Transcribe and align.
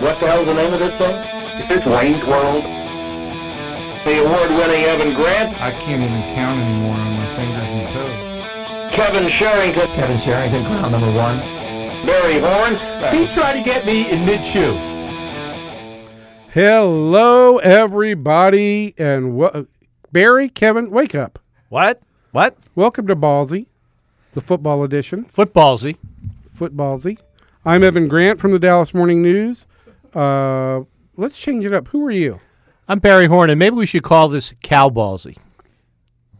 What 0.00 0.18
the 0.18 0.26
hell's 0.26 0.46
the 0.46 0.54
name 0.54 0.72
of 0.72 0.78
this 0.80 0.94
thing? 0.96 1.14
It's 1.70 1.84
Wayne's 1.86 2.24
World. 2.26 2.64
The 4.04 4.24
award-winning 4.24 4.84
Evan 4.84 5.14
Grant, 5.14 5.60
I 5.60 5.70
can't 5.72 6.00
even 6.02 6.22
count 6.34 6.58
anymore 6.58 6.94
on 6.96 7.12
my 7.16 7.26
fingers 7.36 7.68
and 7.68 7.88
toes. 7.92 8.94
Kevin 8.94 9.28
Sherrington, 9.28 9.86
Kevin 9.94 10.18
Sherrington, 10.18 10.64
crown 10.64 10.92
number 10.92 11.12
one. 11.12 11.36
Barry 12.06 12.38
Horn, 12.38 12.74
He 13.14 13.26
tried 13.32 13.58
to 13.58 13.62
get 13.62 13.84
me 13.84 14.10
in 14.10 14.24
mid 14.24 14.42
chew. 14.44 14.72
Hello, 16.52 17.58
everybody, 17.58 18.94
and 18.98 19.38
w- 19.38 19.66
Barry, 20.12 20.48
Kevin, 20.48 20.90
wake 20.90 21.14
up. 21.14 21.38
What? 21.68 22.00
What? 22.32 22.56
Welcome 22.74 23.06
to 23.08 23.16
Ballzy, 23.16 23.66
the 24.32 24.40
football 24.40 24.82
edition. 24.82 25.26
Footballsy. 25.26 25.96
Footballsy. 26.56 27.20
I'm 27.66 27.84
Evan 27.84 28.08
Grant 28.08 28.40
from 28.40 28.52
the 28.52 28.58
Dallas 28.58 28.94
Morning 28.94 29.20
News. 29.22 29.66
Uh, 30.14 30.82
let's 31.16 31.38
change 31.38 31.64
it 31.64 31.72
up. 31.72 31.88
Who 31.88 32.06
are 32.06 32.10
you? 32.10 32.40
I'm 32.88 32.98
Barry 32.98 33.26
Horn, 33.26 33.50
and 33.50 33.58
maybe 33.58 33.76
we 33.76 33.86
should 33.86 34.02
call 34.02 34.28
this 34.28 34.52
cowballsy. 34.64 35.36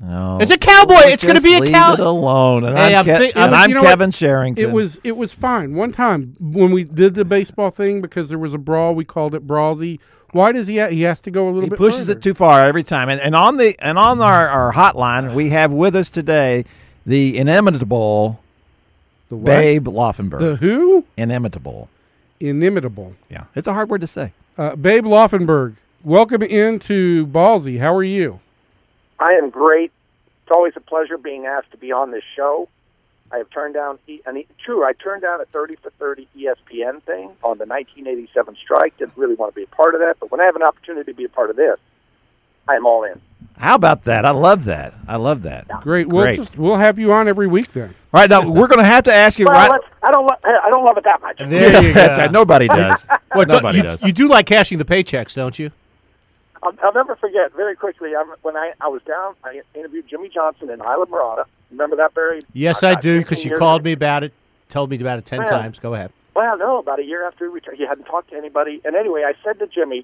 No. 0.00 0.38
It's 0.40 0.50
a 0.50 0.56
cowboy. 0.58 0.94
It's 1.04 1.22
going 1.22 1.36
to 1.36 1.42
be 1.42 1.54
a 1.56 1.60
leave 1.60 1.72
cow. 1.74 1.92
it 1.92 2.00
alone. 2.00 2.64
And 2.64 2.74
Hey, 2.76 2.94
I'm, 2.94 3.00
I'm 3.00 3.04
Ke- 3.04 3.18
think- 3.18 3.36
and 3.36 3.50
was- 3.52 3.60
I'm 3.60 3.68
you 3.68 3.74
know 3.74 3.82
what? 3.82 3.90
Kevin 3.90 4.10
Sherrington. 4.10 4.64
It 4.64 4.72
was 4.72 4.98
it 5.04 5.16
was 5.16 5.32
fine 5.32 5.74
one 5.74 5.92
time 5.92 6.34
when 6.40 6.70
we 6.72 6.84
did 6.84 7.14
the 7.14 7.24
baseball 7.24 7.70
thing 7.70 8.00
because 8.00 8.28
there 8.30 8.38
was 8.38 8.54
a 8.54 8.58
brawl. 8.58 8.94
We 8.94 9.04
called 9.04 9.34
it 9.34 9.46
brawlsy. 9.46 10.00
Why 10.32 10.52
does 10.52 10.68
he? 10.68 10.78
Ha- 10.78 10.88
he 10.88 11.02
has 11.02 11.20
to 11.22 11.30
go 11.30 11.44
a 11.46 11.50
little 11.50 11.62
he 11.62 11.68
bit. 11.68 11.78
pushes 11.78 12.06
further. 12.06 12.18
it 12.18 12.22
too 12.22 12.32
far 12.34 12.64
every 12.64 12.82
time. 12.82 13.10
And, 13.10 13.20
and 13.20 13.36
on 13.36 13.58
the 13.58 13.76
and 13.80 13.98
on 13.98 14.20
our, 14.22 14.48
our 14.48 14.72
hotline, 14.72 15.34
we 15.34 15.50
have 15.50 15.70
with 15.70 15.94
us 15.94 16.08
today 16.08 16.64
the 17.04 17.36
inimitable 17.36 18.40
The? 19.28 19.36
Babe 19.36 19.86
Laufenberg. 19.86 20.38
The 20.40 20.56
who? 20.56 21.04
inimitable. 21.18 21.90
Inimitable. 22.40 23.14
Yeah, 23.28 23.44
it's 23.54 23.66
a 23.66 23.74
hard 23.74 23.90
word 23.90 24.00
to 24.00 24.06
say. 24.06 24.32
Uh, 24.56 24.74
Babe 24.76 25.04
Laufenberg. 25.04 25.76
Welcome 26.02 26.42
into 26.42 27.26
Ballzy. 27.26 27.78
How 27.78 27.94
are 27.94 28.02
you? 28.02 28.40
I 29.18 29.32
am 29.34 29.50
great. 29.50 29.92
It's 30.42 30.50
always 30.50 30.72
a 30.76 30.80
pleasure 30.80 31.18
being 31.18 31.44
asked 31.46 31.70
to 31.72 31.76
be 31.76 31.92
on 31.92 32.10
this 32.10 32.24
show. 32.34 32.68
I 33.30 33.36
have 33.38 33.50
turned 33.50 33.74
down, 33.74 33.98
E- 34.08 34.20
an 34.26 34.38
E- 34.38 34.46
true, 34.64 34.82
I 34.84 34.92
turned 34.94 35.22
down 35.22 35.40
a 35.40 35.44
30 35.44 35.76
for 35.76 35.90
30 35.90 36.26
ESPN 36.36 37.02
thing 37.02 37.26
on 37.44 37.58
the 37.58 37.66
1987 37.66 38.56
strike. 38.56 38.96
Didn't 38.96 39.16
really 39.16 39.34
want 39.34 39.52
to 39.52 39.56
be 39.56 39.64
a 39.64 39.66
part 39.76 39.94
of 39.94 40.00
that, 40.00 40.16
but 40.18 40.32
when 40.32 40.40
I 40.40 40.44
have 40.44 40.56
an 40.56 40.62
opportunity 40.62 41.12
to 41.12 41.16
be 41.16 41.24
a 41.24 41.28
part 41.28 41.50
of 41.50 41.56
this, 41.56 41.78
I 42.66 42.74
am 42.74 42.86
all 42.86 43.04
in. 43.04 43.20
How 43.58 43.74
about 43.76 44.04
that? 44.04 44.24
I 44.24 44.30
love 44.30 44.64
that. 44.64 44.94
I 45.06 45.16
love 45.16 45.42
that. 45.42 45.68
Great. 45.82 46.08
We'll 46.08 46.24
Great. 46.24 46.36
just 46.36 46.56
we'll 46.58 46.76
have 46.76 46.98
you 46.98 47.12
on 47.12 47.28
every 47.28 47.46
week 47.46 47.72
then. 47.72 47.94
All 48.12 48.20
right, 48.20 48.30
now 48.30 48.50
we're 48.50 48.66
going 48.66 48.78
to 48.80 48.84
have 48.84 49.04
to 49.04 49.12
ask 49.14 49.38
you. 49.38 49.44
Well, 49.44 49.54
right, 49.54 49.70
let's, 49.70 49.84
I 50.10 50.12
don't, 50.12 50.26
lo- 50.26 50.36
I 50.44 50.70
don't 50.70 50.84
love 50.84 50.98
it 50.98 51.04
that 51.04 51.22
much. 51.22 51.38
There 51.38 51.82
you 51.82 51.92
That's 51.92 52.18
go. 52.18 52.26
Nobody 52.26 52.66
does. 52.82 53.06
What, 53.32 53.46
Nobody 53.48 53.78
you, 53.78 53.82
does. 53.84 54.02
you 54.02 54.12
do 54.12 54.28
like 54.28 54.46
cashing 54.46 54.78
the 54.78 54.84
paychecks, 54.84 55.34
don't 55.36 55.56
you? 55.56 55.70
I'll, 56.62 56.72
I'll 56.82 56.92
never 56.92 57.14
forget. 57.16 57.54
Very 57.54 57.76
quickly, 57.76 58.14
I, 58.16 58.24
when 58.42 58.56
I, 58.56 58.72
I 58.80 58.88
was 58.88 59.02
down, 59.02 59.34
I 59.44 59.62
interviewed 59.74 60.08
Jimmy 60.08 60.28
Johnson 60.28 60.68
in 60.68 60.80
Islamorada. 60.80 61.44
Remember 61.70 61.94
that, 61.96 62.12
Barry? 62.14 62.42
Yes, 62.52 62.82
I 62.82 62.92
uh, 62.92 63.00
do, 63.00 63.20
because 63.20 63.44
you 63.44 63.56
called 63.56 63.82
ago? 63.82 63.86
me 63.86 63.92
about 63.92 64.24
it, 64.24 64.32
told 64.68 64.90
me 64.90 65.00
about 65.00 65.18
it 65.20 65.26
ten 65.26 65.38
Well. 65.38 65.48
times. 65.48 65.78
Go 65.78 65.94
ahead. 65.94 66.10
Well, 66.34 66.58
no, 66.58 66.78
about 66.78 66.98
a 66.98 67.04
year 67.04 67.26
after 67.26 67.46
he 67.46 67.52
returned, 67.52 67.78
he 67.78 67.86
hadn't 67.86 68.04
talked 68.04 68.30
to 68.30 68.36
anybody. 68.36 68.80
And 68.84 68.94
anyway, 68.96 69.24
I 69.24 69.34
said 69.44 69.58
to 69.60 69.66
Jimmy, 69.66 69.98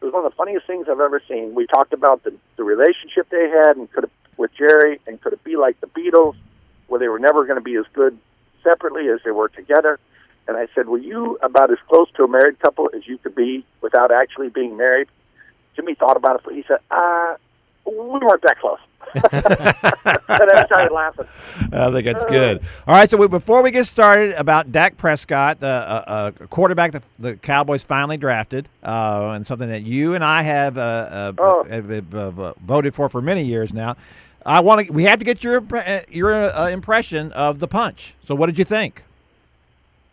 it 0.00 0.04
was 0.04 0.12
one 0.12 0.24
of 0.24 0.32
the 0.32 0.36
funniest 0.36 0.66
things 0.66 0.86
I've 0.88 1.00
ever 1.00 1.22
seen. 1.28 1.54
We 1.54 1.66
talked 1.66 1.92
about 1.92 2.24
the, 2.24 2.34
the 2.56 2.64
relationship 2.64 3.28
they 3.30 3.48
had 3.48 3.76
and 3.76 3.90
could 3.92 4.04
it, 4.04 4.10
with 4.36 4.52
Jerry, 4.56 5.00
and 5.06 5.20
could 5.20 5.32
it 5.32 5.44
be 5.44 5.56
like 5.56 5.80
the 5.80 5.86
Beatles, 5.86 6.34
where 6.88 6.98
they 6.98 7.08
were 7.08 7.18
never 7.18 7.44
going 7.44 7.58
to 7.58 7.62
be 7.64 7.76
as 7.76 7.84
good 7.92 8.18
separately 8.62 9.08
as 9.08 9.20
they 9.24 9.30
were 9.30 9.48
together. 9.48 9.98
And 10.48 10.56
I 10.56 10.66
said, 10.74 10.88
were 10.88 10.98
you 10.98 11.38
about 11.42 11.70
as 11.70 11.78
close 11.88 12.08
to 12.16 12.24
a 12.24 12.28
married 12.28 12.58
couple 12.60 12.90
as 12.94 13.06
you 13.06 13.18
could 13.18 13.34
be 13.34 13.64
without 13.80 14.10
actually 14.10 14.48
being 14.48 14.76
married? 14.76 15.08
Jimmy 15.76 15.94
thought 15.94 16.16
about 16.16 16.36
it. 16.36 16.42
For 16.42 16.52
he 16.52 16.64
said, 16.66 16.78
uh, 16.90 17.36
we 17.86 17.94
weren't 17.94 18.42
that 18.42 18.58
close. 18.58 18.78
and 19.14 20.50
I 20.50 20.64
started 20.64 20.92
laughing. 20.92 21.26
I 21.72 21.90
think 21.90 22.06
that's 22.06 22.24
good. 22.24 22.62
All 22.86 22.94
right, 22.94 23.10
so 23.10 23.16
we, 23.18 23.28
before 23.28 23.62
we 23.62 23.70
get 23.70 23.84
started 23.86 24.34
about 24.38 24.72
Dak 24.72 24.96
Prescott, 24.96 25.60
the 25.60 25.66
uh, 25.66 26.04
uh, 26.06 26.30
quarterback 26.46 26.92
that 26.92 27.02
the 27.18 27.36
Cowboys 27.36 27.84
finally 27.84 28.16
drafted, 28.16 28.68
uh, 28.82 29.32
and 29.34 29.46
something 29.46 29.68
that 29.68 29.82
you 29.82 30.14
and 30.14 30.24
I 30.24 30.42
have, 30.42 30.78
uh, 30.78 30.80
uh, 30.80 31.32
Oh. 31.38 31.64
have, 31.68 31.88
have, 31.90 32.14
uh, 32.14 32.54
voted 32.64 32.94
for 32.94 33.08
for 33.08 33.20
many 33.20 33.42
years 33.42 33.74
now. 33.74 33.96
I 34.44 34.60
want 34.60 34.86
to. 34.86 34.92
We 34.92 35.04
have 35.04 35.18
to 35.18 35.24
get 35.24 35.42
your 35.44 35.60
impre- 35.60 35.86
uh, 35.86 36.04
your 36.08 36.32
uh, 36.32 36.68
impression 36.68 37.32
of 37.32 37.58
the 37.58 37.68
punch. 37.68 38.14
So, 38.22 38.34
what 38.34 38.46
did 38.46 38.58
you 38.58 38.64
think? 38.64 39.04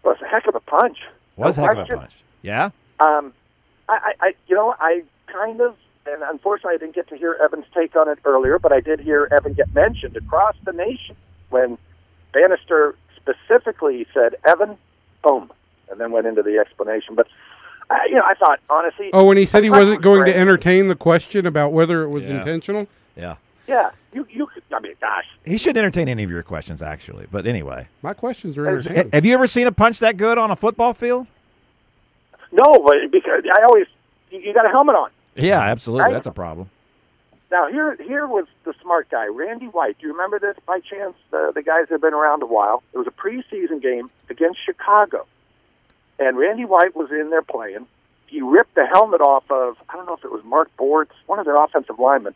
Well, 0.03 0.13
it's 0.13 0.22
a 0.22 0.28
heck 0.28 0.47
of 0.47 0.56
a 0.56 0.59
punch. 0.59 0.97
Was 1.35 1.57
No 1.57 1.63
heck 1.66 1.78
of 1.78 1.90
a 1.90 1.95
punch. 1.97 2.23
Yeah. 2.41 2.69
Um, 3.00 3.34
I, 3.88 3.94
I, 3.94 4.13
I, 4.28 4.34
you 4.47 4.56
know, 4.56 4.75
I 4.79 5.03
kind 5.28 5.62
of, 5.62 5.75
and 6.06 6.22
unfortunately, 6.23 6.75
I 6.75 6.78
didn't 6.78 6.95
get 6.95 7.07
to 7.09 7.18
hear 7.18 7.38
Evan's 7.41 7.66
take 7.73 7.95
on 7.95 8.07
it 8.09 8.19
earlier, 8.25 8.59
but 8.59 8.72
I 8.72 8.81
did 8.81 9.00
hear 9.00 9.28
Evan 9.31 9.53
get 9.53 9.73
mentioned 9.73 10.16
across 10.18 10.56
the 10.66 10.73
nation 10.73 11.16
when 11.50 11.78
Bannister 12.34 12.95
specifically 13.16 14.06
said, 14.13 14.35
"Evan, 14.45 14.78
boom," 15.23 15.51
and 15.89 16.00
then 16.00 16.12
went 16.12 16.28
into 16.28 16.44
the 16.44 16.57
explanation. 16.59 17.16
But 17.16 17.28
I, 17.89 18.06
you 18.09 18.16
know, 18.16 18.23
I 18.25 18.35
thought 18.35 18.59
honestly, 18.69 19.09
Oh, 19.13 19.25
when 19.25 19.38
he 19.38 19.45
said 19.45 19.63
he 19.63 19.69
wasn't 19.69 19.97
was 19.97 20.03
going 20.03 20.25
to 20.25 20.35
entertain 20.35 20.88
the 20.88 20.95
question 20.95 21.45
about 21.45 21.72
whether 21.73 22.03
it 22.03 22.09
was 22.09 22.29
Yeah. 22.29 22.38
intentional. 22.39 22.88
Yeah. 23.16 23.35
Yeah, 23.69 23.91
you, 24.13 24.25
you. 24.31 24.50
I 24.74 24.80
mean, 24.80 24.94
gosh, 25.00 25.25
He 25.46 25.57
shouldn't 25.57 25.78
entertain 25.78 26.07
any 26.09 26.24
of 26.24 26.31
your 26.31 26.41
questions, 26.44 26.81
actually. 26.81 27.28
But 27.31 27.46
anyway, 27.46 27.88
My 28.02 28.13
questions 28.13 28.57
are 28.57 28.66
Has- 28.66 28.88
entertaining. 28.88 29.12
have 29.13 29.25
you 29.25 29.34
ever 29.35 29.47
seen 29.47 29.68
a 29.68 29.72
punch 29.72 30.00
that 30.00 30.18
good 30.18 30.38
on 30.38 30.50
a 30.52 30.56
football 30.56 30.94
field? 30.94 31.28
no, 32.52 32.80
but 32.84 32.96
because 33.12 33.44
I 33.57 33.63
always, 33.63 33.85
you, 34.31 34.40
you 34.40 34.53
got 34.53 34.66
a 34.66 34.69
helmet 34.69 34.96
on. 34.96 35.12
Yeah, 35.35 35.59
absolutely. 35.62 36.06
Right. 36.06 36.13
That's 36.13 36.28
a 36.28 36.31
problem. 36.31 36.69
Now 37.52 37.68
here, 37.68 37.96
here 37.96 38.28
was 38.28 38.46
the 38.63 38.74
smart 38.81 39.09
guy, 39.09 39.28
Randy 39.28 39.68
White. 39.68 39.97
Do 40.00 40.07
you 40.07 40.13
remember 40.13 40.40
this 40.40 40.56
by 40.68 40.80
chance? 40.80 41.16
The 41.31 41.51
the 41.53 41.63
guys 41.63 41.86
have 41.90 42.01
been 42.01 42.13
around 42.13 42.44
a 42.44 42.46
while. 42.47 42.84
It 42.94 42.97
was 42.97 43.07
a 43.07 43.12
preseason 43.12 43.81
game 43.81 44.09
against 44.30 44.59
Chicago, 44.66 45.25
and 46.19 46.38
Randy 46.38 46.66
White 46.66 46.96
was 46.96 47.09
in 47.12 47.30
there 47.31 47.41
playing. 47.41 47.88
He 48.28 48.41
ripped 48.41 48.75
the 48.75 48.86
helmet 48.86 49.22
off 49.22 49.50
of 49.50 49.78
I 49.90 49.96
don't 49.96 50.06
know 50.06 50.13
if 50.16 50.24
it 50.24 50.31
was 50.31 50.44
Mark 50.44 50.69
Bortz, 50.78 51.09
one 51.25 51.40
of 51.40 51.46
their 51.46 51.56
offensive 51.63 51.97
linemen. 51.97 52.36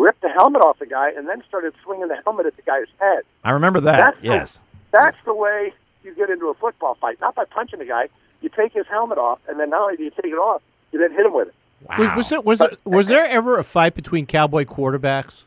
Ripped 0.00 0.22
the 0.22 0.28
helmet 0.30 0.62
off 0.62 0.78
the 0.78 0.86
guy 0.86 1.10
and 1.16 1.28
then 1.28 1.42
started 1.48 1.74
swinging 1.84 2.08
the 2.08 2.16
helmet 2.24 2.46
at 2.46 2.56
the 2.56 2.62
guy's 2.62 2.86
head. 2.98 3.22
I 3.44 3.50
remember 3.50 3.80
that. 3.80 3.96
That's 3.96 4.20
the- 4.20 4.26
yes. 4.26 4.60
That's 4.92 5.16
the 5.24 5.34
way 5.34 5.72
you 6.02 6.14
get 6.14 6.30
into 6.30 6.48
a 6.48 6.54
football 6.54 6.94
fight. 7.00 7.20
Not 7.20 7.34
by 7.34 7.44
punching 7.44 7.78
the 7.78 7.84
guy. 7.84 8.08
You 8.40 8.48
take 8.48 8.72
his 8.72 8.86
helmet 8.86 9.18
off, 9.18 9.38
and 9.48 9.60
then 9.60 9.70
not 9.70 9.82
only 9.82 9.96
do 9.96 10.04
you 10.04 10.10
take 10.10 10.32
it 10.32 10.38
off, 10.38 10.62
you 10.92 10.98
then 10.98 11.12
hit 11.12 11.26
him 11.26 11.34
with 11.34 11.48
it. 11.48 11.54
Wow. 11.88 11.96
Was, 11.98 12.16
was 12.16 12.28
there 12.30 12.40
was, 12.40 12.60
it, 12.60 12.78
was 12.84 13.06
there 13.08 13.26
ever 13.26 13.58
a 13.58 13.64
fight 13.64 13.94
between 13.94 14.24
cowboy 14.26 14.64
quarterbacks? 14.64 15.44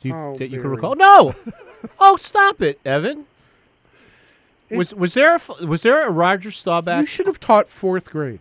Do 0.00 0.08
you, 0.08 0.14
Oh, 0.14 0.36
that 0.38 0.48
you 0.48 0.60
can 0.60 0.70
recall? 0.70 0.96
No. 0.96 1.34
oh, 2.00 2.16
stop 2.16 2.60
it, 2.60 2.78
Evan. 2.84 3.26
Was 4.70 4.92
was 4.94 5.14
there 5.14 5.32
a, 5.32 5.34
f- 5.36 5.60
was 5.60 5.82
there 5.82 6.04
a 6.06 6.10
Roger 6.10 6.50
Staubach? 6.50 7.00
you 7.00 7.06
should 7.06 7.26
have 7.26 7.38
taught 7.38 7.68
fourth 7.68 8.10
grade. 8.10 8.40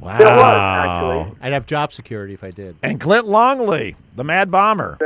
Wow. 0.00 0.18
There 0.18 0.26
was 0.28 1.26
actually. 1.26 1.38
I'd 1.42 1.52
have 1.52 1.66
job 1.66 1.92
security 1.92 2.34
if 2.34 2.42
I 2.42 2.50
did. 2.50 2.76
And 2.82 3.00
Clint 3.00 3.26
Longley, 3.26 3.96
the 4.16 4.24
Mad 4.24 4.50
Bomber. 4.50 4.98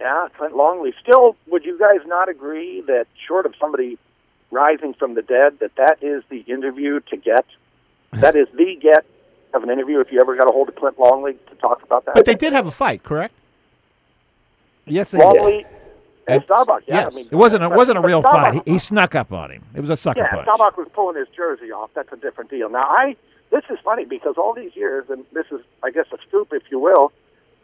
Yeah, 0.00 0.28
Clint 0.36 0.56
Longley. 0.56 0.94
Still, 1.02 1.36
would 1.46 1.64
you 1.64 1.78
guys 1.78 2.00
not 2.06 2.28
agree 2.28 2.80
that 2.82 3.06
short 3.26 3.46
of 3.46 3.54
somebody 3.60 3.98
rising 4.50 4.94
from 4.94 5.14
the 5.14 5.22
dead, 5.22 5.58
that 5.60 5.74
that 5.76 5.98
is 6.02 6.22
the 6.30 6.40
interview 6.40 7.00
to 7.10 7.16
get? 7.16 7.44
That 8.12 8.36
is 8.36 8.46
the 8.54 8.76
get 8.80 9.04
of 9.54 9.62
an 9.62 9.70
interview 9.70 10.00
if 10.00 10.10
you 10.10 10.20
ever 10.20 10.34
got 10.36 10.48
a 10.48 10.52
hold 10.52 10.68
of 10.68 10.76
Clint 10.76 10.98
Longley 10.98 11.34
to 11.48 11.54
talk 11.56 11.82
about 11.82 12.04
that. 12.06 12.14
But 12.14 12.24
they 12.24 12.34
did 12.34 12.52
have 12.52 12.66
a 12.66 12.70
fight, 12.70 13.02
correct? 13.02 13.34
Yes, 14.86 15.10
they 15.12 15.18
Longley 15.18 15.64
and 16.26 16.36
And- 16.36 16.44
Staubach. 16.44 16.82
Yeah, 16.86 16.94
yes. 17.04 17.12
I 17.12 17.16
mean, 17.16 17.28
It 17.30 17.34
wasn't. 17.36 17.62
It 17.64 17.72
wasn't 17.72 17.98
a 17.98 18.02
real 18.02 18.20
Staubach- 18.22 18.54
fight. 18.54 18.62
He, 18.66 18.72
he 18.74 18.78
snuck 18.78 19.14
up 19.14 19.32
on 19.32 19.50
him. 19.50 19.62
It 19.74 19.80
was 19.80 19.90
a 19.90 19.96
sucker 19.96 20.20
Yeah, 20.20 20.28
punch. 20.30 20.44
Staubach 20.48 20.76
was 20.76 20.88
pulling 20.92 21.16
his 21.16 21.28
jersey 21.34 21.70
off. 21.72 21.90
That's 21.94 22.12
a 22.12 22.16
different 22.16 22.50
deal. 22.50 22.68
Now, 22.68 22.84
I 22.84 23.16
this 23.54 23.64
is 23.70 23.78
funny 23.84 24.04
because 24.04 24.34
all 24.36 24.52
these 24.52 24.74
years, 24.74 25.08
and 25.08 25.24
this 25.32 25.46
is, 25.52 25.60
I 25.82 25.92
guess, 25.92 26.06
a 26.12 26.18
scoop, 26.26 26.52
if 26.52 26.64
you 26.72 26.80
will. 26.80 27.12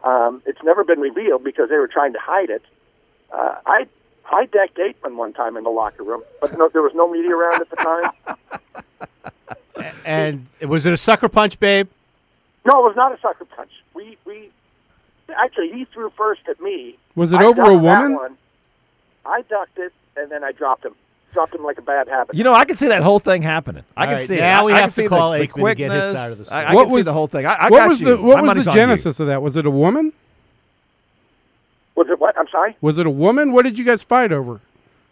Um, 0.05 0.41
it's 0.45 0.63
never 0.63 0.85
been 0.85 1.01
revealed 1.01 1.43
because 1.43 1.69
they 1.69 1.75
were 1.75 1.89
trying 1.89 2.13
to 2.13 2.19
hide 2.19 2.49
it. 2.49 2.63
Uh, 3.31 3.55
I 3.65 3.87
I 4.31 4.45
decked 4.45 4.77
Aikman 4.77 5.15
one 5.15 5.33
time 5.33 5.57
in 5.57 5.63
the 5.65 5.69
locker 5.69 6.03
room, 6.03 6.23
but 6.39 6.57
no, 6.57 6.69
there 6.69 6.81
was 6.81 6.93
no 6.95 7.11
media 7.11 7.35
around 7.35 7.61
at 7.61 7.69
the 7.69 7.75
time. 7.75 8.37
And 10.05 10.47
was 10.67 10.85
it 10.85 10.93
a 10.93 10.97
sucker 10.97 11.29
punch, 11.29 11.59
babe? 11.59 11.87
No, 12.65 12.79
it 12.79 12.87
was 12.89 12.95
not 12.95 13.11
a 13.17 13.19
sucker 13.19 13.45
punch. 13.45 13.71
We 13.93 14.17
we 14.25 14.49
actually 15.35 15.71
he 15.71 15.85
threw 15.85 16.11
first 16.11 16.41
at 16.47 16.59
me. 16.61 16.97
Was 17.15 17.31
it 17.33 17.39
I 17.39 17.45
over 17.45 17.63
a 17.63 17.77
woman? 17.77 18.15
one. 18.15 18.37
I 19.25 19.41
ducked 19.43 19.77
it 19.77 19.93
and 20.15 20.29
then 20.31 20.43
I 20.43 20.51
dropped 20.51 20.85
him. 20.85 20.95
Dropped 21.33 21.55
him 21.55 21.63
like 21.63 21.77
a 21.77 21.81
bad 21.81 22.07
habit. 22.09 22.35
You 22.35 22.43
know, 22.43 22.53
I 22.53 22.65
can 22.65 22.75
see 22.75 22.87
that 22.89 23.01
whole 23.03 23.19
thing 23.19 23.41
happening. 23.41 23.83
I 23.95 24.01
All 24.01 24.07
can 24.07 24.17
right, 24.17 24.27
see 24.27 24.35
now 24.37 24.63
it. 24.63 24.65
we 24.65 24.73
I, 24.73 24.75
I 24.75 24.79
have 24.81 24.87
can 24.87 24.89
to 24.89 24.93
see 25.03 25.07
call 25.07 25.31
the, 25.31 25.39
the 25.39 25.47
Aikman 25.47 25.69
to 25.69 25.75
get 25.75 25.91
his 25.91 26.11
side 26.11 26.31
of 26.31 26.37
the 26.37 26.45
story. 26.45 26.61
I 26.65 26.73
what 26.75 26.83
can 26.85 26.91
was 26.93 26.99
see 27.01 27.05
the 27.05 27.13
whole 27.13 27.27
thing. 27.27 27.45
I, 27.45 27.53
I 27.53 27.69
what 27.69 27.77
got 27.79 27.89
was 27.89 28.01
you. 28.01 28.07
the 28.07 28.17
My 28.17 28.41
was 28.41 28.65
the 28.65 28.71
genesis 28.71 29.19
of 29.21 29.27
that? 29.27 29.41
Was 29.41 29.55
it 29.55 29.65
a 29.65 29.71
woman? 29.71 30.11
was 31.95 32.07
it 32.09 32.19
what? 32.19 32.37
I'm 32.37 32.47
sorry. 32.49 32.75
Was 32.81 32.97
it 32.97 33.05
a 33.05 33.09
woman? 33.11 33.51
What 33.53 33.63
did 33.63 33.77
you 33.77 33.85
guys 33.85 34.03
fight 34.03 34.31
over? 34.31 34.59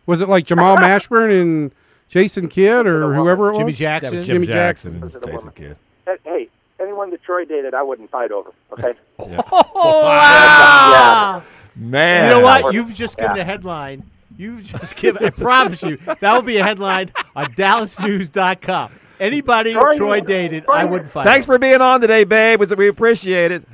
Was 0.06 0.22
it 0.22 0.28
like 0.30 0.46
Jamal 0.46 0.76
Mashburn 0.86 1.42
and 1.42 1.72
Jason 2.10 2.48
Kidd 2.48 2.86
or 2.88 3.02
woman. 3.02 3.16
whoever 3.18 3.48
it 3.50 3.52
was? 3.52 3.58
Jimmy 3.60 3.74
Jackson. 3.74 4.14
Jim 4.16 4.24
Jimmy 4.26 4.48
Jackson, 4.48 5.00
Jackson. 5.00 5.02
Was 5.02 5.16
it 5.16 5.32
Jason? 5.32 5.52
Kidd. 5.52 5.78
hey, 6.26 6.50
anyone 6.82 7.12
that 7.12 7.22
Troy 7.24 7.46
dated, 7.46 7.74
I 7.74 7.84
wouldn't 7.84 8.10
fight 8.10 8.32
over. 8.32 8.52
Okay. 8.74 8.94
Oh, 9.82 10.02
wow. 10.04 11.44
Man, 11.76 12.24
You 12.26 12.30
know 12.36 12.42
what? 12.42 12.74
You've 12.74 12.94
just 12.94 13.18
given 13.18 13.38
a 13.38 13.44
headline. 13.46 14.04
You've 14.40 14.64
just 14.64 14.96
given. 14.96 15.26
I 15.26 15.32
promise 15.32 15.84
you, 15.84 15.98
that 15.98 16.22
will 16.34 16.42
be 16.42 16.56
a 16.58 16.64
headline 16.64 17.12
on 17.36 17.46
DallasNews.com. 17.48 18.90
Anybody 19.20 19.74
Troy- 19.74 19.98
Troy 19.98 20.22
dated, 20.22 20.64
I 20.70 20.86
wouldn't 20.86 21.12
find. 21.12 21.26
Thanks 21.28 21.46
over. 21.46 21.56
for 21.56 21.60
being 21.60 21.82
on 21.82 22.00
today, 22.00 22.24
babe. 22.24 22.62
We 22.78 22.88
appreciate 22.88 23.52
it. 23.52 23.66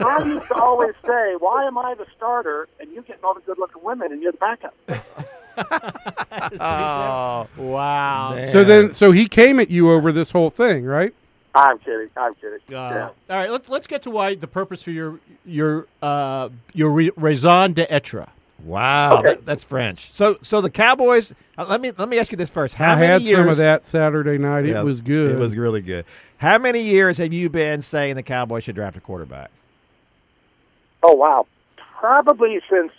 I 0.00 0.24
used 0.24 0.48
to 0.48 0.54
always 0.56 0.94
say, 1.06 1.36
"Why 1.38 1.66
am 1.68 1.78
I 1.78 1.94
the 1.94 2.06
starter 2.16 2.66
and 2.80 2.90
you 2.90 3.02
getting 3.02 3.22
all 3.22 3.34
the 3.34 3.42
good-looking 3.42 3.80
women 3.84 4.10
and 4.10 4.20
you're 4.20 4.32
the 4.32 4.38
backup?" 4.38 4.74
Oh, 6.60 7.46
Wow. 7.58 8.30
man. 8.34 8.48
So 8.48 8.64
then, 8.64 8.92
so 8.94 9.12
he 9.12 9.28
came 9.28 9.60
at 9.60 9.70
you 9.70 9.90
over 9.92 10.10
this 10.10 10.30
whole 10.30 10.50
thing, 10.50 10.84
right? 10.84 11.14
I'm 11.54 11.78
kidding. 11.78 12.08
I'm 12.16 12.34
kidding. 12.36 12.58
Uh, 12.70 12.70
yeah. 12.70 13.08
All 13.30 13.36
right, 13.36 13.50
let's 13.50 13.68
let's 13.68 13.86
get 13.86 14.02
to 14.02 14.10
why 14.10 14.34
the 14.34 14.46
purpose 14.46 14.82
for 14.82 14.90
your 14.90 15.20
your 15.44 15.86
uh, 16.02 16.48
your 16.72 16.90
raison 17.16 17.72
d'être. 17.74 18.26
Wow, 18.64 19.18
Okay. 19.18 19.28
that- 19.34 19.46
that's 19.46 19.64
French. 19.64 20.12
So, 20.12 20.36
so 20.42 20.60
the 20.60 20.70
Cowboys. 20.70 21.34
Uh, 21.58 21.66
let 21.68 21.80
me 21.80 21.92
let 21.98 22.08
me 22.08 22.18
ask 22.18 22.30
you 22.30 22.36
this 22.38 22.50
first. 22.50 22.74
How 22.74 22.92
I 22.92 22.94
many 22.96 23.06
had 23.06 23.22
years? 23.22 23.38
some 23.38 23.48
of 23.48 23.56
that 23.58 23.84
Saturday 23.84 24.38
night. 24.38 24.64
Yeah, 24.64 24.80
it 24.80 24.84
was 24.84 25.00
good. 25.00 25.32
It 25.32 25.38
was 25.38 25.56
really 25.56 25.82
good. 25.82 26.04
How 26.38 26.58
many 26.58 26.80
years 26.80 27.18
have 27.18 27.32
you 27.32 27.50
been 27.50 27.82
saying 27.82 28.14
the 28.16 28.22
Cowboys 28.22 28.64
should 28.64 28.74
draft 28.76 28.96
a 28.96 29.00
quarterback? 29.00 29.50
Oh 31.02 31.14
wow, 31.14 31.46
probably 31.98 32.60
since 32.70 32.92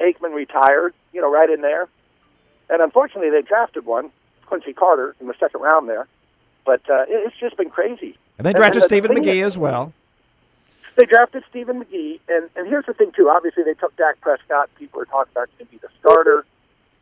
Aikman 0.00 0.34
retired. 0.34 0.92
You 1.12 1.20
know, 1.20 1.30
right 1.32 1.50
in 1.50 1.60
there. 1.62 1.88
And 2.68 2.80
unfortunately, 2.82 3.30
they 3.30 3.42
drafted 3.42 3.84
one, 3.84 4.10
Quincy 4.46 4.72
Carter, 4.72 5.16
in 5.20 5.26
the 5.26 5.34
second 5.40 5.60
round 5.60 5.88
there. 5.88 6.06
But 6.64 6.82
uh, 6.88 7.02
it- 7.08 7.26
it's 7.26 7.36
just 7.36 7.56
been 7.56 7.70
crazy. 7.70 8.16
And 8.38 8.46
they 8.46 8.52
drafted 8.52 8.82
and 8.82 8.90
the 8.90 8.94
Stephen 8.94 9.14
thing 9.14 9.24
McGee 9.24 9.40
is- 9.40 9.46
as 9.48 9.58
well. 9.58 9.92
They 10.96 11.06
drafted 11.06 11.44
Stephen 11.48 11.82
McGee, 11.84 12.20
and 12.28 12.50
and 12.56 12.66
here's 12.66 12.86
the 12.86 12.94
thing 12.94 13.12
too. 13.16 13.28
Obviously, 13.30 13.62
they 13.62 13.74
took 13.74 13.96
Dak 13.96 14.20
Prescott. 14.20 14.68
People 14.78 15.00
are 15.00 15.04
talking 15.06 15.30
about 15.32 15.48
can 15.56 15.66
he 15.70 15.76
be 15.76 15.80
the 15.80 15.88
starter. 16.00 16.44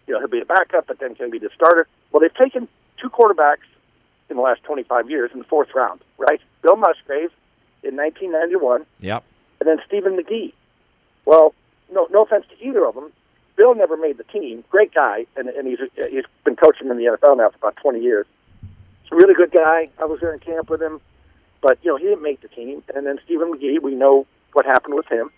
You 0.07 0.15
know, 0.15 0.21
he'll 0.21 0.29
be 0.29 0.41
a 0.41 0.45
backup, 0.45 0.87
but 0.87 0.99
then 0.99 1.15
can 1.15 1.31
be 1.31 1.39
the 1.39 1.51
starter? 1.55 1.87
Well, 2.13 2.21
they've 2.21 2.35
taken 2.35 2.69
two 3.01 3.11
quarterbacks 3.11 3.67
in 4.31 4.37
the 4.37 4.43
last 4.43 4.63
25 4.65 5.11
years 5.11 5.31
in 5.33 5.39
the 5.39 5.45
fourth 5.45 5.75
round, 5.75 6.01
right? 6.19 6.41
Bill 6.63 6.77
Musgrave 6.77 7.31
in 7.83 7.97
1991, 7.97 8.85
Yep. 9.01 9.25
and 9.61 9.69
then 9.69 9.79
Stephen 9.87 10.17
McGee. 10.17 10.53
Well, 11.25 11.55
no, 11.93 12.07
no 12.11 12.23
offense 12.23 12.47
to 12.51 12.65
either 12.67 12.85
of 12.87 12.95
them. 12.95 13.11
Bill 13.57 13.75
never 13.75 13.97
made 13.97 14.19
the 14.19 14.25
team. 14.25 14.65
Great 14.71 14.95
guy, 14.95 15.27
and, 15.37 15.49
and 15.49 15.67
he's 15.67 15.79
he's 16.11 16.25
been 16.45 16.57
coaching 16.57 16.89
in 16.89 16.97
the 16.97 17.05
NFL 17.05 17.37
now 17.39 17.51
for 17.51 17.57
about 17.57 17.77
20 17.77 18.01
years. 18.01 18.27
He's 19.03 19.13
a 19.13 19.17
really 19.17 19.35
good 19.35 19.51
guy. 19.53 19.89
I 19.99 20.05
was 20.05 20.21
there 20.21 20.33
in 20.33 20.39
camp 20.39 20.71
with 20.71 20.81
him, 20.81 21.01
but 21.61 21.79
you 21.83 21.91
know 21.91 21.97
he 21.97 22.05
didn't 22.05 22.23
make 22.23 22.41
the 22.41 22.49
team. 22.49 22.83
And 22.95 23.07
then 23.07 23.19
Stephen 23.25 23.53
McGee, 23.53 23.81
we 23.83 23.95
know 23.95 24.27
what 24.53 24.65
happened 24.67 24.95
with 24.95 25.07
him. 25.07 25.31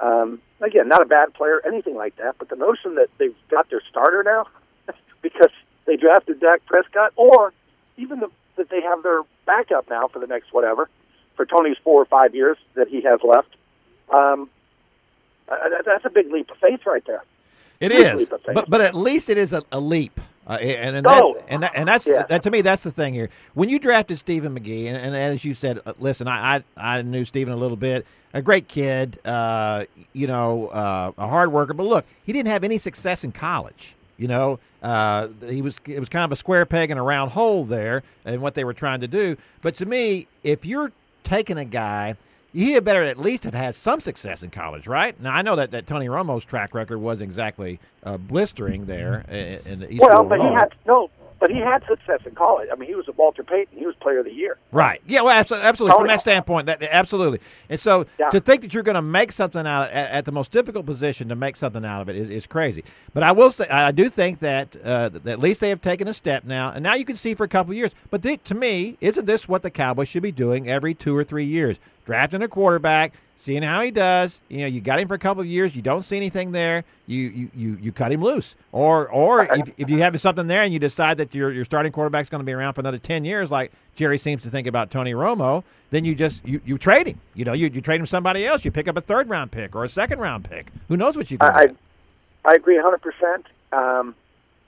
Um, 0.00 0.40
again, 0.60 0.88
not 0.88 1.02
a 1.02 1.06
bad 1.06 1.34
player, 1.34 1.60
anything 1.66 1.94
like 1.96 2.16
that. 2.16 2.36
But 2.38 2.48
the 2.48 2.56
notion 2.56 2.94
that 2.96 3.08
they've 3.18 3.34
got 3.50 3.68
their 3.70 3.82
starter 3.90 4.22
now 4.22 4.46
because 5.22 5.50
they 5.86 5.96
drafted 5.96 6.40
Dak 6.40 6.64
Prescott, 6.66 7.12
or 7.16 7.52
even 7.96 8.20
the, 8.20 8.28
that 8.56 8.70
they 8.70 8.80
have 8.80 9.02
their 9.02 9.22
backup 9.46 9.88
now 9.90 10.08
for 10.08 10.18
the 10.18 10.26
next 10.26 10.52
whatever 10.52 10.88
for 11.36 11.46
Tony's 11.46 11.76
four 11.84 12.00
or 12.02 12.04
five 12.06 12.34
years 12.34 12.56
that 12.74 12.88
he 12.88 13.00
has 13.02 13.20
left. 13.22 13.48
Um, 14.12 14.50
uh, 15.48 15.68
that- 15.68 15.84
that's 15.84 16.04
a 16.04 16.10
big 16.10 16.30
leap 16.32 16.50
of 16.50 16.56
faith 16.58 16.80
right 16.86 17.04
there. 17.06 17.22
It 17.80 17.90
Big 17.90 18.00
is, 18.00 18.20
leap 18.20 18.32
of 18.32 18.42
faith. 18.42 18.54
but 18.54 18.68
but 18.68 18.80
at 18.80 18.94
least 18.94 19.28
it 19.30 19.38
is 19.38 19.52
a, 19.52 19.62
a 19.70 19.78
leap, 19.78 20.20
uh, 20.48 20.52
and 20.60 20.96
and 20.96 21.06
Oh. 21.06 21.34
that's, 21.34 21.46
and, 21.50 21.62
that, 21.62 21.72
and 21.74 21.88
that's 21.88 22.06
Yeah. 22.06 22.24
that 22.28 22.42
to 22.44 22.50
me 22.50 22.60
that's 22.62 22.82
the 22.82 22.90
thing 22.90 23.14
here. 23.14 23.28
When 23.54 23.68
you 23.68 23.78
drafted 23.78 24.18
Stephen 24.18 24.58
McGee, 24.58 24.86
and, 24.86 24.96
and 24.96 25.14
as 25.14 25.44
you 25.44 25.54
said, 25.54 25.80
uh, 25.86 25.92
listen, 25.98 26.26
I, 26.28 26.56
I 26.56 26.62
I 26.98 27.02
knew 27.02 27.24
Stephen 27.24 27.52
a 27.52 27.56
little 27.56 27.76
bit, 27.76 28.06
a 28.34 28.42
great 28.42 28.68
kid, 28.68 29.18
uh, 29.24 29.84
you 30.12 30.26
know, 30.26 30.68
uh, 30.68 31.12
a 31.18 31.28
hard 31.28 31.52
worker, 31.52 31.74
but 31.74 31.86
look, 31.86 32.04
he 32.24 32.32
didn't 32.32 32.48
have 32.48 32.64
any 32.64 32.78
success 32.78 33.24
in 33.24 33.32
college. 33.32 33.94
You 34.16 34.26
know, 34.26 34.58
uh, 34.82 35.28
he 35.48 35.62
was 35.62 35.78
it 35.86 36.00
was 36.00 36.08
kind 36.08 36.24
of 36.24 36.32
a 36.32 36.36
square 36.36 36.66
peg 36.66 36.90
in 36.90 36.98
a 36.98 37.02
round 37.02 37.32
hole 37.32 37.64
there, 37.64 38.02
and 38.24 38.40
what 38.42 38.54
they 38.54 38.64
were 38.64 38.74
trying 38.74 39.00
to 39.00 39.08
do. 39.08 39.36
But 39.62 39.74
to 39.76 39.86
me, 39.86 40.26
if 40.42 40.64
you're 40.66 40.92
taking 41.24 41.56
a 41.58 41.64
guy 41.64 42.16
he 42.52 42.72
had 42.72 42.84
better 42.84 43.02
at 43.02 43.18
least 43.18 43.44
have 43.44 43.54
had 43.54 43.74
some 43.74 44.00
success 44.00 44.42
in 44.42 44.50
college, 44.50 44.86
right? 44.86 45.18
Now 45.20 45.34
I 45.34 45.42
know 45.42 45.56
that, 45.56 45.70
that 45.72 45.86
Tony 45.86 46.08
Romo's 46.08 46.44
track 46.44 46.74
record 46.74 46.98
wasn't 46.98 47.28
exactly 47.28 47.78
uh, 48.04 48.16
blistering 48.16 48.86
there 48.86 49.24
in, 49.28 49.60
in 49.66 49.80
the 49.80 49.92
East 49.92 50.00
Well, 50.02 50.24
but 50.24 50.40
he 50.40 50.46
had 50.48 50.72
no, 50.86 51.10
but 51.40 51.50
he 51.50 51.58
had 51.58 51.84
success 51.86 52.20
in 52.26 52.34
college. 52.34 52.68
I 52.72 52.74
mean, 52.74 52.88
he 52.88 52.96
was 52.96 53.06
a 53.06 53.12
Walter 53.12 53.44
Payton. 53.44 53.78
He 53.78 53.86
was 53.86 53.94
Player 53.96 54.18
of 54.18 54.24
the 54.24 54.32
Year. 54.32 54.58
Right. 54.72 55.00
Yeah. 55.06 55.20
Well, 55.22 55.30
absolutely. 55.38 55.96
From 55.96 56.08
that 56.08 56.20
standpoint, 56.20 56.66
that 56.66 56.82
absolutely. 56.82 57.38
And 57.68 57.78
so 57.78 58.06
Yeah. 58.18 58.30
to 58.30 58.40
think 58.40 58.62
that 58.62 58.74
you're 58.74 58.82
going 58.82 58.96
to 58.96 59.02
make 59.02 59.30
something 59.30 59.64
out 59.64 59.82
of, 59.82 59.88
at, 59.92 60.10
at 60.10 60.24
the 60.24 60.32
most 60.32 60.50
difficult 60.50 60.84
position 60.84 61.28
to 61.28 61.36
make 61.36 61.54
something 61.54 61.84
out 61.84 62.02
of 62.02 62.08
it 62.08 62.16
is, 62.16 62.28
is 62.28 62.46
crazy. 62.48 62.82
But 63.14 63.22
I 63.22 63.30
will 63.30 63.50
say, 63.50 63.68
I 63.68 63.92
do 63.92 64.08
think 64.08 64.40
that, 64.40 64.74
uh, 64.82 65.10
that 65.10 65.26
at 65.28 65.38
least 65.38 65.60
they 65.60 65.68
have 65.68 65.80
taken 65.80 66.08
a 66.08 66.12
step 66.14 66.42
now, 66.44 66.72
and 66.72 66.82
now 66.82 66.94
you 66.94 67.04
can 67.04 67.14
see 67.14 67.34
for 67.34 67.44
a 67.44 67.48
couple 67.48 67.70
of 67.70 67.76
years. 67.76 67.94
But 68.10 68.22
th- 68.24 68.42
to 68.44 68.56
me, 68.56 68.96
isn't 69.00 69.26
this 69.26 69.48
what 69.48 69.62
the 69.62 69.70
Cowboys 69.70 70.08
should 70.08 70.24
be 70.24 70.32
doing 70.32 70.68
every 70.68 70.92
two 70.92 71.16
or 71.16 71.22
three 71.22 71.44
years? 71.44 71.78
Drafting 72.08 72.40
a 72.40 72.48
quarterback, 72.48 73.12
seeing 73.36 73.62
how 73.62 73.82
he 73.82 73.90
does. 73.90 74.40
You 74.48 74.60
know, 74.60 74.66
you 74.66 74.80
got 74.80 74.98
him 74.98 75.08
for 75.08 75.12
a 75.12 75.18
couple 75.18 75.42
of 75.42 75.46
years. 75.46 75.76
You 75.76 75.82
don't 75.82 76.02
see 76.02 76.16
anything 76.16 76.52
there. 76.52 76.84
You 77.06 77.18
you 77.20 77.50
you, 77.54 77.78
you 77.82 77.92
cut 77.92 78.10
him 78.10 78.22
loose. 78.22 78.56
Or 78.72 79.10
or 79.10 79.42
if, 79.42 79.74
if 79.76 79.90
you 79.90 79.98
have 79.98 80.18
something 80.18 80.46
there 80.46 80.62
and 80.62 80.72
you 80.72 80.78
decide 80.78 81.18
that 81.18 81.34
your 81.34 81.52
your 81.52 81.66
starting 81.66 81.92
quarterback's 81.92 82.30
going 82.30 82.40
to 82.40 82.46
be 82.46 82.52
around 82.54 82.72
for 82.72 82.80
another 82.80 82.96
ten 82.96 83.26
years, 83.26 83.50
like 83.50 83.72
Jerry 83.94 84.16
seems 84.16 84.42
to 84.44 84.48
think 84.48 84.66
about 84.66 84.90
Tony 84.90 85.12
Romo, 85.12 85.64
then 85.90 86.06
you 86.06 86.14
just 86.14 86.48
you, 86.48 86.62
you 86.64 86.78
trade 86.78 87.08
him. 87.08 87.20
You 87.34 87.44
know, 87.44 87.52
you, 87.52 87.68
you 87.68 87.82
trade 87.82 88.00
him 88.00 88.06
somebody 88.06 88.46
else. 88.46 88.64
You 88.64 88.70
pick 88.70 88.88
up 88.88 88.96
a 88.96 89.02
third 89.02 89.28
round 89.28 89.52
pick 89.52 89.76
or 89.76 89.84
a 89.84 89.88
second 89.90 90.18
round 90.18 90.48
pick. 90.48 90.72
Who 90.88 90.96
knows 90.96 91.14
what 91.14 91.30
you 91.30 91.36
can 91.36 91.50
I, 91.50 91.60
I. 91.60 91.68
I 92.46 92.54
agree 92.54 92.76
100. 92.76 93.02
percent 93.02 93.44
um, 93.70 94.14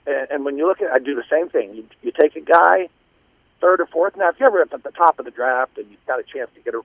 and, 0.05 0.27
and 0.29 0.45
when 0.45 0.59
you 0.59 0.67
look 0.67 0.79
at, 0.79 0.91
I 0.91 0.99
do 0.99 1.15
the 1.15 1.23
same 1.27 1.49
thing. 1.49 1.73
You, 1.73 1.87
you 2.03 2.11
take 2.11 2.35
a 2.35 2.41
guy, 2.41 2.89
third 3.61 3.81
or 3.81 3.87
fourth. 3.87 4.15
Now, 4.15 4.29
if 4.29 4.39
you're 4.39 4.49
ever 4.49 4.61
up 4.61 4.73
at 4.73 4.83
the 4.83 4.91
top 4.91 5.17
of 5.17 5.25
the 5.25 5.31
draft 5.31 5.79
and 5.79 5.89
you've 5.89 6.05
got 6.05 6.19
a 6.19 6.23
chance 6.23 6.51
to 6.53 6.61
get 6.61 6.75
a 6.75 6.81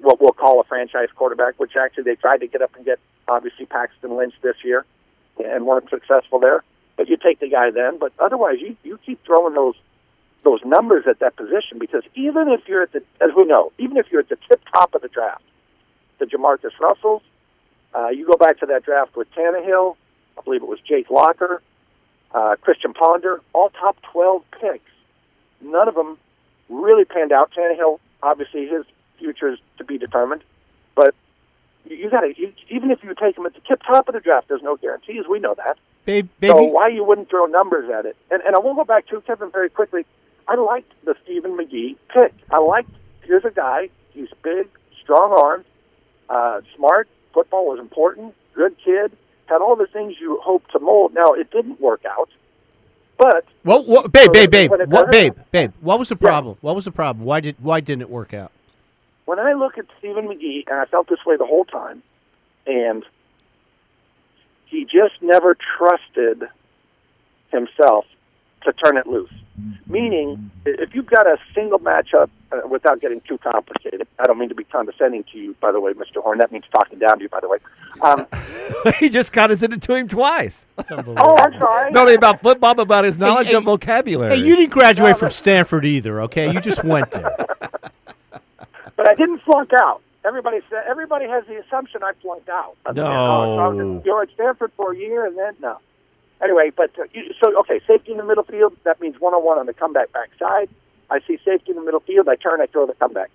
what 0.00 0.20
we'll 0.20 0.32
call 0.32 0.60
a 0.60 0.64
franchise 0.64 1.08
quarterback, 1.14 1.58
which 1.58 1.76
actually 1.76 2.04
they 2.04 2.14
tried 2.14 2.38
to 2.38 2.46
get 2.46 2.62
up 2.62 2.74
and 2.76 2.84
get 2.84 2.98
obviously 3.28 3.66
Paxton 3.66 4.16
Lynch 4.16 4.34
this 4.42 4.56
year 4.64 4.84
and 5.44 5.66
weren't 5.66 5.90
successful 5.90 6.38
there. 6.38 6.62
But 6.96 7.08
you 7.08 7.16
take 7.16 7.40
the 7.40 7.48
guy 7.48 7.70
then. 7.70 7.98
But 7.98 8.12
otherwise, 8.18 8.58
you 8.60 8.76
you 8.84 8.98
keep 9.04 9.24
throwing 9.24 9.54
those 9.54 9.74
those 10.44 10.60
numbers 10.64 11.04
at 11.08 11.18
that 11.20 11.36
position 11.36 11.78
because 11.78 12.02
even 12.14 12.48
if 12.48 12.68
you're 12.68 12.82
at 12.82 12.92
the, 12.92 13.02
as 13.20 13.30
we 13.36 13.44
know, 13.44 13.72
even 13.78 13.96
if 13.96 14.06
you're 14.12 14.20
at 14.20 14.28
the 14.28 14.38
tip 14.48 14.60
top 14.72 14.94
of 14.94 15.02
the 15.02 15.08
draft, 15.08 15.42
the 16.18 16.26
Jamarcus 16.26 16.78
Russells, 16.78 17.22
uh, 17.94 18.08
you 18.08 18.26
go 18.26 18.36
back 18.36 18.58
to 18.60 18.66
that 18.66 18.84
draft 18.84 19.16
with 19.16 19.26
Tannehill, 19.34 19.96
I 20.38 20.42
believe 20.42 20.62
it 20.62 20.68
was 20.68 20.80
Jake 20.80 21.10
Locker, 21.10 21.62
uh, 22.32 22.56
Christian 22.60 22.92
Ponder, 22.92 23.40
all 23.52 23.70
top 23.70 23.96
12 24.12 24.42
picks. 24.60 24.90
None 25.62 25.88
of 25.88 25.94
them 25.94 26.18
really 26.68 27.04
panned 27.04 27.32
out. 27.32 27.52
Tannehill, 27.56 27.98
obviously, 28.22 28.66
his 28.66 28.84
future 29.18 29.52
is 29.52 29.58
to 29.78 29.84
be 29.84 29.98
determined. 29.98 30.42
But 30.94 31.14
you, 31.84 31.96
you 31.96 32.10
got 32.10 32.20
to, 32.20 32.34
even 32.68 32.90
if 32.90 33.02
you 33.02 33.14
take 33.14 33.36
him 33.36 33.46
at 33.46 33.54
the 33.54 33.60
tip 33.60 33.82
top 33.82 34.08
of 34.08 34.14
the 34.14 34.20
draft, 34.20 34.48
there's 34.48 34.62
no 34.62 34.76
guarantees. 34.76 35.24
We 35.28 35.38
know 35.40 35.54
that. 35.54 35.78
Babe, 36.04 36.28
So 36.42 36.54
baby, 36.54 36.70
why 36.70 36.88
you 36.88 37.04
wouldn't 37.04 37.30
throw 37.30 37.46
numbers 37.46 37.90
at 37.90 38.04
it? 38.06 38.16
And 38.30 38.42
and 38.42 38.54
I 38.54 38.58
will 38.58 38.74
go 38.74 38.84
back 38.84 39.06
to 39.08 39.20
Kevin 39.22 39.50
very 39.50 39.70
quickly. 39.70 40.04
I 40.46 40.56
liked 40.56 40.92
the 41.04 41.14
Stephen 41.24 41.56
McGee 41.56 41.96
pick. 42.12 42.34
I 42.50 42.58
liked 42.58 42.90
here's 43.22 43.44
a 43.44 43.50
guy. 43.50 43.88
He's 44.10 44.28
big, 44.42 44.68
strong 45.02 45.32
armed, 45.32 45.64
uh, 46.28 46.60
smart. 46.76 47.08
Football 47.32 47.66
was 47.66 47.78
important. 47.80 48.34
Good 48.54 48.76
kid. 48.84 49.12
Had 49.46 49.60
all 49.60 49.76
the 49.76 49.86
things 49.86 50.14
you 50.20 50.38
hope 50.42 50.66
to 50.68 50.78
mold. 50.78 51.14
Now 51.14 51.32
it 51.32 51.50
didn't 51.50 51.80
work 51.80 52.04
out, 52.04 52.28
but 53.18 53.44
well, 53.64 53.84
what, 53.84 54.12
babe, 54.12 54.32
babe, 54.32 54.50
babe, 54.50 54.70
what, 54.88 55.10
babe, 55.10 55.34
babe. 55.50 55.72
What 55.80 55.98
was 55.98 56.08
the 56.08 56.16
problem? 56.16 56.56
What 56.60 56.74
was 56.74 56.84
the 56.84 56.92
problem? 56.92 57.24
Why 57.24 57.40
did 57.40 57.56
why 57.60 57.80
didn't 57.80 58.02
it 58.02 58.10
work 58.10 58.34
out? 58.34 58.52
When 59.24 59.38
I 59.38 59.52
look 59.54 59.78
at 59.78 59.86
Stephen 59.98 60.28
McGee, 60.28 60.64
and 60.66 60.80
I 60.80 60.84
felt 60.86 61.08
this 61.08 61.24
way 61.26 61.36
the 61.36 61.46
whole 61.46 61.64
time, 61.64 62.02
and 62.66 63.04
he 64.66 64.84
just 64.84 65.20
never 65.22 65.56
trusted 65.78 66.44
himself 67.50 68.06
to 68.64 68.72
turn 68.72 68.96
it 68.96 69.06
loose. 69.06 69.30
Meaning, 69.86 70.50
if 70.66 70.94
you've 70.94 71.06
got 71.06 71.26
a 71.26 71.36
single 71.54 71.78
matchup, 71.78 72.28
uh, 72.50 72.66
without 72.68 73.00
getting 73.00 73.20
too 73.20 73.38
complicated, 73.38 74.06
I 74.18 74.24
don't 74.24 74.38
mean 74.38 74.48
to 74.48 74.54
be 74.54 74.64
condescending 74.64 75.24
to 75.32 75.38
you, 75.38 75.54
by 75.60 75.70
the 75.70 75.80
way, 75.80 75.92
Mr. 75.92 76.20
Horn. 76.20 76.38
That 76.38 76.50
means 76.50 76.64
talking 76.72 76.98
down 76.98 77.18
to 77.18 77.22
you, 77.22 77.28
by 77.28 77.38
the 77.40 77.48
way. 77.48 77.58
Um, 78.02 78.26
he 78.98 79.08
just 79.08 79.32
condescended 79.32 79.80
to 79.82 79.94
him 79.94 80.08
twice. 80.08 80.66
oh, 80.90 81.36
I'm 81.38 81.52
sorry. 81.58 81.92
Not 81.92 82.02
only 82.02 82.14
about 82.14 82.40
football, 82.40 82.74
but 82.74 82.82
about 82.82 83.04
his 83.04 83.16
knowledge 83.16 83.48
hey, 83.48 83.54
of 83.54 83.64
vocabulary. 83.64 84.36
Hey, 84.36 84.44
you 84.44 84.56
didn't 84.56 84.72
graduate 84.72 85.18
from 85.18 85.30
Stanford 85.30 85.84
either, 85.84 86.22
okay? 86.22 86.52
You 86.52 86.60
just 86.60 86.82
went 86.82 87.12
there. 87.12 87.36
but 89.04 89.10
I 89.12 89.14
didn't 89.16 89.40
flunk 89.42 89.70
out. 89.74 90.00
Everybody 90.24 90.60
said 90.70 90.84
everybody 90.88 91.26
has 91.28 91.44
the 91.46 91.60
assumption 91.60 92.02
I 92.02 92.12
flunked 92.22 92.48
out. 92.48 92.76
I 92.86 92.90
said, 92.90 92.96
No. 92.96 93.04
oh, 93.06 93.56
so 93.56 93.62
I'm- 93.62 94.02
you're 94.04 94.22
at 94.22 94.30
Stanford 94.30 94.72
for 94.76 94.92
a 94.92 94.96
year 94.96 95.26
and 95.26 95.36
then 95.36 95.54
no. 95.60 95.78
Anyway, 96.42 96.70
but 96.74 96.90
uh, 96.98 97.04
you, 97.12 97.32
so 97.42 97.58
okay, 97.60 97.80
safety 97.86 98.12
in 98.12 98.16
the 98.18 98.24
middle 98.24 98.42
field. 98.44 98.74
That 98.84 99.00
means 99.00 99.20
one 99.20 99.34
on 99.34 99.44
one 99.44 99.58
on 99.58 99.66
the 99.66 99.74
comeback 99.74 100.12
backside. 100.12 100.68
I 101.10 101.20
see 101.26 101.38
safety 101.44 101.70
in 101.72 101.76
the 101.76 101.82
middle 101.84 102.00
field. 102.00 102.28
I 102.28 102.36
turn, 102.36 102.60
I 102.60 102.66
throw 102.66 102.86
the 102.86 102.94
comeback. 102.94 103.30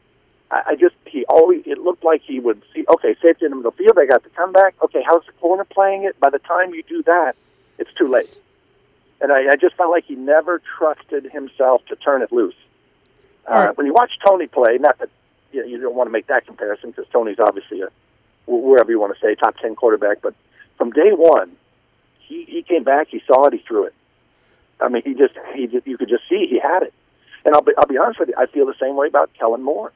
I, 0.51 0.61
I 0.69 0.75
just 0.75 0.95
he 1.05 1.23
always 1.25 1.61
it 1.67 1.77
looked 1.77 2.03
like 2.03 2.21
he 2.23 2.39
would 2.39 2.61
see. 2.73 2.83
Okay, 2.95 3.15
safety 3.21 3.45
in 3.45 3.51
the 3.51 3.57
middle 3.57 3.71
field. 3.71 3.97
I 3.99 4.05
got 4.07 4.23
the 4.23 4.29
comeback. 4.31 4.73
Okay, 4.83 5.03
how's 5.05 5.25
the 5.27 5.31
corner 5.33 5.63
playing 5.65 6.03
it? 6.03 6.19
By 6.19 6.29
the 6.31 6.39
time 6.39 6.73
you 6.73 6.81
do 6.83 7.03
that, 7.03 7.35
it's 7.77 7.93
too 7.93 8.07
late. 8.07 8.29
And 9.21 9.31
I, 9.31 9.49
I 9.51 9.55
just 9.55 9.75
felt 9.75 9.91
like 9.91 10.05
he 10.05 10.15
never 10.15 10.59
trusted 10.77 11.25
himself 11.31 11.85
to 11.89 11.95
turn 11.95 12.21
it 12.23 12.31
loose. 12.31 12.55
Uh, 13.47 13.51
All 13.53 13.65
right. 13.67 13.77
When 13.77 13.85
you 13.85 13.93
watch 13.93 14.11
Tony 14.25 14.47
play, 14.47 14.77
not 14.79 14.97
that 14.99 15.09
you, 15.51 15.61
know, 15.61 15.67
you 15.67 15.79
don't 15.81 15.95
want 15.95 16.07
to 16.07 16.11
make 16.11 16.27
that 16.27 16.45
comparison 16.45 16.91
because 16.91 17.07
Tony's 17.11 17.39
obviously 17.39 17.81
a 17.81 17.89
wherever 18.47 18.91
you 18.91 18.99
want 18.99 19.13
to 19.13 19.19
say 19.19 19.35
top 19.35 19.55
ten 19.57 19.75
quarterback, 19.75 20.21
but 20.21 20.33
from 20.77 20.91
day 20.91 21.11
one, 21.11 21.51
he 22.19 22.45
he 22.45 22.63
came 22.63 22.83
back, 22.83 23.07
he 23.09 23.21
saw 23.27 23.45
it, 23.47 23.53
he 23.53 23.59
threw 23.59 23.85
it. 23.85 23.93
I 24.81 24.89
mean, 24.89 25.03
he 25.03 25.13
just 25.13 25.33
he 25.53 25.67
just, 25.67 25.85
you 25.85 25.97
could 25.97 26.09
just 26.09 26.23
see 26.29 26.47
he 26.49 26.59
had 26.59 26.83
it. 26.83 26.93
And 27.45 27.55
I'll 27.55 27.61
be 27.61 27.73
I'll 27.77 27.87
be 27.87 27.97
honest 27.97 28.19
with 28.19 28.29
you, 28.29 28.35
I 28.37 28.45
feel 28.47 28.65
the 28.65 28.75
same 28.79 28.95
way 28.95 29.07
about 29.07 29.31
Kellen 29.37 29.61
Moore. 29.61 29.91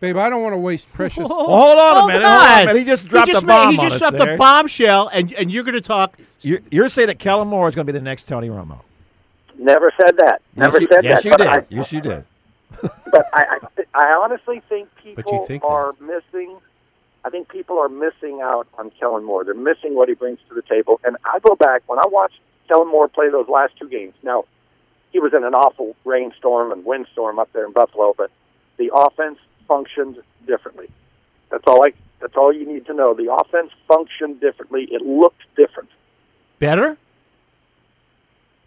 Babe, 0.00 0.16
I 0.16 0.30
don't 0.30 0.42
want 0.42 0.54
to 0.54 0.58
waste 0.58 0.90
precious. 0.94 1.18
Well, 1.28 1.44
hold 1.46 1.78
on 1.78 1.96
a 1.96 2.00
Hold 2.00 2.06
minute. 2.08 2.22
Hold 2.26 2.40
on 2.40 2.48
a 2.48 2.60
on. 2.60 2.66
minute. 2.66 2.78
He 2.78 2.84
just 2.86 3.06
dropped 3.06 3.28
he 3.28 3.32
just 3.34 3.44
a 3.44 3.46
bomb 3.46 3.68
made, 3.68 3.72
He 3.72 3.78
on 3.80 3.90
just 3.90 3.94
us 3.96 4.10
dropped 4.10 4.24
there. 4.24 4.34
a 4.34 4.38
bombshell, 4.38 5.08
and 5.12 5.32
and 5.34 5.50
you're 5.52 5.64
going 5.64 5.74
to 5.74 5.80
talk. 5.82 6.16
You're, 6.40 6.60
you're 6.70 6.88
saying 6.88 7.08
that 7.08 7.18
Kellen 7.18 7.48
Moore 7.48 7.68
is 7.68 7.74
going 7.74 7.86
to 7.86 7.92
be 7.92 7.98
the 7.98 8.02
next 8.02 8.24
Tony 8.24 8.48
Romo. 8.48 8.80
Never 9.58 9.92
said 10.00 10.16
that. 10.16 10.40
Never 10.56 10.78
yes, 10.78 10.82
you, 10.82 10.88
said 10.90 11.04
yes, 11.04 11.22
that. 11.22 11.28
you 11.28 11.36
did. 11.36 11.46
I, 11.46 11.66
yes, 11.68 11.92
you 11.92 12.00
did. 12.00 12.24
But 12.80 13.26
I, 13.32 13.44
I, 13.50 13.58
th- 13.76 13.88
I 13.94 14.12
honestly 14.22 14.62
think 14.68 14.88
people 15.02 15.46
think 15.46 15.62
that. 15.62 15.68
are 15.68 15.94
missing. 16.00 16.56
I 17.24 17.30
think 17.30 17.48
people 17.48 17.78
are 17.78 17.88
missing 17.88 18.40
out 18.42 18.66
on 18.78 18.90
Kellen 18.98 19.24
Moore. 19.24 19.44
They're 19.44 19.54
missing 19.54 19.94
what 19.94 20.08
he 20.08 20.14
brings 20.14 20.38
to 20.48 20.54
the 20.54 20.62
table. 20.62 21.00
And 21.04 21.16
I 21.24 21.38
go 21.40 21.54
back 21.54 21.82
when 21.86 21.98
I 21.98 22.06
watched 22.06 22.38
Kellen 22.68 22.88
Moore 22.88 23.08
play 23.08 23.28
those 23.30 23.48
last 23.48 23.74
two 23.78 23.88
games. 23.88 24.14
Now, 24.22 24.44
he 25.12 25.18
was 25.18 25.34
in 25.34 25.44
an 25.44 25.54
awful 25.54 25.96
rainstorm 26.04 26.72
and 26.72 26.84
windstorm 26.84 27.38
up 27.38 27.52
there 27.52 27.66
in 27.66 27.72
Buffalo, 27.72 28.14
but 28.16 28.30
the 28.78 28.90
offense 28.94 29.38
functioned 29.66 30.16
differently. 30.46 30.88
That's 31.50 31.64
all 31.66 31.84
I. 31.84 31.92
That's 32.20 32.36
all 32.36 32.52
you 32.52 32.66
need 32.66 32.86
to 32.86 32.94
know. 32.94 33.14
The 33.14 33.32
offense 33.32 33.72
functioned 33.88 34.40
differently. 34.40 34.88
It 34.90 35.02
looked 35.02 35.42
different. 35.56 35.88
Better? 36.58 36.96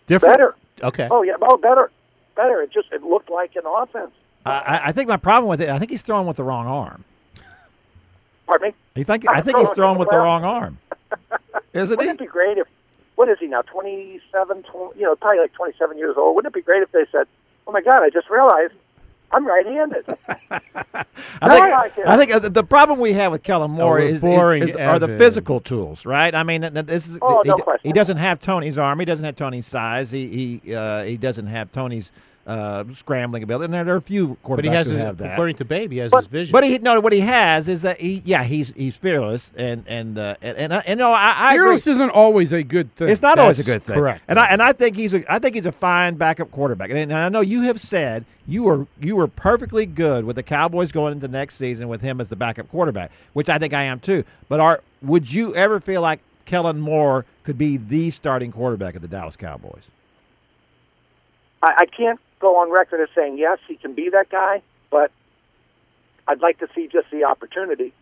Different? 0.07 0.33
Better. 0.33 0.55
Okay. 0.81 1.07
Oh 1.09 1.21
yeah. 1.23 1.35
Oh, 1.41 1.57
better. 1.57 1.91
Better. 2.35 2.61
It 2.61 2.71
just 2.71 2.91
it 2.91 3.03
looked 3.03 3.29
like 3.29 3.55
an 3.55 3.63
offense. 3.65 4.11
I, 4.45 4.51
I- 4.51 4.81
I 4.87 4.91
think 4.91 5.07
my 5.09 5.17
problem 5.17 5.49
with 5.49 5.61
it, 5.61 5.69
I 5.69 5.79
think 5.79 5.91
he's 5.91 6.01
throwing 6.01 6.27
with 6.27 6.37
the 6.37 6.43
wrong 6.43 6.67
arm. 6.67 7.03
Pardon 8.47 8.69
me. 8.69 8.75
You 8.95 9.03
think? 9.03 9.25
I 9.29 9.41
think 9.41 9.57
he's 9.57 9.69
throwing 9.69 9.97
with 9.97 10.09
the 10.09 10.17
wrong 10.17 10.43
arm. 10.43 10.77
Isn't 11.73 11.97
Wouldn't 11.97 12.19
he? 12.19 12.23
it 12.25 12.27
be 12.27 12.31
great 12.31 12.57
if, 12.57 12.67
what 13.15 13.29
is 13.29 13.37
he 13.39 13.47
now, 13.47 13.61
27, 13.63 14.63
20, 14.63 14.99
you 14.99 15.05
know, 15.05 15.15
probably 15.15 15.39
like 15.41 15.53
27 15.53 15.97
years 15.97 16.15
old? 16.17 16.35
Wouldn't 16.35 16.53
it 16.53 16.57
be 16.57 16.61
great 16.63 16.83
if 16.83 16.91
they 16.91 17.05
said, 17.11 17.25
oh 17.67 17.71
my 17.71 17.81
God, 17.81 18.03
I 18.03 18.09
just 18.09 18.29
realized 18.29 18.73
I'm 19.33 19.45
right 19.47 19.65
handed? 19.65 20.05
I 21.41 21.47
like 21.47 21.93
think, 21.93 22.05
it. 22.05 22.07
I 22.07 22.17
think 22.17 22.33
uh, 22.35 22.39
the, 22.39 22.49
the 22.49 22.63
problem 22.63 22.99
we 22.99 23.13
have 23.13 23.31
with 23.31 23.43
Kellen 23.43 23.71
Moore 23.71 23.93
we're 23.93 23.99
is, 23.99 24.15
is- 24.17 24.21
boring 24.21 24.69
is- 24.69 24.75
are 24.75 24.99
the 24.99 25.07
physical 25.07 25.59
tools, 25.59 26.05
right? 26.05 26.33
I 26.33 26.43
mean, 26.43 26.61
this 26.61 27.07
is 27.07 27.17
Oh, 27.21 27.41
he, 27.43 27.49
no 27.49 27.55
d- 27.55 27.61
question. 27.63 27.89
he 27.89 27.93
doesn't 27.93 28.17
have 28.17 28.39
Tony's 28.39 28.77
arm. 28.77 28.99
He 28.99 29.05
doesn't 29.05 29.25
have 29.25 29.35
Tony's 29.35 29.65
size. 29.65 30.11
He 30.11 30.59
he 30.61 30.75
uh, 30.75 31.03
he 31.03 31.17
doesn't 31.17 31.47
have 31.47 31.71
Tony's 31.71 32.11
uh, 32.45 32.83
scrambling 32.93 33.43
ability. 33.43 33.65
And 33.65 33.73
there, 33.73 33.83
there 33.83 33.93
are 33.93 33.97
a 33.97 34.01
few 34.01 34.35
quarterbacks 34.43 34.55
but 34.57 34.65
he 34.65 34.71
has, 34.71 34.87
who 34.87 34.93
his, 34.93 35.01
have 35.01 35.17
that. 35.17 35.33
according 35.33 35.55
to 35.57 35.65
Babe, 35.65 35.91
he 35.91 35.97
has 35.99 36.11
But- 36.11 36.19
his 36.19 36.27
vision. 36.27 36.51
But 36.51 36.63
he 36.65 36.77
no, 36.79 36.99
what 36.99 37.13
he 37.13 37.21
has 37.21 37.69
is 37.69 37.83
that 37.83 38.01
he 38.01 38.21
yeah 38.25 38.43
he's 38.43 38.73
he's 38.73 38.97
fearless 38.97 39.51
and 39.55 39.83
and 39.87 40.17
uh, 40.17 40.35
and 40.41 40.57
and, 40.57 40.73
I- 40.73 40.83
and 40.85 40.97
no 40.97 41.11
I, 41.13 41.33
I 41.37 41.53
agree. 41.53 41.65
Fearless 41.65 41.87
isn't 41.87 42.09
always 42.11 42.51
a 42.51 42.63
good 42.63 42.93
thing. 42.95 43.09
It's 43.09 43.21
not 43.21 43.39
always 43.39 43.59
a 43.59 43.63
good 43.63 43.83
thing, 43.83 43.95
correct. 43.95 44.23
And 44.27 44.37
I 44.39 44.47
and 44.47 44.61
I 44.61 44.73
think 44.73 44.95
he's 44.95 45.13
a 45.13 45.31
I 45.33 45.39
think 45.39 45.55
he's 45.55 45.65
a 45.65 45.71
fine 45.71 46.15
backup 46.15 46.51
quarterback. 46.51 46.89
And, 46.89 46.99
and 46.99 47.13
I 47.13 47.29
know 47.29 47.41
you 47.41 47.61
have 47.61 47.79
said 47.79 48.25
you 48.45 48.63
were 48.63 48.87
you 48.99 49.15
were 49.15 49.27
perfectly 49.27 49.85
good 49.85 50.25
with 50.25 50.35
the 50.35 50.43
Cowboys 50.43 50.91
going 50.91 51.13
into 51.13 51.27
next 51.29 51.55
season 51.55 51.87
with 51.87 52.01
him 52.01 52.19
as 52.19 52.27
the 52.27 52.35
backup 52.35 52.69
quarterback, 52.69 53.11
which 53.31 53.47
I 53.49 53.57
think 53.57 53.73
I 53.73 53.83
am 53.83 53.99
too. 54.01 54.25
But 54.49 54.59
are 54.59 54.81
would 55.01 55.31
you 55.31 55.55
ever 55.55 55.79
feel 55.79 56.01
like 56.01 56.19
Kellen 56.45 56.81
Moore 56.81 57.25
could 57.43 57.57
be 57.57 57.77
the 57.77 58.09
starting 58.09 58.51
quarterback 58.51 58.95
of 58.95 59.01
the 59.01 59.07
Dallas 59.07 59.37
Cowboys? 59.37 59.89
I, 61.61 61.73
I 61.79 61.85
can't 61.85 62.19
go 62.43 62.57
on 62.57 62.69
record 62.71 62.99
as 63.01 63.07
saying, 63.15 63.37
yes, 63.37 63.57
he 63.67 63.75
can 63.77 63.93
be 63.93 64.09
that 64.09 64.29
guy, 64.29 64.61
but 64.91 65.11
I'd 66.27 66.41
like 66.41 66.59
to 66.59 66.67
see 66.75 66.87
just 66.87 67.09
the 67.09 67.23
opportunity. 67.23 67.93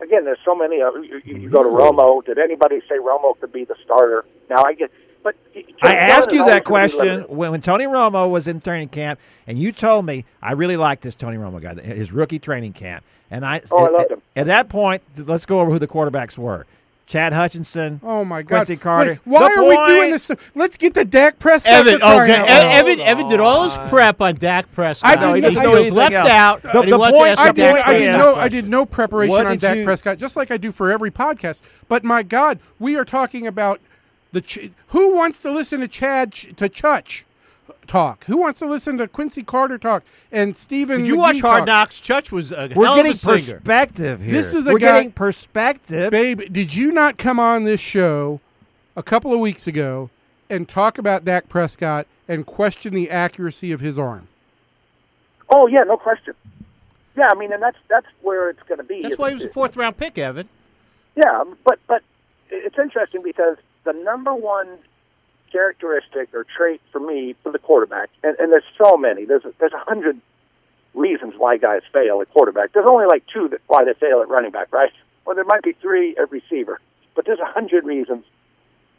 Again, 0.00 0.24
there's 0.24 0.38
so 0.44 0.54
many. 0.54 0.82
Uh, 0.82 0.92
you, 0.94 1.22
you 1.24 1.36
you 1.38 1.48
go 1.50 1.62
to 1.62 1.68
Romo. 1.68 2.24
Did 2.24 2.38
anybody 2.38 2.80
say 2.88 2.96
Romo 2.98 3.38
could 3.40 3.52
be 3.52 3.64
the 3.64 3.76
starter? 3.84 4.24
Now 4.50 4.62
I 4.64 4.74
get, 4.74 4.90
but 5.22 5.36
I 5.80 5.94
asked 5.94 6.32
you 6.32 6.44
that 6.44 6.66
always 6.68 6.94
gonna 6.94 7.20
be 7.20 7.22
question 7.24 7.36
when, 7.36 7.50
when 7.52 7.60
Tony 7.60 7.84
Romo 7.86 8.28
was 8.28 8.46
in 8.48 8.60
training 8.60 8.88
camp, 8.88 9.20
and 9.46 9.58
you 9.58 9.70
told 9.72 10.04
me 10.04 10.24
I 10.42 10.52
really 10.52 10.76
liked 10.76 11.02
this 11.02 11.14
Tony 11.14 11.36
Romo 11.38 11.60
guy, 11.62 11.80
his 11.80 12.12
rookie 12.12 12.38
training 12.40 12.72
camp. 12.74 13.04
And 13.30 13.46
I, 13.46 13.62
Oh, 13.70 13.86
I 13.86 13.90
loved 13.90 14.10
him. 14.10 14.22
at 14.36 14.46
that 14.46 14.68
point, 14.68 15.02
let's 15.16 15.46
go 15.46 15.60
over 15.60 15.70
who 15.70 15.78
the 15.78 15.86
quarterbacks 15.88 16.36
were: 16.36 16.66
Chad 17.06 17.32
Hutchinson. 17.32 18.00
Oh 18.02 18.24
my 18.24 18.42
God! 18.42 18.58
Quincy 18.66 18.76
Carter. 18.76 19.10
Wait, 19.12 19.20
why 19.24 19.40
The 19.40 19.60
are 19.60 19.64
we 19.68 19.94
doing 19.94 20.10
this? 20.12 20.30
Let's 20.54 20.76
get 20.76 20.94
to 20.94 21.04
Dak 21.04 21.38
Prescott. 21.38 21.72
Evan, 21.86 21.98
for 22.00 22.04
okay, 22.06 22.36
out 22.36 22.46
E- 22.46 22.50
loud. 22.50 22.74
Evan, 22.74 23.00
Evan 23.00 23.28
did 23.28 23.40
all 23.40 23.64
his 23.64 23.76
prep 23.90 24.20
on 24.20 24.36
Dak 24.36 24.72
Prescott. 24.72 25.18
I 25.18 25.20
know, 25.20 25.34
he 25.34 25.40
he, 25.40 25.40
doesn't 25.42 25.62
know 25.62 25.72
was 25.72 25.90
left 25.90 26.14
else. 26.14 26.30
out. 26.30 26.62
The- 26.62 26.80
and 26.80 26.92
the 26.92 26.98
point- 26.98 27.38
I 27.38 27.46
the 27.48 27.52
did, 27.52 27.74
I 27.76 27.98
did 27.98 28.12
no, 28.12 28.34
I 28.36 28.48
did 28.48 28.68
no 28.68 28.86
preparation 28.86 29.30
What 29.30 29.46
on 29.46 29.52
did 29.52 29.60
Dak 29.60 29.76
you- 29.78 29.84
Prescott, 29.84 30.18
just 30.18 30.36
like 30.36 30.50
I 30.50 30.56
do 30.56 30.72
for 30.72 30.90
every 30.90 31.10
podcast. 31.10 31.60
But 31.88 32.04
my 32.04 32.22
God, 32.22 32.60
we 32.78 32.96
are 32.96 33.04
talking 33.04 33.46
about 33.46 33.80
the 34.32 34.40
Ch- 34.40 34.70
who 34.88 35.14
wants 35.14 35.40
to 35.40 35.50
listen 35.50 35.80
to 35.80 35.88
Chad 35.88 36.32
Ch- 36.32 36.50
to 36.56 36.68
Chutch 36.68 37.22
talk? 37.86 38.24
Who 38.24 38.36
wants 38.36 38.58
to 38.60 38.66
listen 38.66 38.98
to 38.98 39.08
Quincy 39.08 39.42
Carter 39.42 39.78
talk 39.78 40.02
and 40.30 40.56
Stephen? 40.56 40.98
Did 41.00 41.08
you 41.08 41.14
McGee 41.16 41.18
watch 41.18 41.40
Hard? 41.40 41.66
Knocks? 41.66 42.00
Chutch 42.00 42.30
was 42.32 42.52
a 42.52 42.70
We're 42.74 42.86
hell 42.86 42.96
getting 42.96 43.12
of 43.12 43.16
a 43.16 43.18
singer. 43.18 43.58
perspective 43.58 44.20
here. 44.22 44.32
This 44.32 44.52
is 44.54 44.66
a 44.66 44.72
We're 44.72 44.78
guy- 44.78 44.92
getting 44.98 45.12
perspective. 45.12 46.10
Babe, 46.10 46.42
did 46.52 46.74
you 46.74 46.92
not 46.92 47.18
come 47.18 47.38
on 47.40 47.64
this 47.64 47.80
show 47.80 48.40
a 48.96 49.02
couple 49.02 49.32
of 49.32 49.40
weeks 49.40 49.66
ago 49.66 50.10
and 50.50 50.68
talk 50.68 50.98
about 50.98 51.24
Dak 51.24 51.48
Prescott 51.48 52.06
and 52.28 52.46
question 52.46 52.94
the 52.94 53.10
accuracy 53.10 53.72
of 53.72 53.80
his 53.80 53.98
arm? 53.98 54.28
Oh 55.50 55.66
yeah, 55.66 55.80
no 55.80 55.96
question. 55.96 56.34
Yeah, 57.16 57.28
I 57.30 57.34
mean, 57.34 57.52
and 57.52 57.62
that's 57.62 57.76
that's 57.88 58.06
where 58.22 58.48
it's 58.48 58.62
going 58.62 58.78
to 58.78 58.84
be. 58.84 59.02
That's 59.02 59.18
why 59.18 59.28
he 59.28 59.34
was 59.34 59.44
a 59.44 59.48
fourth 59.48 59.76
round 59.76 59.96
pick, 59.98 60.16
Evan. 60.16 60.48
Yeah, 61.14 61.44
but 61.64 61.78
but 61.86 62.02
it's 62.48 62.78
interesting 62.78 63.22
because 63.22 63.58
the 63.84 63.92
number 63.92 64.34
one 64.34 64.66
characteristic 65.52 66.34
or 66.34 66.44
trait 66.56 66.80
for 66.90 66.98
me 67.00 67.34
for 67.42 67.52
the 67.52 67.58
quarterback, 67.58 68.08
and, 68.24 68.36
and 68.38 68.50
there's 68.50 68.64
so 68.82 68.96
many. 68.96 69.24
There's 69.26 69.44
a, 69.44 69.52
there's 69.58 69.72
a 69.74 69.84
hundred 69.84 70.20
reasons 70.94 71.34
why 71.36 71.58
guys 71.58 71.82
fail 71.92 72.20
at 72.20 72.30
quarterback. 72.30 72.72
There's 72.72 72.88
only 72.88 73.06
like 73.06 73.24
two 73.32 73.48
that 73.48 73.60
why 73.66 73.84
they 73.84 73.94
fail 73.94 74.20
at 74.22 74.28
running 74.28 74.50
back, 74.50 74.72
right? 74.72 74.92
Well, 75.24 75.36
there 75.36 75.44
might 75.44 75.62
be 75.62 75.72
three 75.72 76.16
at 76.16 76.30
receiver, 76.30 76.80
but 77.14 77.26
there's 77.26 77.38
a 77.38 77.52
hundred 77.52 77.84
reasons 77.84 78.24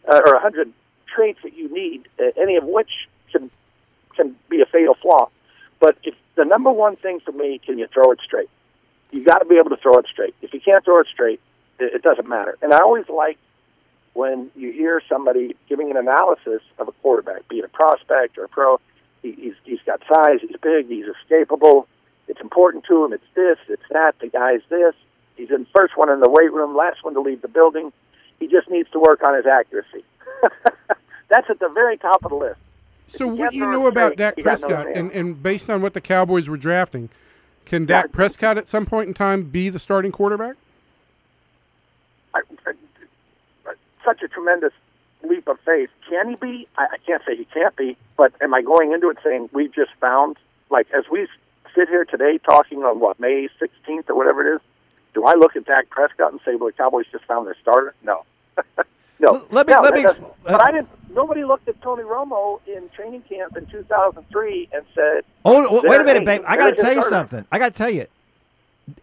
uh, 0.10 0.22
or 0.26 0.36
a 0.36 0.40
hundred 0.40 0.72
traits 1.14 1.40
that 1.44 1.56
you 1.56 1.74
need, 1.74 2.08
uh, 2.20 2.32
any 2.40 2.56
of 2.56 2.64
which 2.64 2.92
can 3.32 3.50
can 4.16 4.36
be 4.50 4.62
a 4.62 4.66
fatal 4.66 4.96
flaw. 5.02 5.30
But 5.80 5.98
if 6.04 6.16
the 6.36 6.46
number 6.46 6.72
one 6.72 6.96
thing 6.96 7.20
for 7.20 7.32
me, 7.32 7.60
can 7.64 7.78
you 7.78 7.88
throw 7.88 8.12
it 8.12 8.20
straight? 8.24 8.50
You 9.12 9.24
got 9.24 9.40
to 9.40 9.46
be 9.46 9.58
able 9.58 9.70
to 9.70 9.78
throw 9.78 9.98
it 9.98 10.06
straight. 10.12 10.34
If 10.42 10.54
you 10.54 10.60
can't 10.60 10.84
throw 10.84 11.00
it 11.00 11.08
straight, 11.12 11.40
it, 11.80 11.96
it 11.96 12.02
doesn't 12.04 12.28
matter. 12.28 12.58
And 12.62 12.74
I 12.74 12.80
always 12.80 13.08
like 13.10 13.38
when 14.14 14.52
you 14.56 14.72
hear 14.72 15.02
somebody 15.10 15.56
giving 15.68 15.90
an 15.92 15.98
analysis 15.98 16.62
of 16.78 16.88
a 16.88 16.92
quarterback, 16.94 17.48
be 17.50 17.58
it 17.58 17.66
a 17.66 17.70
prospect 17.70 18.38
or 18.38 18.46
a 18.46 18.50
pro. 18.50 18.80
He, 19.22 19.32
he's 19.34 19.54
he's 19.64 19.80
got 19.86 20.02
size. 20.08 20.40
He's 20.42 20.56
big. 20.62 20.88
He's 20.88 21.06
escapable. 21.06 21.86
It's 22.28 22.42
important 22.42 22.86
to 22.86 23.06
him. 23.06 23.14
It's 23.14 23.24
this. 23.36 23.58
It's 23.68 23.84
that. 23.92 24.16
The 24.20 24.28
guy's 24.28 24.62
this. 24.70 24.94
He's 25.36 25.50
in 25.52 25.66
first 25.74 25.98
one 25.98 26.10
in 26.10 26.20
the 26.20 26.30
weight 26.30 26.52
room, 26.54 26.76
last 26.76 27.04
one 27.04 27.14
to 27.16 27.22
leave 27.22 27.42
the 27.42 27.48
building. 27.48 27.92
He 28.40 28.48
just 28.48 28.70
needs 28.70 28.90
to 28.92 29.00
work 29.00 29.24
on 29.24 29.36
his 29.36 29.46
accuracy. 29.46 30.04
That's 31.30 31.50
at 31.50 31.60
the 31.60 31.70
very 31.70 31.98
top 31.98 32.24
of 32.24 32.30
the 32.30 32.36
list. 32.36 32.60
So 33.08 33.28
what 33.28 33.38
can't 33.38 33.54
you 33.56 33.68
know 33.68 33.88
about 33.88 34.16
Dak 34.16 34.36
got 34.36 34.62
no 34.62 34.68
Prescott, 34.68 34.88
and, 34.96 35.12
and 35.12 35.42
based 35.44 35.70
on 35.70 35.82
what 35.82 35.94
the 35.94 36.02
Cowboys 36.02 36.48
were 36.48 36.58
drafting, 36.58 37.10
can 37.66 37.86
Dak 37.86 38.12
Prescott 38.12 38.58
at 38.58 38.70
some 38.70 38.86
point 38.86 39.08
in 39.08 39.14
time 39.14 39.44
be 39.44 39.70
the 39.70 39.80
starting 39.80 40.12
quarterback? 40.12 40.56
I- 42.34 42.42
such 44.04 44.22
a 44.24 44.28
tremendous 44.28 44.74
leap 45.24 45.48
of 45.48 45.60
faith. 45.66 45.90
Can 46.10 46.30
he 46.30 46.36
be? 46.36 46.68
I, 46.78 46.84
I 46.94 46.98
can't 47.06 47.22
say 47.26 47.36
he 47.36 47.46
can't 47.46 47.76
be, 47.76 47.98
but 48.18 48.34
am 48.42 48.54
I 48.54 48.62
going 48.62 48.92
into 48.94 49.10
it 49.10 49.18
saying 49.24 49.50
we've 49.54 49.74
just 49.74 49.92
found, 50.00 50.38
like, 50.70 50.88
as 50.96 51.06
we 51.12 51.28
sit 51.76 51.88
here 51.90 52.06
today 52.06 52.38
talking 52.40 52.80
on 52.84 53.00
what, 53.00 53.20
May 53.20 53.48
16th 53.62 54.10
or 54.10 54.16
whatever 54.16 54.48
it 54.52 54.56
is, 54.56 54.62
do 55.14 55.26
I 55.26 55.34
look 55.34 55.56
at 55.56 55.66
Dak 55.66 55.90
Prescott 55.90 56.32
and 56.32 56.42
say, 56.46 56.56
well, 56.56 56.68
the 56.70 56.74
Cowboys 56.74 57.06
just 57.12 57.26
found 57.26 57.48
their 57.48 57.56
starter? 57.62 57.94
No. 58.04 58.24
no. 59.20 59.46
Let 59.52 59.68
me- 59.68 59.74
No, 59.74 59.82
let 59.82 59.94
me 59.94 60.04
doesn't- 60.04 60.26
but 60.44 60.56
I 60.62 60.70
uh, 60.70 60.72
didn't, 60.72 60.90
nobody 61.14 61.44
looked 61.44 61.68
at 61.68 61.82
Tony 61.82 62.04
Romo 62.04 62.60
in 62.68 62.90
training 62.90 63.22
camp 63.30 63.56
in 63.58 63.66
2003 63.68 64.70
and 64.74 64.84
said, 64.94 65.24
Oh, 65.46 65.82
wait 65.84 66.02
a 66.02 66.04
minute, 66.04 66.26
babe. 66.26 66.42
I 66.48 66.58
got 66.58 66.76
to 66.76 66.82
tell 66.82 66.94
you 66.94 67.02
starter. 67.02 67.10
something. 67.10 67.46
I 67.52 67.60
got 67.60 67.72
to 67.74 67.78
tell 67.78 67.90
you. 67.90 68.06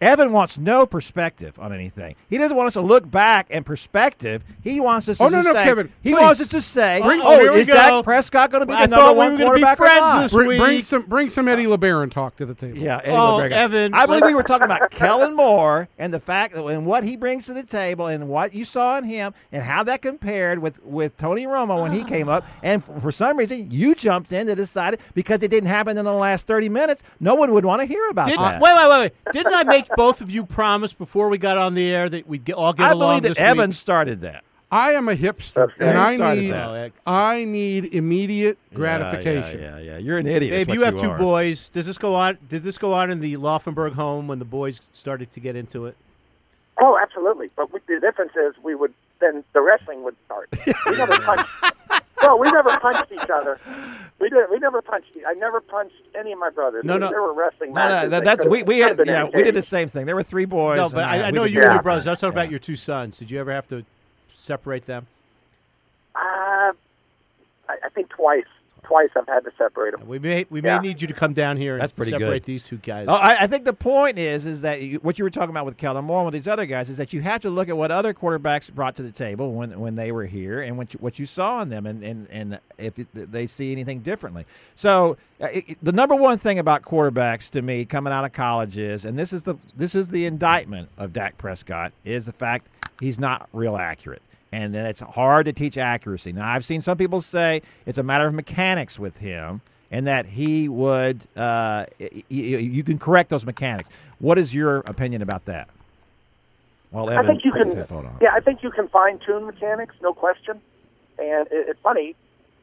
Evan 0.01 0.33
wants 0.33 0.59
no 0.59 0.85
perspective 0.85 1.59
on 1.59 1.73
anything. 1.73 2.15
He 2.29 2.37
doesn't 2.37 2.57
want 2.57 2.67
us 2.69 2.75
to 2.75 2.83
look 2.83 3.11
back 3.11 3.47
and 3.51 3.65
perspective. 3.65 4.45
He 4.63 4.79
wants 4.81 5.09
us 5.09 5.17
to 5.17 5.19
say, 5.19 5.25
Oh, 5.25 5.29
no, 5.29 5.39
just 5.43 5.49
no, 5.49 5.55
say, 5.55 5.65
Kevin, 5.65 5.93
He 6.03 6.13
please. 6.13 6.21
wants 6.21 6.41
us 6.43 6.49
to 6.49 6.61
say, 6.61 7.01
Bring- 7.03 7.21
"Oh, 7.23 7.39
here 7.39 7.53
we 7.53 7.61
is 7.61 7.67
go. 7.67 7.73
Dak 7.75 8.05
Prescott 8.05 8.51
going 8.51 8.61
to 8.61 8.67
be 8.67 8.75
I 8.75 8.87
the 8.87 8.95
thought 8.95 9.17
number 9.17 9.19
one 9.19 9.33
were 9.33 9.39
gonna 9.39 9.55
be 9.55 9.61
quarterback 9.63 9.81
or 9.81 9.85
friends 9.87 10.01
not?" 10.01 10.21
this 10.23 10.33
Bring, 10.35 10.49
week. 10.49 10.61
bring 10.61 10.83
some 10.83 11.03
bring 11.03 11.31
some 11.31 11.49
Eddie 11.49 11.65
LeBaron 11.65 12.11
talk 12.13 12.37
to 12.37 12.47
the 12.47 12.55
table. 12.55 12.77
Yeah, 12.79 12.99
Eddie 13.03 13.11
Oh, 13.13 13.39
LeBear. 13.41 13.51
Evan, 13.53 13.95
I 13.95 14.05
believe 14.07 14.23
we 14.25 14.35
were 14.35 14.43
talking 14.43 14.65
about 14.67 14.91
Kellen 14.91 15.35
Moore 15.35 15.89
and 15.99 16.13
the 16.13 16.21
fact 16.21 16.55
that 16.55 16.65
and 16.67 16.85
what 16.85 17.03
he 17.05 17.17
brings 17.17 17.47
to 17.47 17.55
the 17.55 17.63
table 17.63 18.07
and 18.07 18.29
what 18.29 18.53
you 18.53 18.67
saw 18.67 18.99
in 18.99 19.05
him 19.05 19.33
and 19.51 19.63
how 19.63 19.83
that 19.85 20.03
compared 20.03 20.59
with 20.59 20.85
with 20.85 21.17
Tony 21.17 21.47
Romo 21.47 21.81
when 21.83 21.93
he 21.93 22.05
came 22.05 22.29
up. 22.29 22.45
And 22.63 22.85
for 22.85 23.11
some 23.11 23.39
reason, 23.39 23.69
you 23.71 23.95
jumped 23.95 24.31
in 24.33 24.47
to 24.47 24.55
decide 24.55 24.95
it 24.95 25.01
because 25.15 25.43
it 25.43 25.51
didn't 25.51 25.69
happen 25.71 25.97
in 25.97 26.05
the 26.05 26.13
last 26.13 26.47
thirty 26.47 26.69
minutes. 26.69 27.03
No 27.19 27.35
one 27.35 27.53
would 27.55 27.65
want 27.65 27.81
to 27.81 27.87
hear 27.87 28.07
about 28.11 28.29
Did, 28.29 28.39
that. 28.39 28.61
wait, 28.61 28.75
wait, 28.75 28.89
wait, 28.91 29.01
wait. 29.27 29.33
Didn't 29.33 29.55
I 29.55 29.70
make 29.71 29.89
both 29.97 30.21
of 30.21 30.31
you 30.31 30.45
promise 30.45 30.93
before 30.93 31.29
we 31.29 31.39
got 31.39 31.57
on 31.57 31.75
the 31.75 31.93
air 31.93 32.09
that 32.09 32.27
we'd 32.27 32.45
get, 32.45 32.55
all 32.55 32.73
get 32.73 32.87
I 32.87 32.93
along 32.93 33.09
believe 33.09 33.23
that 33.23 33.29
this 33.31 33.39
Evan 33.39 33.71
week? 33.71 33.75
started 33.75 34.21
that. 34.23 34.45
I 34.73 34.93
am 34.93 35.09
a 35.09 35.17
hipster, 35.17 35.55
That's 35.55 35.73
and. 35.81 35.99
I 35.99 36.35
need 36.35 36.51
that. 36.51 36.93
Oh. 37.05 37.13
I 37.13 37.45
need 37.45 37.87
immediate 37.87 38.57
gratification. 38.73 39.61
Yeah, 39.61 39.79
yeah, 39.79 39.85
yeah. 39.85 39.99
You're 39.99 40.19
an 40.19 40.29
idiot. 40.29 40.53
Dave, 40.53 40.69
is 40.69 40.75
you 40.75 40.81
what 40.83 40.95
have 40.95 41.03
two 41.03 41.11
are. 41.11 41.19
boys. 41.19 41.71
Does 41.71 41.87
this 41.87 41.99
go 41.99 42.15
on? 42.15 42.39
Did 42.49 42.63
this 42.63 42.79
go 42.79 42.93
on 42.93 43.11
in 43.11 43.19
the 43.19 43.35
Laufenberg 43.37 43.95
home 43.95 44.29
when 44.29 44.39
the 44.39 44.45
boys 44.45 44.81
started 44.93 45.33
to 45.33 45.41
get 45.41 45.57
into 45.57 45.87
it? 45.87 45.97
Oh, 46.79 46.97
absolutely. 47.03 47.51
But 47.57 47.73
we, 47.73 47.81
the 47.89 47.99
difference 47.99 48.33
is 48.37 48.55
we 48.63 48.77
would 48.77 48.95
then 49.21 49.43
the 49.53 49.61
wrestling 49.61 50.03
would 50.05 50.17
start. 50.27 50.49
We 50.87 50.97
never 50.97 51.19
punched. 51.21 51.47
No, 52.27 52.37
we 52.37 52.51
never 52.51 52.77
punched 52.79 53.11
each 53.13 53.31
other. 53.31 53.59
We 54.21 54.29
did. 54.29 54.51
We 54.51 54.59
never 54.59 54.83
punched. 54.83 55.09
Each 55.17 55.23
I 55.27 55.33
never 55.35 55.61
punched 55.61 55.95
any 56.15 56.33
of 56.33 56.39
my 56.39 56.51
brothers. 56.51 56.85
No, 56.85 56.99
no. 56.99 57.09
there 57.09 57.23
were 57.23 57.33
wrestling 57.33 57.73
No, 57.73 57.83
no, 57.83 57.89
matches. 57.89 58.11
no, 58.11 58.21
that 58.21 58.25
that's 58.39 58.49
we 58.49 58.63
we 58.63 58.79
had, 58.79 59.01
yeah 59.07 59.25
we 59.25 59.43
did 59.43 59.55
the 59.55 59.63
same 59.63 59.89
thing. 59.89 60.07
There 60.07 60.15
were 60.17 60.23
three 60.23 60.45
boys. 60.45 60.77
No, 60.79 60.85
and, 60.85 60.93
but 60.95 61.05
uh, 61.05 61.07
I, 61.07 61.23
I 61.25 61.31
know 61.31 61.45
you 61.45 61.61
the 61.61 61.65
and 61.67 61.75
your 61.75 61.83
brothers. 61.83 62.07
I 62.07 62.11
was 62.11 62.21
talking 62.21 62.37
Yeah. 62.37 62.43
about 62.43 62.51
your 62.51 62.59
two 62.59 62.77
sons. 62.77 63.19
Did 63.19 63.31
you 63.31 63.41
ever 63.41 63.53
have 63.53 63.69
to 63.69 63.85
separate 64.29 64.87
them? 64.87 65.07
Uh, 66.15 66.19
I, 66.19 66.73
I 67.69 67.89
think 67.95 68.11
twice. 68.11 68.45
Twice 68.91 69.11
I've 69.17 69.29
had 69.29 69.45
to 69.45 69.53
separate 69.57 69.93
them. 69.97 70.09
We 70.09 70.19
may 70.19 70.47
we 70.51 70.61
may 70.61 70.71
Yeah. 70.71 70.81
need 70.81 71.01
you 71.01 71.07
to 71.07 71.15
come 71.15 71.33
down 71.33 71.57
here 71.57 71.75
and 71.75 71.81
That's 71.81 71.93
pretty 71.93 72.11
separate 72.11 72.29
good. 72.31 72.43
these 72.43 72.65
two 72.65 72.79
guys. 72.79 73.07
Oh, 73.09 73.15
I, 73.15 73.43
I 73.43 73.47
think 73.47 73.65
the 73.65 73.73
point 73.73 74.19
is, 74.19 74.47
is 74.47 74.63
that 74.63 74.83
you, 74.83 74.99
what 74.99 75.17
you 75.17 75.25
were 75.25 75.31
talking 75.31 75.51
about 75.51 75.65
with 75.65 75.77
Kellen 75.77 76.05
Moore 76.05 76.19
and 76.23 76.25
with 76.27 76.35
these 76.35 76.49
other 76.49 76.67
guys 76.67 76.91
is 76.91 76.97
that 76.97 77.13
you 77.13 77.21
have 77.21 77.41
to 77.43 77.51
look 77.51 77.69
at 77.69 77.77
what 77.77 77.93
other 77.93 78.13
quarterbacks 78.13 78.73
brought 78.75 78.97
to 78.97 79.05
the 79.05 79.13
table 79.13 79.53
when 79.55 79.79
when 79.79 79.95
they 79.95 80.11
were 80.11 80.27
here 80.27 80.61
and 80.61 80.77
what 80.77 80.93
you, 80.93 80.99
what 80.99 81.21
you 81.21 81.25
saw 81.27 81.63
in 81.63 81.69
them 81.69 81.87
and 81.87 82.03
and, 82.03 82.29
and 82.33 82.59
if 82.79 82.95
they 83.13 83.47
see 83.47 83.71
anything 83.71 84.01
differently. 84.01 84.45
So 84.75 85.17
uh, 85.41 85.47
it, 85.53 85.65
it- 85.71 85.79
the 85.81 85.93
number 85.93 86.17
one 86.17 86.37
thing 86.39 86.59
about 86.59 86.83
quarterbacks 86.83 87.49
to 87.51 87.63
me 87.63 87.85
coming 87.85 88.13
out 88.13 88.25
of 88.25 88.33
college 88.33 88.77
is, 88.77 89.05
and 89.05 89.17
this 89.17 89.33
is 89.33 89.45
the 89.45 89.55
this 89.77 89.95
is 89.95 90.09
the 90.09 90.27
indictment 90.27 90.89
of 90.99 91.13
Dak 91.13 91.39
Prescott 91.39 91.93
is 92.05 92.27
the 92.27 92.33
fact 92.33 92.67
he's 93.01 93.21
not 93.21 93.49
real 93.53 93.77
accurate. 93.77 94.21
And 94.53 94.75
then 94.75 94.87
it's 94.87 95.01
hard 95.01 95.47
to 95.47 95.53
teach 95.53 95.79
accuracy. 95.79 96.33
Now, 96.33 96.49
I've 96.51 96.65
seen 96.65 96.81
some 96.81 96.97
people 96.99 97.21
say 97.21 97.63
it's 97.87 97.99
a 97.99 98.03
matter 98.03 98.27
of 98.27 98.35
mechanics 98.35 98.99
with 98.99 99.19
him, 99.19 99.61
and 99.93 100.07
that 100.09 100.27
he 100.27 100.69
would 100.69 101.23
uh, 101.37 101.87
y- 102.01 102.11
y- 102.11 102.23
you 102.31 102.83
can 102.83 102.99
correct 102.99 103.31
those 103.31 103.47
mechanics. 103.47 103.89
What 104.19 104.39
is 104.39 104.53
your 104.55 104.79
opinion 104.79 105.23
about 105.23 105.45
that? 105.45 105.69
Well, 106.91 107.09
I 107.11 107.25
think 107.25 107.45
you 107.45 107.53
can. 107.53 107.67
his 107.67 107.75
headphone 107.75 108.07
on. 108.07 108.17
Yeah, 108.21 108.31
I 108.35 108.41
think 108.41 108.65
you 108.65 108.73
can 108.73 108.89
fine 108.89 109.21
tune 109.25 109.47
mechanics, 109.47 109.95
no 110.03 110.13
question. 110.13 110.61
And 111.19 111.47
it, 111.49 111.69
it's 111.69 111.81
funny, 111.81 112.17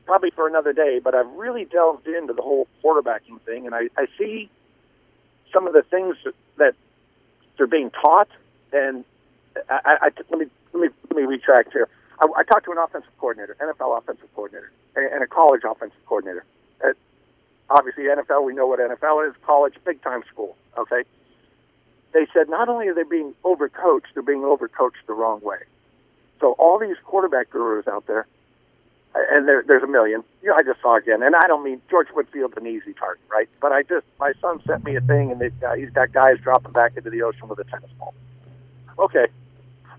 probably 0.05 0.31
for 0.31 0.47
another 0.47 0.73
day, 0.73 0.99
but 1.01 1.15
I've 1.15 1.31
really 1.33 1.63
delved 1.63 2.05
into 2.07 2.33
the 2.33 2.41
whole 2.41 2.67
quarterbacking 2.83 3.39
thing, 3.45 3.65
and 3.65 3.73
I, 3.73 3.83
I 3.97 4.07
see 4.17 4.49
some 5.53 5.65
of 5.67 5.71
the 5.73 5.83
things 5.83 6.17
that, 6.25 6.33
that 6.57 6.73
they're 7.57 7.67
being 7.67 7.91
taught. 7.91 8.27
And 8.73 9.05
I, 9.69 9.79
I, 9.85 9.97
I- 10.07 10.11
let 10.29 10.39
me 10.39 10.47
let 10.77 10.91
me 10.91 10.95
let 11.09 11.17
me 11.17 11.23
retract 11.23 11.73
here. 11.73 11.87
I, 12.19 12.27
I 12.37 12.43
talked 12.43 12.65
to 12.65 12.71
an 12.71 12.77
offensive 12.77 13.11
coordinator, 13.19 13.55
NFL 13.61 13.97
offensive 13.97 14.33
coordinator, 14.35 14.71
and, 14.95 15.05
and 15.11 15.23
a 15.23 15.27
college 15.27 15.61
offensive 15.63 16.05
coordinator. 16.05 16.45
At, 16.83 16.95
obviously, 17.69 18.03
NFL, 18.03 18.45
we 18.45 18.53
know 18.53 18.67
what 18.67 18.79
NFL 18.79 19.29
is. 19.29 19.35
College, 19.45 19.73
big 19.85 20.01
time 20.01 20.23
school. 20.31 20.55
Okay 20.77 21.03
they 22.17 22.27
said 22.33 22.49
not 22.49 22.69
only 22.69 22.87
are 22.87 22.95
they 22.95 23.03
being 23.03 23.33
overcoached, 23.43 24.13
they're 24.13 24.23
being 24.23 24.41
overcoached 24.41 25.05
the 25.05 25.13
wrong 25.13 25.39
way. 25.41 25.59
So 26.39 26.53
all 26.53 26.79
these 26.79 26.95
quarterback 27.03 27.49
gurus 27.49 27.87
out 27.87 28.07
there, 28.07 28.25
and 29.13 29.47
there, 29.47 29.63
there's 29.67 29.83
a 29.83 29.87
million. 29.87 30.23
You 30.41 30.49
know, 30.49 30.55
I 30.55 30.63
just 30.63 30.81
saw 30.81 30.97
again, 30.97 31.23
and 31.23 31.35
I 31.35 31.47
don't 31.47 31.63
mean 31.63 31.81
George 31.89 32.07
Whitfield's 32.09 32.55
an 32.57 32.67
easy 32.67 32.93
target, 32.93 33.23
right? 33.29 33.49
But 33.61 33.71
I 33.71 33.83
just 33.83 34.05
my 34.19 34.33
son 34.41 34.61
sent 34.65 34.83
me 34.83 34.95
a 34.95 35.01
thing, 35.01 35.31
and 35.31 35.41
they've 35.41 35.59
got, 35.59 35.77
he's 35.77 35.89
got 35.89 36.11
guys 36.11 36.37
dropping 36.41 36.71
back 36.71 36.97
into 36.97 37.09
the 37.09 37.23
ocean 37.23 37.47
with 37.47 37.59
a 37.59 37.63
tennis 37.63 37.89
ball. 37.99 38.13
Okay, 38.99 39.27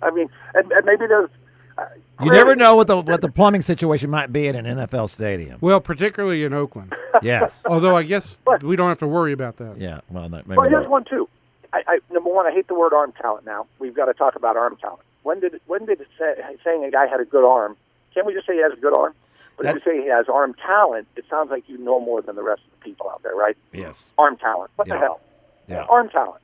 I 0.03 0.11
mean, 0.11 0.29
and, 0.55 0.71
and 0.73 0.85
maybe 0.87 1.07
there's. 1.07 1.31
Uh, 1.77 1.85
You 2.23 2.31
never 2.33 2.57
know 2.57 2.75
what 2.77 2.87
the 2.89 3.01
what 3.01 3.21
the 3.21 3.31
plumbing 3.31 3.63
situation 3.63 4.11
might 4.11 4.33
be 4.33 4.49
at 4.49 4.57
an 4.57 4.65
NFL 4.65 5.09
stadium. 5.11 5.59
Well, 5.61 5.81
particularly 5.81 6.45
in 6.45 6.53
Oakland. 6.53 6.95
Yes. 7.23 7.63
Although 7.67 7.97
I 7.97 8.05
guess 8.05 8.39
we 8.63 8.77
don't 8.77 8.89
have 8.91 9.01
to 9.01 9.07
worry 9.09 9.33
about 9.33 9.57
that. 9.57 9.77
Yeah. 9.77 10.03
Well, 10.09 10.29
no, 10.29 10.37
maybe 10.47 10.55
Well, 10.57 10.69
here's 10.71 10.83
not. 10.83 10.91
one 10.91 11.05
too. 11.05 11.29
I, 11.73 11.83
I 11.89 11.99
number 12.13 12.31
one, 12.31 12.47
I 12.47 12.53
hate 12.53 12.69
the 12.69 12.75
word 12.75 12.93
arm 12.93 13.13
talent. 13.21 13.45
Now 13.45 13.67
we've 13.81 13.95
got 13.95 14.05
to 14.07 14.15
talk 14.15 14.37
about 14.37 14.57
arm 14.57 14.77
talent. 14.77 15.01
When 15.25 15.41
did 15.41 15.61
when 15.67 15.85
did 15.87 16.01
it 16.01 16.07
say, 16.19 16.35
saying 16.63 16.85
a 16.85 16.91
guy 16.93 17.07
had 17.09 17.19
a 17.19 17.25
good 17.25 17.45
arm? 17.49 17.77
Can't 18.15 18.25
we 18.27 18.35
just 18.35 18.47
say 18.47 18.55
he 18.55 18.61
has 18.63 18.73
a 18.73 18.77
good 18.81 18.97
arm? 18.97 19.15
But 19.57 19.67
if 19.67 19.75
you 19.75 19.81
say 19.81 20.01
he 20.03 20.09
has 20.09 20.29
arm 20.29 20.55
talent, 20.55 21.09
it 21.17 21.25
sounds 21.29 21.51
like 21.51 21.69
you 21.69 21.77
know 21.79 21.99
more 21.99 22.23
than 22.23 22.37
the 22.37 22.43
rest 22.45 22.63
of 22.67 22.79
the 22.79 22.85
people 22.85 23.11
out 23.11 23.23
there, 23.25 23.35
right? 23.35 23.57
Yes. 23.73 24.11
Arm 24.17 24.37
talent. 24.37 24.71
What 24.77 24.87
Yeah. 24.87 24.95
the 24.95 25.01
hell? 25.01 25.21
Yeah. 25.67 25.83
Arm 25.91 26.09
talent. 26.11 26.41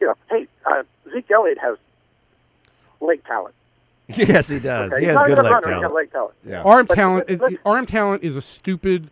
You 0.00 0.06
know, 0.08 0.14
hey, 0.30 0.46
uh, 0.66 0.84
Zeke 1.12 1.30
Elliott 1.32 1.58
has 1.58 1.78
leg 3.00 3.24
talent. 3.24 3.54
Yes, 4.08 4.48
he 4.48 4.60
does. 4.60 4.92
Okay? 4.92 5.00
He 5.00 5.06
He's 5.08 5.14
has 5.16 5.22
a 5.22 5.26
good 5.26 5.34
good 5.36 5.42
leg 5.44 5.52
runner, 5.52 5.66
He 5.66 5.72
has 5.72 5.80
talent. 5.80 5.94
leg 5.94 6.12
talent. 6.12 6.34
Yeah. 6.46 6.62
Arm 6.62 6.86
But- 6.86 6.94
talent. 6.94 7.26
but- 7.26 7.32
is- 7.52 7.58
but- 7.64 7.70
arm 7.70 7.86
talent 7.86 8.22
is 8.22 8.36
a 8.36 8.40
stupid, 8.40 9.10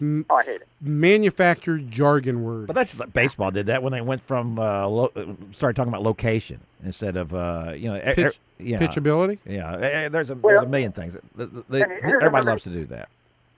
m- 0.00 0.26
Oh, 0.28 0.36
I 0.36 0.42
hate 0.44 0.60
it. 0.60 0.68
manufactured 0.82 1.90
jargon 1.90 2.42
word. 2.44 2.66
But 2.66 2.74
that's 2.76 2.90
just 2.90 3.00
like 3.00 3.12
baseball 3.14 3.50
did 3.50 3.66
that 3.66 3.82
when 3.82 3.92
they 3.92 4.00
went 4.02 4.20
from 4.20 4.58
uh, 4.58 4.86
lo- 4.86 5.10
uh, 5.16 5.24
started 5.52 5.76
talking 5.76 5.90
about 5.92 6.02
location 6.02 6.60
instead 6.84 7.16
of 7.16 7.32
uh, 7.34 7.72
you 7.74 7.88
know 7.90 7.98
Pitch- 8.00 8.38
e- 8.60 8.64
yeah 8.70 8.78
Pitchability. 8.80 9.38
yeah. 9.46 10.08
There's 10.10 10.28
a 10.30 10.34
Well- 10.34 10.56
there's 10.56 10.66
a 10.66 10.68
million 10.68 10.92
things. 10.92 11.16
And 11.38 11.64
here's 11.70 12.14
everybody 12.22 12.44
loves 12.46 12.64
to 12.64 12.70
do 12.70 12.84
that. 12.86 13.08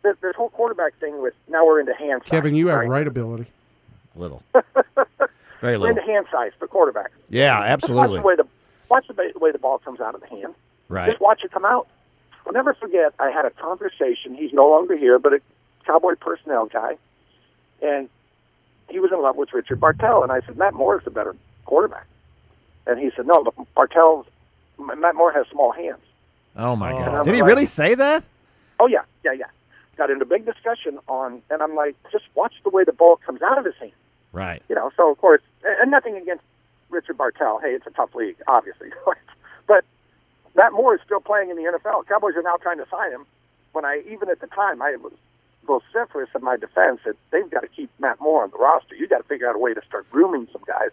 This, 0.02 0.16
this 0.20 0.36
whole 0.36 0.50
quarterback 0.50 0.94
thing 1.00 1.20
with 1.22 1.34
now 1.48 1.64
we're 1.66 1.80
into 1.80 1.94
hand 1.94 2.22
size. 2.24 2.30
Kevin, 2.30 2.54
you 2.54 2.68
have 2.68 2.78
right? 2.80 2.88
right 2.88 3.06
ability. 3.08 3.46
Little, 4.14 4.42
very 4.54 4.62
We're 5.62 5.78
little. 5.78 5.86
into 5.88 6.02
hand 6.02 6.26
size 6.30 6.52
for 6.60 6.68
quarterbacks. 6.68 7.08
Yeah, 7.28 7.58
absolutely. 7.58 8.18
Watch 8.18 8.22
the 8.22 8.26
way 8.28 8.36
the 8.36 8.46
watch 8.94 9.06
the 9.34 9.38
way 9.38 9.50
the 9.52 9.58
ball 9.58 9.78
comes 9.78 10.00
out 10.00 10.14
of 10.14 10.20
the 10.20 10.28
hand. 10.28 10.54
Right. 10.88 11.08
Just 11.10 11.20
watch 11.20 11.42
it 11.44 11.50
come 11.52 11.64
out. 11.64 11.88
I'll 12.46 12.52
never 12.52 12.74
forget. 12.74 13.14
I 13.18 13.30
had 13.30 13.44
a 13.44 13.50
conversation. 13.50 14.34
He's 14.34 14.52
no 14.52 14.68
longer 14.68 14.96
here, 14.96 15.18
but 15.18 15.32
a 15.32 15.40
cowboy 15.86 16.14
personnel 16.16 16.66
guy, 16.66 16.96
and 17.82 18.08
he 18.90 18.98
was 19.00 19.10
in 19.12 19.20
love 19.22 19.36
with 19.36 19.52
Richard 19.52 19.80
Bartel. 19.80 20.22
And 20.22 20.30
I 20.30 20.40
said, 20.42 20.56
Matt 20.56 20.74
Moore 20.74 21.00
is 21.00 21.06
a 21.06 21.10
better 21.10 21.34
quarterback. 21.64 22.06
And 22.86 22.98
he 22.98 23.10
said, 23.16 23.26
No, 23.26 23.42
but 23.44 23.54
Bartel's 23.74 24.26
Matt 24.78 25.14
Moore 25.16 25.32
has 25.32 25.46
small 25.50 25.72
hands. 25.72 26.00
Oh 26.56 26.76
my 26.76 26.92
Oh. 26.92 26.98
God! 26.98 27.24
Did 27.24 27.34
he 27.34 27.40
like- 27.40 27.48
really 27.48 27.66
say 27.66 27.94
that? 27.94 28.24
Oh 28.78 28.86
yeah, 28.86 29.02
yeah, 29.24 29.32
yeah. 29.32 29.46
Got 29.96 30.10
into 30.10 30.24
a 30.24 30.28
big 30.28 30.44
discussion 30.44 30.98
on, 31.08 31.40
and 31.50 31.62
I'm 31.62 31.74
like, 31.74 31.94
just 32.12 32.24
watch 32.34 32.52
the 32.64 32.70
way 32.70 32.84
the 32.84 32.92
ball 32.92 33.16
comes 33.24 33.40
out 33.42 33.56
of 33.58 33.64
his 33.64 33.74
hand. 33.76 33.92
Right. 34.32 34.60
you 34.68 34.74
know, 34.74 34.90
so 34.96 35.10
of 35.12 35.18
course, 35.18 35.40
and 35.80 35.90
nothing 35.90 36.16
against 36.16 36.42
Richard 36.94 37.18
Bartel. 37.18 37.58
Hey, 37.60 37.70
it's 37.74 37.86
a 37.86 37.90
tough 37.90 38.14
league, 38.14 38.36
obviously, 38.48 38.88
but 39.66 39.84
Matt 40.54 40.72
Moore 40.72 40.94
is 40.94 41.00
still 41.04 41.20
playing 41.20 41.50
in 41.50 41.56
the 41.56 41.62
NFL. 41.62 42.06
Cowboys 42.06 42.34
are 42.36 42.42
now 42.42 42.56
trying 42.56 42.78
to 42.78 42.86
sign 42.90 43.12
him. 43.12 43.26
When 43.72 43.84
I 43.84 44.02
even 44.08 44.30
at 44.30 44.40
the 44.40 44.46
time 44.46 44.80
I 44.80 44.96
was 44.96 45.12
vociferous 45.66 46.28
in 46.34 46.42
my 46.42 46.56
defense 46.56 47.00
that 47.04 47.16
they've 47.30 47.50
got 47.50 47.60
to 47.60 47.68
keep 47.68 47.90
Matt 47.98 48.20
Moore 48.20 48.44
on 48.44 48.50
the 48.50 48.58
roster. 48.58 48.94
You've 48.94 49.10
got 49.10 49.18
to 49.18 49.24
figure 49.24 49.48
out 49.48 49.56
a 49.56 49.58
way 49.58 49.74
to 49.74 49.82
start 49.86 50.08
grooming 50.10 50.46
some 50.52 50.62
guys. 50.66 50.90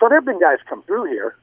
So 0.00 0.08
there 0.08 0.18
have 0.18 0.24
been 0.24 0.40
guys 0.40 0.58
come 0.68 0.82
through 0.82 1.04
here. 1.06 1.36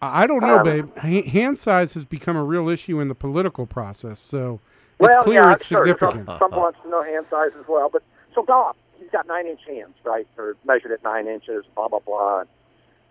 I 0.00 0.24
I 0.24 0.26
don't 0.26 0.40
know, 0.40 0.58
Um, 0.58 0.64
babe. 0.64 0.96
Hand 1.26 1.58
size 1.58 1.94
has 1.94 2.04
become 2.04 2.36
a 2.36 2.44
real 2.44 2.68
issue 2.68 3.00
in 3.00 3.08
the 3.08 3.14
political 3.14 3.66
process, 3.66 4.18
so 4.18 4.60
it's 4.98 5.14
well, 5.14 5.22
clear 5.22 5.42
yeah, 5.42 5.52
it's 5.52 5.66
sure. 5.66 5.86
significant. 5.86 6.26
Some, 6.38 6.38
some 6.38 6.50
wants 6.50 6.78
to 6.82 6.88
know 6.90 7.02
hand 7.02 7.26
size 7.30 7.52
as 7.58 7.66
well. 7.68 7.88
But 7.88 8.02
so 8.34 8.42
Goff, 8.42 8.76
he's 8.98 9.10
got 9.10 9.26
nine 9.26 9.46
inch 9.46 9.60
hands, 9.66 9.94
right? 10.04 10.26
Or 10.36 10.56
measured 10.64 10.92
at 10.92 11.02
nine 11.04 11.28
inches, 11.28 11.64
blah 11.74 11.88
blah 11.88 12.00
blah. 12.00 12.44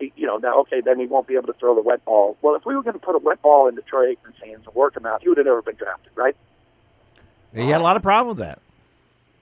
He, 0.02 0.12
you 0.16 0.26
know, 0.26 0.36
now 0.38 0.60
okay, 0.62 0.80
then 0.80 0.98
he 0.98 1.06
won't 1.06 1.28
be 1.28 1.34
able 1.34 1.46
to 1.46 1.52
throw 1.54 1.74
the 1.76 1.80
wet 1.80 2.04
ball. 2.04 2.36
Well, 2.42 2.56
if 2.56 2.66
we 2.66 2.74
were 2.74 2.82
going 2.82 2.94
to 2.94 2.98
put 2.98 3.14
a 3.14 3.18
wet 3.18 3.40
ball 3.40 3.68
into 3.68 3.82
Troy 3.82 4.12
Aikman's 4.14 4.42
hands 4.44 4.62
and 4.66 4.74
work 4.74 4.96
him 4.96 5.06
out, 5.06 5.22
he 5.22 5.28
would 5.28 5.38
have 5.38 5.46
never 5.46 5.62
been 5.62 5.76
drafted, 5.76 6.10
right? 6.16 6.36
He 7.54 7.68
had 7.68 7.80
a 7.80 7.84
lot 7.84 7.96
of 7.96 8.02
problem 8.02 8.36
with 8.36 8.44
that. 8.44 8.58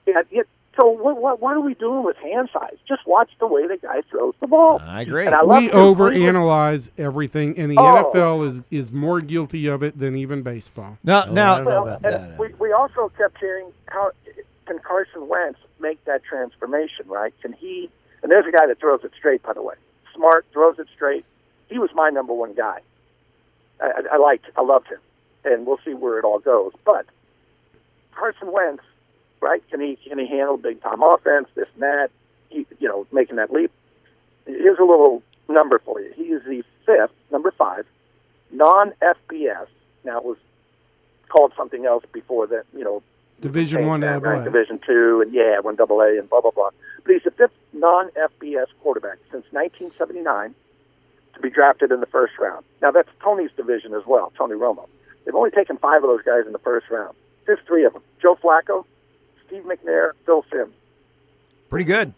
Yeah. 0.05 0.21
yeah 0.29 0.41
so 0.79 0.87
what, 0.87 1.17
what 1.19 1.41
what 1.41 1.53
are 1.55 1.59
we 1.61 1.73
doing 1.73 2.03
with 2.03 2.15
hand 2.17 2.49
size? 2.53 2.77
Just 2.87 3.05
watch 3.05 3.29
the 3.39 3.47
way 3.47 3.67
the 3.67 3.77
guy 3.77 4.01
throws 4.09 4.35
the 4.39 4.47
ball. 4.47 4.79
I 4.81 5.01
agree. 5.01 5.25
And 5.25 5.35
I 5.35 5.43
we 5.43 5.67
to 5.69 5.77
agree 5.89 6.19
with- 6.19 6.35
overanalyze 6.35 6.91
everything, 6.97 7.57
and 7.57 7.71
the 7.71 7.77
Oh. 7.79 8.11
NFL 8.13 8.47
is 8.47 8.63
is 8.71 8.91
more 8.91 9.19
guilty 9.19 9.67
of 9.67 9.83
it 9.83 9.97
than 9.99 10.15
even 10.15 10.43
baseball. 10.43 10.97
Now, 11.03 11.25
Oh, 11.27 11.31
now, 11.33 11.63
Well, 11.65 11.99
and 12.03 12.37
we, 12.37 12.53
we 12.59 12.71
also 12.71 13.11
kept 13.17 13.37
hearing 13.39 13.71
how 13.87 14.11
can 14.65 14.79
Carson 14.79 15.27
Wentz 15.27 15.59
make 15.79 16.03
that 16.05 16.23
transformation, 16.23 17.07
right? 17.07 17.33
Can 17.41 17.53
he? 17.53 17.89
And 18.23 18.31
there's 18.31 18.45
a 18.45 18.51
guy 18.51 18.67
that 18.67 18.79
throws 18.79 19.01
it 19.03 19.11
straight, 19.17 19.41
by 19.43 19.53
the 19.53 19.61
way. 19.61 19.75
Smart, 20.15 20.45
throws 20.51 20.79
it 20.79 20.87
straight. 20.93 21.25
He 21.69 21.79
was 21.79 21.89
my 21.93 22.09
number 22.09 22.33
one 22.33 22.53
guy. 22.53 22.79
I, 23.81 24.03
I, 24.13 24.17
liked, 24.17 24.45
I 24.55 24.61
loved 24.61 24.87
him, 24.87 24.99
and 25.45 25.65
we'll 25.65 25.79
see 25.83 25.93
where 25.93 26.19
it 26.19 26.25
all 26.25 26.39
goes. 26.39 26.73
But 26.85 27.05
Carson 28.13 28.51
Wentz, 28.51 28.83
right? 29.39 29.67
Can 29.69 29.81
he 29.81 29.97
can 30.07 30.19
he 30.19 30.27
handle 30.27 30.57
big 30.57 30.81
time 30.81 31.01
offense? 31.01 31.47
This 31.55 31.67
and 31.73 31.83
that. 31.83 32.11
He, 32.49 32.65
you 32.79 32.87
know, 32.87 33.07
making 33.11 33.37
that 33.37 33.51
leap. 33.51 33.71
Here's 34.45 34.79
a 34.79 34.83
little 34.83 35.23
number 35.47 35.79
for 35.79 36.01
you. 36.01 36.11
He 36.15 36.23
is 36.23 36.43
the 36.43 36.63
fifth, 36.85 37.15
number 37.31 37.51
five, 37.51 37.85
non 38.51 38.91
FBS. 39.01 39.67
Now 40.03 40.17
it 40.17 40.25
was 40.25 40.37
called 41.29 41.53
something 41.55 41.85
else 41.85 42.03
before 42.11 42.47
that. 42.47 42.65
You 42.75 42.83
know, 42.83 43.03
Division 43.41 43.87
one 43.87 44.01
that, 44.01 44.21
right? 44.21 44.41
AA. 44.41 44.43
Division 44.43 44.79
two, 44.85 45.21
and 45.21 45.33
yeah, 45.33 45.59
one 45.59 45.75
double 45.75 45.99
A, 46.01 46.17
and 46.17 46.29
blah 46.29 46.41
blah 46.41 46.51
blah. 46.51 46.69
But 47.03 47.13
he's 47.13 47.23
the 47.23 47.31
fifth 47.31 47.53
non-FBS 47.73 48.67
quarterback 48.81 49.17
since 49.31 49.45
1979 49.51 50.53
to 51.33 51.39
be 51.39 51.49
drafted 51.49 51.91
in 51.91 51.99
the 51.99 52.05
first 52.05 52.37
round. 52.39 52.63
Now 52.81 52.91
that's 52.91 53.09
Tony's 53.23 53.51
division 53.57 53.93
as 53.93 54.03
well, 54.05 54.31
Tony 54.37 54.55
Romo. 54.55 54.87
They've 55.25 55.35
only 55.35 55.51
taken 55.51 55.77
five 55.77 56.03
of 56.03 56.09
those 56.09 56.21
guys 56.23 56.45
in 56.45 56.51
the 56.51 56.59
first 56.59 56.89
round. 56.89 57.15
There's 57.45 57.59
three 57.65 57.85
of 57.85 57.93
them: 57.93 58.03
Joe 58.21 58.37
Flacco, 58.41 58.85
Steve 59.47 59.63
McNair, 59.63 60.11
Phil 60.25 60.45
Simms. 60.51 60.73
Pretty 61.69 61.85
good. 61.85 62.13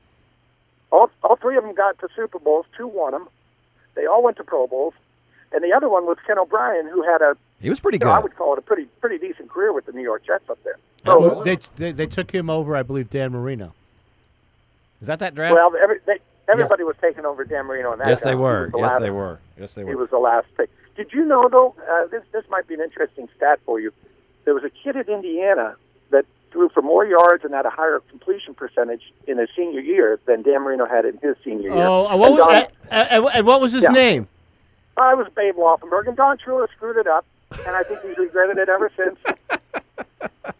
All 0.91 1.09
all 1.23 1.37
three 1.37 1.57
of 1.57 1.63
them 1.63 1.73
got 1.73 1.99
to 1.99 2.09
Super 2.15 2.39
Bowls. 2.39 2.65
Two 2.77 2.87
won 2.87 3.11
them. 3.11 3.27
They 3.95 4.05
all 4.05 4.23
went 4.23 4.37
to 4.37 4.43
Pro 4.43 4.67
Bowls, 4.67 4.93
and 5.51 5.63
the 5.63 5.73
other 5.73 5.87
one 5.87 6.05
was 6.05 6.17
Ken 6.25 6.37
O'Brien, 6.37 6.87
who 6.87 7.03
had 7.03 7.21
a 7.21 7.37
He 7.63 7.69
was 7.69 7.79
pretty 7.79 7.97
you 8.01 8.05
know, 8.05 8.11
I 8.11 8.19
would 8.19 8.35
call 8.35 8.53
it 8.53 8.59
a 8.59 8.61
pretty 8.61 8.85
pretty 9.01 9.17
decent 9.25 9.49
career 9.49 9.71
with 9.73 9.85
the 9.85 9.93
New 9.93 10.01
York 10.03 10.25
Jets 10.25 10.49
up 10.49 10.59
there. 10.63 10.77
Well, 11.05 11.21
So, 11.39 11.43
they, 11.43 11.57
they 11.77 11.91
they 11.93 12.05
took 12.05 12.29
him 12.31 12.49
over, 12.49 12.75
I 12.75 12.83
believe, 12.83 13.09
Dan 13.09 13.31
Marino. 13.31 13.73
Is 15.01 15.07
that 15.07 15.19
that 15.19 15.35
draft? 15.35 15.55
well, 15.55 15.73
every, 15.81 15.99
they, 16.05 16.19
everybody 16.49 16.83
was 16.83 16.95
taking 17.01 17.25
over 17.25 17.43
Dan 17.43 17.65
Marino 17.65 17.91
and 17.91 18.01
that. 18.01 18.07
yes, 18.07 18.21
guy. 18.23 18.31
they 18.31 18.35
were. 18.35 18.69
the 18.71 18.77
Yes, 18.77 18.91
last- 18.91 19.01
they 19.01 19.09
were. 19.11 19.39
Yes, 19.57 19.73
they 19.73 19.83
were. 19.83 19.89
He 19.89 19.95
was 19.95 20.09
the 20.09 20.17
last 20.19 20.47
pick. 20.57 20.69
Did 20.95 21.11
you 21.13 21.25
know 21.25 21.49
though? 21.49 21.73
Uh, 21.89 22.07
this 22.07 22.23
this 22.31 22.43
might 22.49 22.67
be 22.67 22.73
an 22.75 22.81
interesting 22.81 23.27
stat 23.35 23.59
for 23.65 23.79
you. 23.79 23.91
There 24.45 24.53
was 24.53 24.63
a 24.63 24.69
kid 24.69 24.95
at 24.97 25.07
Indiana 25.09 25.75
that 26.11 26.25
threw 26.51 26.69
for 26.69 26.81
more 26.81 27.05
yards 27.05 27.43
and 27.45 27.53
had 27.53 27.65
a 27.65 27.69
higher 27.69 27.99
completion 28.09 28.53
percentage 28.53 29.01
in 29.25 29.37
his 29.37 29.49
senior 29.55 29.79
year 29.79 30.19
than 30.25 30.41
Dan 30.43 30.61
Marino 30.63 30.85
had 30.85 31.05
in 31.05 31.17
his 31.19 31.35
senior 31.43 31.69
year. 31.69 31.77
Oh, 31.85 32.07
uh, 32.07 32.17
what 32.17 32.27
And 32.31 32.37
was, 32.37 32.67
Don- 32.89 32.91
uh, 32.91 33.25
uh, 33.25 33.29
and 33.35 33.47
what 33.47 33.61
was 33.61 33.71
his 33.71 33.83
Yeah. 33.85 33.89
name? 33.91 34.27
I 34.97 35.15
was 35.15 35.27
Babe 35.35 35.55
Laufenberg, 35.55 36.07
and 36.07 36.15
Don 36.15 36.37
Shula 36.37 36.67
screwed 36.75 36.97
it 36.97 37.07
up, 37.07 37.25
and 37.65 37.75
I 37.75 37.83
think 37.83 38.01
he's 38.01 38.17
regretted 38.17 38.57
it 38.57 38.69
ever 38.69 38.91
since. 38.95 39.19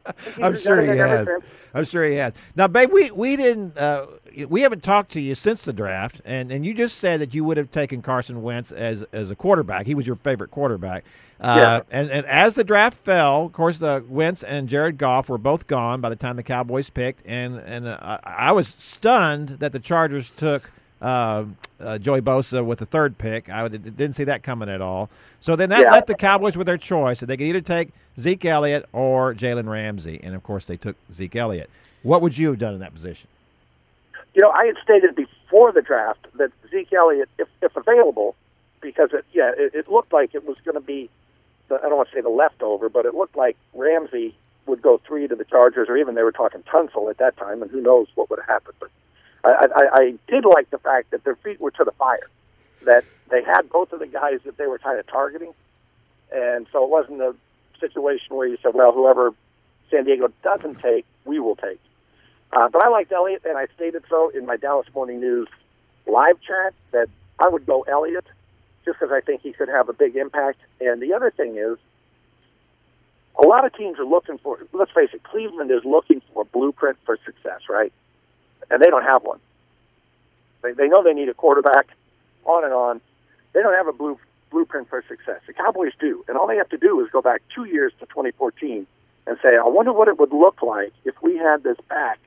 I 0.06 0.12
think 0.12 0.36
he's 0.36 0.40
I'm 0.40 0.58
sure 0.58 0.82
he 0.82 0.90
regretted 0.90 0.98
it 0.98 1.00
ever 1.00 1.18
has. 1.18 1.28
since. 1.28 1.46
I'm 1.74 1.86
sure 1.86 2.04
he 2.06 2.16
has. 2.16 2.34
Now, 2.56 2.68
babe, 2.68 2.92
we 2.92 3.12
we 3.12 3.36
didn't 3.36 3.78
uh, 3.78 4.06
we 4.48 4.62
haven't 4.62 4.84
talked 4.84 5.12
to 5.12 5.22
you 5.22 5.36
since 5.36 5.64
the 5.64 5.74
draft, 5.74 6.22
and, 6.26 6.52
and 6.52 6.66
you 6.66 6.74
just 6.74 6.98
said 6.98 7.20
that 7.22 7.34
you 7.34 7.44
would 7.44 7.58
have 7.58 7.72
taken 7.72 8.02
Carson 8.02 8.42
Wentz 8.42 8.72
as 8.72 9.04
as 9.14 9.32
a 9.32 9.36
quarterback. 9.36 9.86
He 9.86 9.96
was 9.96 10.06
your 10.08 10.16
favorite 10.16 10.52
quarterback. 10.52 11.04
Uh, 11.40 11.82
and 11.92 12.10
and 12.10 12.26
as 12.26 12.56
the 12.56 12.64
draft 12.64 12.98
fell, 12.98 13.46
of 13.46 13.54
course, 13.54 13.80
the 13.80 14.04
Wentz 14.08 14.44
and 14.44 14.70
Jared 14.70 14.98
Goff 14.98 15.30
were 15.30 15.38
both 15.38 15.68
gone 15.68 16.00
by 16.00 16.10
the 16.10 16.16
time 16.16 16.36
the 16.38 16.44
Cowboys 16.44 16.90
picked, 16.90 17.22
and 17.26 17.58
and 17.58 17.88
uh, 17.88 18.20
I 18.24 18.52
was 18.52 18.68
stunned 18.68 19.50
that 19.50 19.72
the 19.72 19.80
Chargers 19.80 20.30
took. 20.30 20.72
Uh, 21.04 21.46
uh, 21.82 21.98
Joey 21.98 22.22
Bosa 22.22 22.66
with 22.66 22.80
the 22.80 22.86
third 22.86 23.18
pick. 23.18 23.50
I 23.50 23.62
would- 23.64 23.84
didn't 23.98 24.14
see 24.14 24.24
that 24.24 24.42
coming 24.42 24.70
at 24.70 24.82
all. 24.82 25.10
So 25.42 25.56
then 25.58 25.70
that 25.70 25.82
Yeah. 25.82 25.92
left 25.92 26.08
the 26.08 26.16
Cowboys 26.16 26.56
with 26.56 26.66
their 26.66 26.78
choice. 26.78 27.20
That 27.20 27.26
they 27.26 27.36
could 27.36 27.46
either 27.48 27.60
take 27.62 27.90
Zeke 28.18 28.46
Elliott 28.46 28.86
or 28.94 29.34
Jalen 29.34 29.68
Ramsey. 29.70 30.20
And 30.24 30.34
of 30.34 30.44
course, 30.44 30.66
they 30.66 30.78
took 30.78 30.96
Zeke 31.12 31.36
Elliott. 31.36 31.70
What 32.04 32.22
would 32.22 32.38
you 32.38 32.48
have 32.50 32.58
done 32.60 32.74
in 32.74 32.80
that 32.80 32.94
position? 32.94 33.28
You 34.34 34.42
know, 34.42 34.50
I 34.50 34.66
had 34.66 34.78
stated 34.82 35.14
before 35.16 35.72
the 35.74 35.82
draft 35.82 36.26
that 36.38 36.52
Zeke 36.72 36.94
Elliott, 36.94 37.30
if, 37.38 37.48
if 37.62 37.76
available, 37.76 38.36
because 38.82 39.12
it, 39.14 39.26
yeah, 39.34 39.52
it, 39.58 39.76
it 39.76 39.92
looked 39.92 40.14
like 40.14 40.34
it 40.34 40.46
was 40.48 40.58
going 40.66 40.76
to 40.76 40.82
be, 40.82 41.10
the, 41.68 41.76
I 41.76 41.90
don't 41.90 41.98
want 41.98 42.10
to 42.10 42.16
say 42.16 42.22
the 42.22 42.30
leftover, 42.30 42.88
but 42.90 43.06
it 43.06 43.14
looked 43.14 43.36
like 43.36 43.58
Ramsey 43.74 44.36
would 44.66 44.82
go 44.82 45.00
three 45.06 45.28
to 45.28 45.36
the 45.36 45.44
Chargers, 45.46 45.90
or 45.90 45.98
even 45.98 46.16
they 46.16 46.24
were 46.24 46.32
talking 46.32 46.64
Tunsil 46.64 47.10
at 47.10 47.18
that 47.18 47.36
time, 47.38 47.62
and 47.62 47.70
who 47.70 47.82
knows 47.82 48.08
what 48.16 48.30
would 48.30 48.40
have 48.40 48.48
happened. 48.48 48.76
But 48.80 48.90
I, 49.44 49.50
I, 49.50 49.88
I 49.94 50.14
did 50.28 50.46
like 50.46 50.70
the 50.70 50.78
fact 50.78 51.12
that 51.12 51.24
their 51.24 51.36
feet 51.36 51.60
were 51.60 51.72
to 51.72 51.84
the 51.84 51.92
fire, 51.92 52.30
that 52.86 53.04
they 53.30 53.44
had 53.44 53.70
both 53.70 53.92
of 53.92 54.00
the 54.00 54.08
guys 54.08 54.40
that 54.46 54.58
they 54.58 54.68
were 54.68 54.80
kind 54.80 55.00
of 55.00 55.08
targeting, 55.08 55.54
and 56.32 56.68
so 56.72 56.84
it 56.84 56.90
wasn't 56.90 57.22
a 57.22 57.36
situation 57.80 58.36
where 58.36 58.48
you 58.48 58.58
said, 58.64 58.74
well, 58.74 58.92
whoever 58.92 59.34
San 59.92 60.06
Diego 60.06 60.32
doesn't 60.44 60.80
take, 60.80 61.06
we 61.26 61.40
will 61.40 61.56
take. 61.56 61.80
Uh, 62.52 62.70
but 62.70 62.84
I 62.84 62.90
liked 62.90 63.12
Elliott, 63.12 63.44
and 63.46 63.58
I 63.58 63.68
stated 63.76 64.04
so 64.10 64.30
in 64.30 64.46
my 64.46 64.58
Dallas 64.58 64.88
Morning 64.94 65.20
News 65.20 65.48
live 66.06 66.40
chat 66.42 66.74
that 66.92 67.10
I 67.40 67.50
would 67.50 67.66
go 67.66 67.82
Elliott 67.82 68.26
just 68.86 69.00
because 69.00 69.14
I 69.14 69.22
think 69.22 69.42
he 69.42 69.54
could 69.54 69.70
have 69.70 69.90
a 69.90 69.94
big 69.94 70.16
impact. 70.16 70.60
And 70.80 71.02
the 71.02 71.14
other 71.14 71.32
thing 71.32 71.58
is, 71.58 71.78
a 73.42 73.48
lot 73.48 73.66
of 73.66 73.74
teams 73.76 73.98
are 73.98 74.06
looking 74.06 74.38
for, 74.38 74.60
let's 74.74 74.92
face 74.92 75.10
it, 75.14 75.24
Cleveland 75.24 75.72
is 75.72 75.84
looking 75.84 76.22
for 76.32 76.44
a 76.44 76.46
blueprint 76.46 76.98
for 77.06 77.18
success, 77.26 77.62
right? 77.70 77.92
And 78.74 78.82
they 78.82 78.90
don't 78.90 79.04
have 79.04 79.22
one. 79.22 79.40
They, 80.64 80.72
they 80.72 80.88
know 80.88 81.04
they 81.04 81.14
need 81.14 81.30
a 81.30 81.34
quarterback, 81.36 81.90
on 82.44 82.64
and 82.64 82.74
on. 82.74 83.02
They 83.54 83.62
don't 83.62 83.76
have 83.76 83.88
a 83.88 83.94
blue, 83.94 84.18
blueprint 84.50 84.90
for 84.90 85.04
success. 85.08 85.42
The 85.46 85.54
Cowboys 85.54 85.92
do. 86.00 86.26
And 86.28 86.36
all 86.36 86.48
they 86.48 86.56
have 86.56 86.70
to 86.70 86.78
do 86.78 87.00
is 87.06 87.12
go 87.12 87.22
back 87.22 87.44
two 87.54 87.66
years 87.66 87.94
to 88.00 88.08
2014 88.08 88.88
and 89.28 89.38
say, 89.44 89.56
I 89.56 89.68
wonder 89.68 89.94
what 89.94 90.08
it 90.08 90.18
would 90.18 90.34
look 90.34 90.64
like 90.64 90.92
if 91.06 91.14
we 91.22 91.38
had 91.38 91.62
this 91.62 91.78
back 91.88 92.18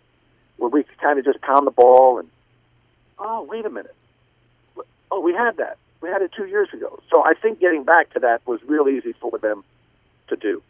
where 0.58 0.70
we 0.70 0.84
could 0.84 0.96
kind 0.98 1.18
of 1.18 1.24
just 1.24 1.40
pound 1.40 1.66
the 1.66 1.72
ball 1.72 2.20
and, 2.20 2.28
oh, 3.18 3.42
wait 3.42 3.66
a 3.66 3.70
minute. 3.70 3.96
Oh, 5.10 5.18
we 5.18 5.32
had 5.34 5.56
that. 5.56 5.78
We 6.00 6.10
had 6.10 6.22
it 6.22 6.30
two 6.36 6.46
years 6.46 6.68
ago. 6.72 7.00
So 7.10 7.24
I 7.24 7.34
think 7.34 7.58
getting 7.58 7.82
back 7.82 8.12
to 8.12 8.20
that 8.20 8.46
was 8.46 8.60
real 8.68 8.88
easy 8.88 9.14
for 9.14 9.36
them 9.38 9.64
to 10.28 10.36
do. 10.36 10.62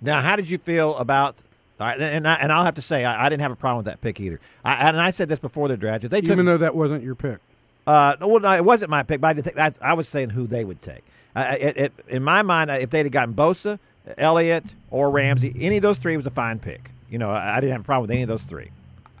Now, 0.00 0.20
how 0.20 0.36
did 0.36 0.48
you 0.48 0.58
feel 0.58 0.96
about? 0.98 1.40
All 1.80 1.88
right, 1.88 2.00
and 2.00 2.28
I, 2.28 2.34
and 2.34 2.52
I'll 2.52 2.64
have 2.64 2.74
to 2.74 2.82
say 2.82 3.04
I, 3.04 3.26
I 3.26 3.28
didn't 3.28 3.42
have 3.42 3.50
a 3.50 3.56
problem 3.56 3.78
with 3.78 3.86
that 3.86 4.00
pick 4.00 4.20
either. 4.20 4.40
I, 4.64 4.88
and 4.88 5.00
I 5.00 5.10
said 5.10 5.28
this 5.28 5.40
before 5.40 5.68
the 5.68 5.76
draft. 5.76 6.04
If 6.04 6.10
they 6.10 6.20
took, 6.20 6.30
Even 6.30 6.46
though 6.46 6.58
that 6.58 6.76
wasn't 6.76 7.02
your 7.02 7.16
pick. 7.16 7.38
uh, 7.86 8.16
no, 8.20 8.28
well, 8.28 8.40
no, 8.40 8.52
it 8.52 8.64
wasn't 8.64 8.90
my 8.90 9.02
pick, 9.02 9.20
but 9.20 9.28
I 9.28 9.32
didn't 9.32 9.44
think 9.44 9.56
that's, 9.56 9.78
I 9.82 9.94
was 9.94 10.08
saying 10.08 10.30
who 10.30 10.46
they 10.46 10.64
would 10.64 10.80
take. 10.80 11.02
Uh, 11.34 11.56
it, 11.58 11.76
it, 11.76 11.92
in 12.08 12.22
my 12.22 12.42
mind, 12.42 12.70
if 12.70 12.90
they'd 12.90 13.04
have 13.04 13.12
gotten 13.12 13.34
Bosa, 13.34 13.80
Elliott, 14.18 14.74
or 14.90 15.10
Ramsey, 15.10 15.52
any 15.58 15.76
of 15.78 15.82
those 15.82 15.98
three 15.98 16.16
was 16.16 16.26
a 16.26 16.30
fine 16.30 16.60
pick. 16.60 16.90
You 17.10 17.18
know, 17.18 17.30
I, 17.30 17.56
I 17.56 17.60
didn't 17.60 17.72
have 17.72 17.80
a 17.80 17.84
problem 17.84 18.02
with 18.02 18.10
any 18.12 18.22
of 18.22 18.28
those 18.28 18.44
three. 18.44 18.70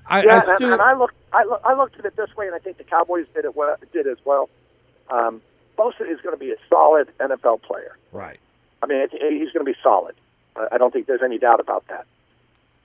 I, 0.06 0.22
Yeah, 0.22 0.32
I 0.32 0.34
and, 0.34 0.44
still, 0.44 0.72
and 0.72 0.82
I 0.82 0.94
looked. 0.94 1.14
I, 1.32 1.44
look, 1.44 1.60
I 1.64 1.74
looked 1.74 1.98
at 1.98 2.04
it 2.04 2.14
this 2.14 2.34
way, 2.36 2.46
and 2.46 2.54
I 2.54 2.60
think 2.60 2.76
the 2.78 2.84
Cowboys 2.84 3.26
did 3.34 3.44
it 3.44 3.56
well, 3.56 3.76
did 3.92 4.06
as 4.06 4.18
well. 4.24 4.48
Um, 5.10 5.42
Bosa 5.76 6.02
is 6.02 6.20
going 6.20 6.34
to 6.34 6.38
be 6.38 6.52
a 6.52 6.56
solid 6.68 7.10
NFL 7.18 7.62
player. 7.62 7.96
Right. 8.12 8.38
I 8.82 8.86
mean, 8.86 8.98
it, 9.00 9.10
he's 9.10 9.50
going 9.52 9.64
to 9.66 9.72
be 9.72 9.76
solid. 9.82 10.14
I 10.54 10.68
I 10.72 10.78
don't 10.78 10.92
think 10.92 11.06
there's 11.06 11.22
any 11.22 11.38
doubt 11.38 11.58
about 11.58 11.84
that. 11.88 12.06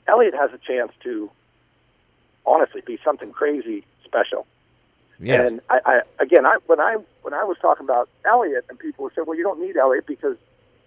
Elliott 0.10 0.34
has 0.34 0.52
a 0.54 0.58
chance 0.58 0.91
to, 1.04 1.30
honestly, 2.45 2.82
be 2.82 3.00
something 3.04 3.32
crazy 3.32 3.86
special. 4.04 4.45
Yes. 5.19 5.52
And 5.52 5.62
I, 5.69 5.80
I 5.86 6.02
again, 6.19 6.45
I 6.45 6.58
when 6.67 6.80
I 6.80 6.98
when 7.22 7.34
I 7.34 7.43
was 7.43 7.58
talking 7.62 7.86
about 7.86 8.10
Elliott, 8.26 8.65
and 8.69 8.80
people 8.80 9.04
would 9.04 9.13
say, 9.13 9.22
"Well, 9.22 9.38
you 9.38 9.43
don't 9.43 9.60
need 9.60 9.76
Elliott 9.76 10.08
because 10.08 10.38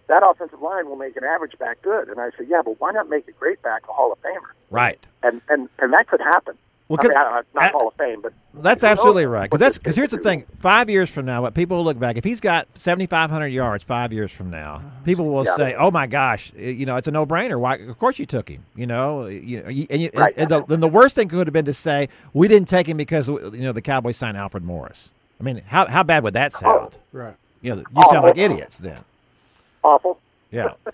that 0.08 0.22
offensive 0.26 0.62
line 0.62 0.88
will 0.88 0.96
make 0.96 1.16
an 1.16 1.24
average 1.24 1.58
back 1.58 1.82
good." 1.82 2.08
And 2.08 2.18
I 2.18 2.30
said, 2.36 2.46
"Yeah, 2.48 2.62
but 2.64 2.80
why 2.80 2.92
not 2.92 3.08
make 3.08 3.28
a 3.28 3.32
great 3.32 3.60
back 3.62 3.82
a 3.88 3.92
Hall 3.92 4.10
of 4.10 4.20
Famer?" 4.22 4.52
right. 4.70 4.98
And 5.22 5.42
and 5.48 5.68
and 5.78 5.92
that 5.92 6.08
could 6.08 6.20
happen. 6.20 6.56
Well, 6.92 6.98
I 7.00 7.04
mean, 7.04 7.12
'cause- 7.12 7.16
I 7.16 7.24
don't 7.24 7.32
know, 7.32 7.42
not 7.54 7.64
I- 7.64 7.68
Hall 7.72 7.88
of 7.88 7.94
Fame, 7.94 8.20
but 8.20 8.32
That's 8.52 8.82
who 8.82 8.86
knows 8.88 8.92
absolutely 8.92 9.24
right. 9.24 9.44
Because 9.50 9.60
that's 9.60 9.78
because 9.78 9.96
here's 9.96 10.10
the 10.10 10.18
thing: 10.18 10.44
five 10.58 10.90
years 10.90 11.10
from 11.10 11.24
now, 11.24 11.40
what 11.40 11.54
people 11.54 11.78
will 11.78 11.84
look 11.84 11.98
back 11.98 12.18
if 12.18 12.24
he's 12.24 12.38
got 12.40 12.66
seventy 12.76 13.06
five 13.06 13.30
hundred 13.30 13.46
yards 13.46 13.82
five 13.82 14.12
years 14.12 14.30
from 14.30 14.50
now, 14.50 14.82
people 15.06 15.30
will 15.30 15.46
Yeah. 15.46 15.56
say, 15.56 15.74
"Oh 15.74 15.90
my 15.90 16.06
gosh, 16.06 16.52
you 16.54 16.84
know, 16.84 16.96
it's 16.96 17.08
a 17.08 17.10
no 17.10 17.24
brainer. 17.24 17.58
Why? 17.58 17.76
Of 17.76 17.98
course 17.98 18.18
you 18.18 18.26
took 18.26 18.50
him. 18.50 18.66
You 18.76 18.86
know, 18.86 19.24
you 19.24 19.64
you- 19.68 19.86
and, 19.88 20.02
you, 20.02 20.10
Right. 20.14 20.34
and 20.36 20.50
the, 20.50 20.66
then 20.66 20.80
the 20.80 20.88
worst 20.88 21.14
thing 21.14 21.28
could 21.28 21.46
have 21.46 21.54
been 21.54 21.64
to 21.64 21.72
say 21.72 22.10
we 22.34 22.46
didn't 22.46 22.68
take 22.68 22.86
him 22.86 22.98
because 22.98 23.26
you 23.26 23.50
know 23.52 23.72
the 23.72 23.80
Cowboys 23.80 24.18
signed 24.18 24.36
Alfred 24.36 24.62
Morris. 24.62 25.12
I 25.40 25.44
mean, 25.44 25.62
how 25.68 25.86
how 25.86 26.02
bad 26.02 26.22
would 26.24 26.34
that 26.34 26.52
oh. 26.56 26.58
sound? 26.58 26.98
right. 27.12 27.34
You 27.62 27.74
know, 27.74 27.82
you 27.96 28.02
sound 28.10 28.24
like 28.24 28.36
idiots 28.36 28.78
then. 28.78 28.98
Awful. 29.82 30.18
Yeah. 30.50 30.72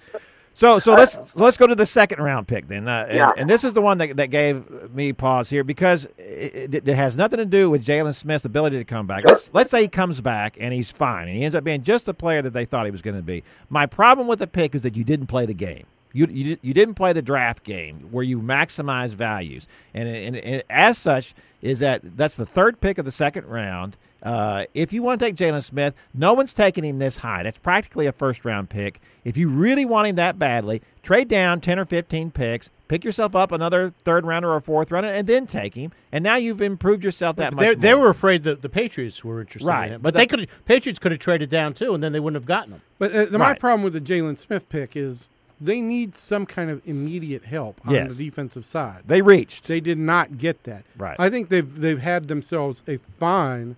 So 0.59 0.81
so 0.81 0.93
let's 0.95 1.13
so 1.13 1.25
let's 1.37 1.57
go 1.57 1.69
to 1.69 1.77
the 1.77 1.87
second 1.87 2.21
round 2.21 2.49
pick 2.49 2.67
then, 2.67 2.89
uh, 2.89 3.07
and, 3.09 3.17
Yeah. 3.17 3.31
and 3.37 3.49
this 3.49 3.63
is 3.63 3.75
the 3.75 3.81
one 3.81 3.99
that, 3.99 4.17
that 4.17 4.27
gave 4.31 4.93
me 4.93 5.13
pause 5.13 5.49
here 5.49 5.63
because 5.63 6.07
it, 6.19 6.75
it, 6.75 6.89
it 6.89 6.95
has 6.97 7.17
nothing 7.17 7.37
to 7.37 7.45
do 7.45 7.71
with 7.71 7.85
Jaylon 7.87 8.13
Smith's 8.13 8.45
ability 8.45 8.77
to 8.77 8.85
come 8.85 9.07
back. 9.07 9.21
Sure. 9.21 9.29
Let's 9.29 9.55
let's 9.55 9.71
say 9.71 9.83
he 9.83 9.89
comes 9.89 10.21
back 10.21 10.57
and 10.59 10.75
he's 10.75 10.91
fine 10.91 11.29
and 11.29 11.37
he 11.37 11.45
ends 11.45 11.55
up 11.55 11.63
being 11.63 11.85
just 11.85 12.07
the 12.07 12.13
player 12.15 12.43
that 12.43 12.55
they 12.55 12.65
thought 12.65 12.87
he 12.87 12.91
was 12.91 13.03
going 13.03 13.15
to 13.17 13.23
be. 13.23 13.45
My 13.71 13.87
problem 13.87 14.27
with 14.27 14.41
the 14.41 14.49
pick 14.49 14.75
is 14.75 14.83
that 14.83 14.97
you 14.97 15.05
didn't 15.05 15.29
play 15.29 15.47
the 15.47 15.55
game. 15.55 15.87
You, 16.13 16.27
you 16.29 16.57
you 16.61 16.75
didn't 16.75 16.95
play 16.95 17.13
the 17.13 17.23
draft 17.23 17.63
game 17.63 18.09
where 18.11 18.25
you 18.25 18.41
maximize 18.41 19.11
values, 19.11 19.69
and, 19.95 20.09
and, 20.09 20.35
and 20.39 20.65
as 20.69 20.99
such 20.99 21.35
is 21.63 21.79
that 21.79 22.17
that's 22.17 22.35
the 22.35 22.47
third 22.47 22.81
pick 22.81 22.99
of 22.99 23.05
the 23.05 23.13
second 23.13 23.47
round. 23.47 23.97
Uh, 24.23 24.65
if 24.75 24.93
you 24.93 25.03
want 25.03 25.21
to 25.21 25.27
take 25.27 25.37
Jaylon 25.37 25.63
Smith, 25.63 25.95
no 26.13 26.33
one's 26.33 26.53
taking 26.53 26.85
him 26.85 26.99
this 26.99 27.19
high. 27.19 27.43
That's 27.45 27.59
practically 27.59 28.07
a 28.07 28.13
first 28.13 28.45
round 28.45 28.69
pick. 28.71 29.01
If 29.25 29.37
you 29.37 29.49
really 29.49 29.85
want 29.85 30.09
him 30.09 30.17
that 30.17 30.39
badly, 30.39 30.83
trade 31.03 31.29
down 31.29 31.61
10 31.61 31.79
or 31.79 31.85
15 31.85 32.31
picks, 32.33 32.71
pick 32.89 33.05
yourself 33.05 33.37
up 33.37 33.53
another 33.53 33.93
third 34.05 34.27
rounder 34.27 34.53
or 34.53 34.61
fourth 34.61 34.91
rounder, 34.91 35.09
and 35.11 35.27
then 35.29 35.47
take 35.47 35.75
him. 35.75 35.93
And 36.11 36.25
now 36.25 36.37
you've 36.37 36.61
improved 36.63 37.05
yourself 37.05 37.37
that 37.37 37.53
much. 37.55 37.65
They, 37.65 37.75
they 37.75 37.95
were 37.95 38.09
afraid 38.11 38.43
that 38.43 38.63
the 38.63 38.69
Patriots 38.69 39.25
were 39.25 39.41
interested 39.41 39.69
Right, 39.69 39.87
in 39.87 39.93
him, 39.95 40.01
but 40.01 40.15
but 40.15 40.19
they 40.19 40.27
could 40.27 40.49
Patriots 40.65 40.99
could 40.99 41.13
have 41.13 41.21
traded 41.21 41.49
down 41.51 41.75
too, 41.75 41.95
and 41.95 42.03
then 42.03 42.13
they 42.13 42.21
wouldn't 42.21 42.41
have 42.41 42.47
gotten 42.47 42.73
him. 42.75 42.83
But 42.99 43.15
uh, 43.15 43.25
the, 43.27 43.39
my 43.39 43.51
Right. 43.51 43.61
problem 43.61 43.83
with 43.85 43.93
the 43.93 44.01
Jaylon 44.01 44.39
Smith 44.39 44.69
pick 44.69 44.97
is 44.97 45.31
they 45.61 45.81
need 45.81 46.17
some 46.17 46.45
kind 46.47 46.71
of 46.71 46.81
immediate 46.85 47.45
help 47.45 47.81
on 47.87 47.93
Yes. 47.95 48.17
the 48.17 48.25
defensive 48.25 48.65
side. 48.67 49.03
They 49.07 49.23
reached. 49.23 49.69
They 49.69 49.81
did 49.81 49.99
not 49.99 50.39
get 50.39 50.65
that. 50.65 50.85
Right. 50.97 51.17
I 51.21 51.31
think 51.31 51.51
they've 51.51 51.73
they've 51.81 52.01
had 52.01 52.27
themselves 52.27 52.83
a 52.89 52.97
fine 52.97 53.77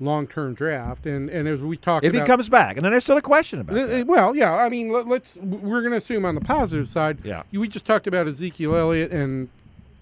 long 0.00 0.26
term 0.26 0.54
draft, 0.54 1.06
and 1.06 1.28
and 1.28 1.48
as 1.48 1.60
we 1.60 1.76
talked 1.76 2.04
if 2.04 2.14
he 2.14 2.20
comes 2.20 2.48
back, 2.48 2.76
and 2.76 2.84
then 2.84 2.92
there's 2.92 3.04
still 3.04 3.16
a 3.16 3.22
question 3.22 3.60
about 3.60 3.76
Uh, 3.76 3.86
that. 3.86 4.06
Well, 4.06 4.36
yeah. 4.36 4.54
I 4.54 4.68
mean, 4.68 4.90
let, 4.92 5.06
let's. 5.06 5.36
We're 5.38 5.80
going 5.80 5.92
to 5.92 5.98
assume 5.98 6.24
on 6.24 6.34
the 6.34 6.40
positive 6.40 6.88
side. 6.88 7.18
Yeah. 7.24 7.42
We 7.52 7.66
just 7.68 7.84
talked 7.86 8.06
about 8.06 8.26
Ezekiel 8.28 8.74
Elliott 8.76 9.10
and 9.10 9.48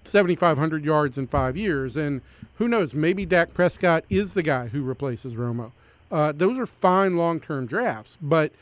7,500 0.05 0.85
yards 0.85 1.19
in 1.19 1.27
five 1.27 1.57
years, 1.57 1.97
and 1.97 2.21
who 2.57 2.69
knows? 2.69 2.95
Maybe 2.95 3.27
Dak 3.27 3.53
Prescott 3.55 4.05
is 4.09 4.35
the 4.35 4.43
guy 4.43 4.69
who 4.69 4.83
replaces 4.83 5.35
Romo. 5.35 5.73
Uh, 6.11 6.33
those 6.33 6.57
are 6.59 6.67
fine 6.67 7.17
long-term 7.17 7.67
drafts, 7.67 8.17
but 8.23 8.53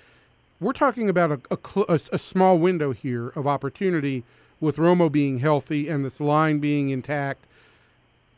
we're 0.60 0.72
talking 0.72 1.10
about 1.10 1.30
a, 1.30 1.40
a, 1.50 1.58
cl- 1.62 1.86
a, 1.88 2.00
a 2.12 2.18
small 2.18 2.58
window 2.58 2.92
here 2.92 3.28
of 3.30 3.46
opportunity 3.46 4.24
with 4.60 4.76
Romo 4.78 5.12
being 5.12 5.40
healthy 5.40 5.88
and 5.88 6.04
this 6.04 6.20
line 6.20 6.58
being 6.58 6.88
intact. 6.88 7.44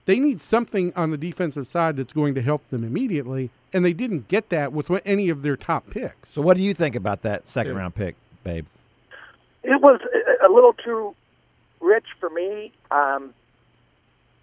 They 0.07 0.19
need 0.21 0.41
something 0.41 0.93
on 0.97 1.11
the 1.11 1.19
defensive 1.19 1.67
side 1.69 1.97
that's 1.97 2.13
going 2.13 2.35
to 2.37 2.43
help 2.43 2.69
them 2.71 2.85
immediately, 2.85 3.51
and 3.73 3.85
they 3.85 3.93
didn't 3.93 4.29
get 4.29 4.49
that 4.51 4.73
with 4.73 4.91
any 5.05 5.29
of 5.29 5.43
their 5.43 5.57
top 5.57 5.91
picks. 5.91 6.31
So, 6.31 6.41
what 6.43 6.57
do 6.57 6.63
you 6.63 6.75
think 6.75 6.95
about 6.97 7.23
that 7.23 7.47
second 7.49 7.77
round 7.77 7.95
pick, 7.95 8.15
babe? 8.45 8.67
It 9.65 9.81
was 9.81 10.01
a- 10.03 10.47
a 10.47 10.51
little 10.51 10.73
too 10.75 11.15
rich 11.81 12.07
for 12.21 12.31
me. 12.31 12.73
Um, 12.91 13.35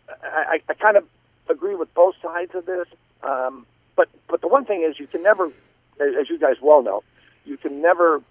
I, 0.10 0.56
I, 0.56 0.62
I 0.70 0.74
kind 0.74 0.98
of 0.98 1.06
agree 1.50 1.76
with 1.76 1.94
both 1.94 2.16
sides 2.22 2.54
of 2.56 2.66
this, 2.66 2.88
um, 3.24 3.66
but 3.96 4.10
but 4.28 4.42
the 4.42 4.48
one 4.50 4.66
thing 4.66 4.84
is 4.84 5.00
you 5.00 5.08
can 5.08 5.24
never, 5.24 5.46
as 6.00 6.30
you 6.30 6.38
guys 6.38 6.58
well 6.62 6.84
know, 6.84 7.04
you 7.46 7.56
can 7.56 7.82
never 7.82 8.22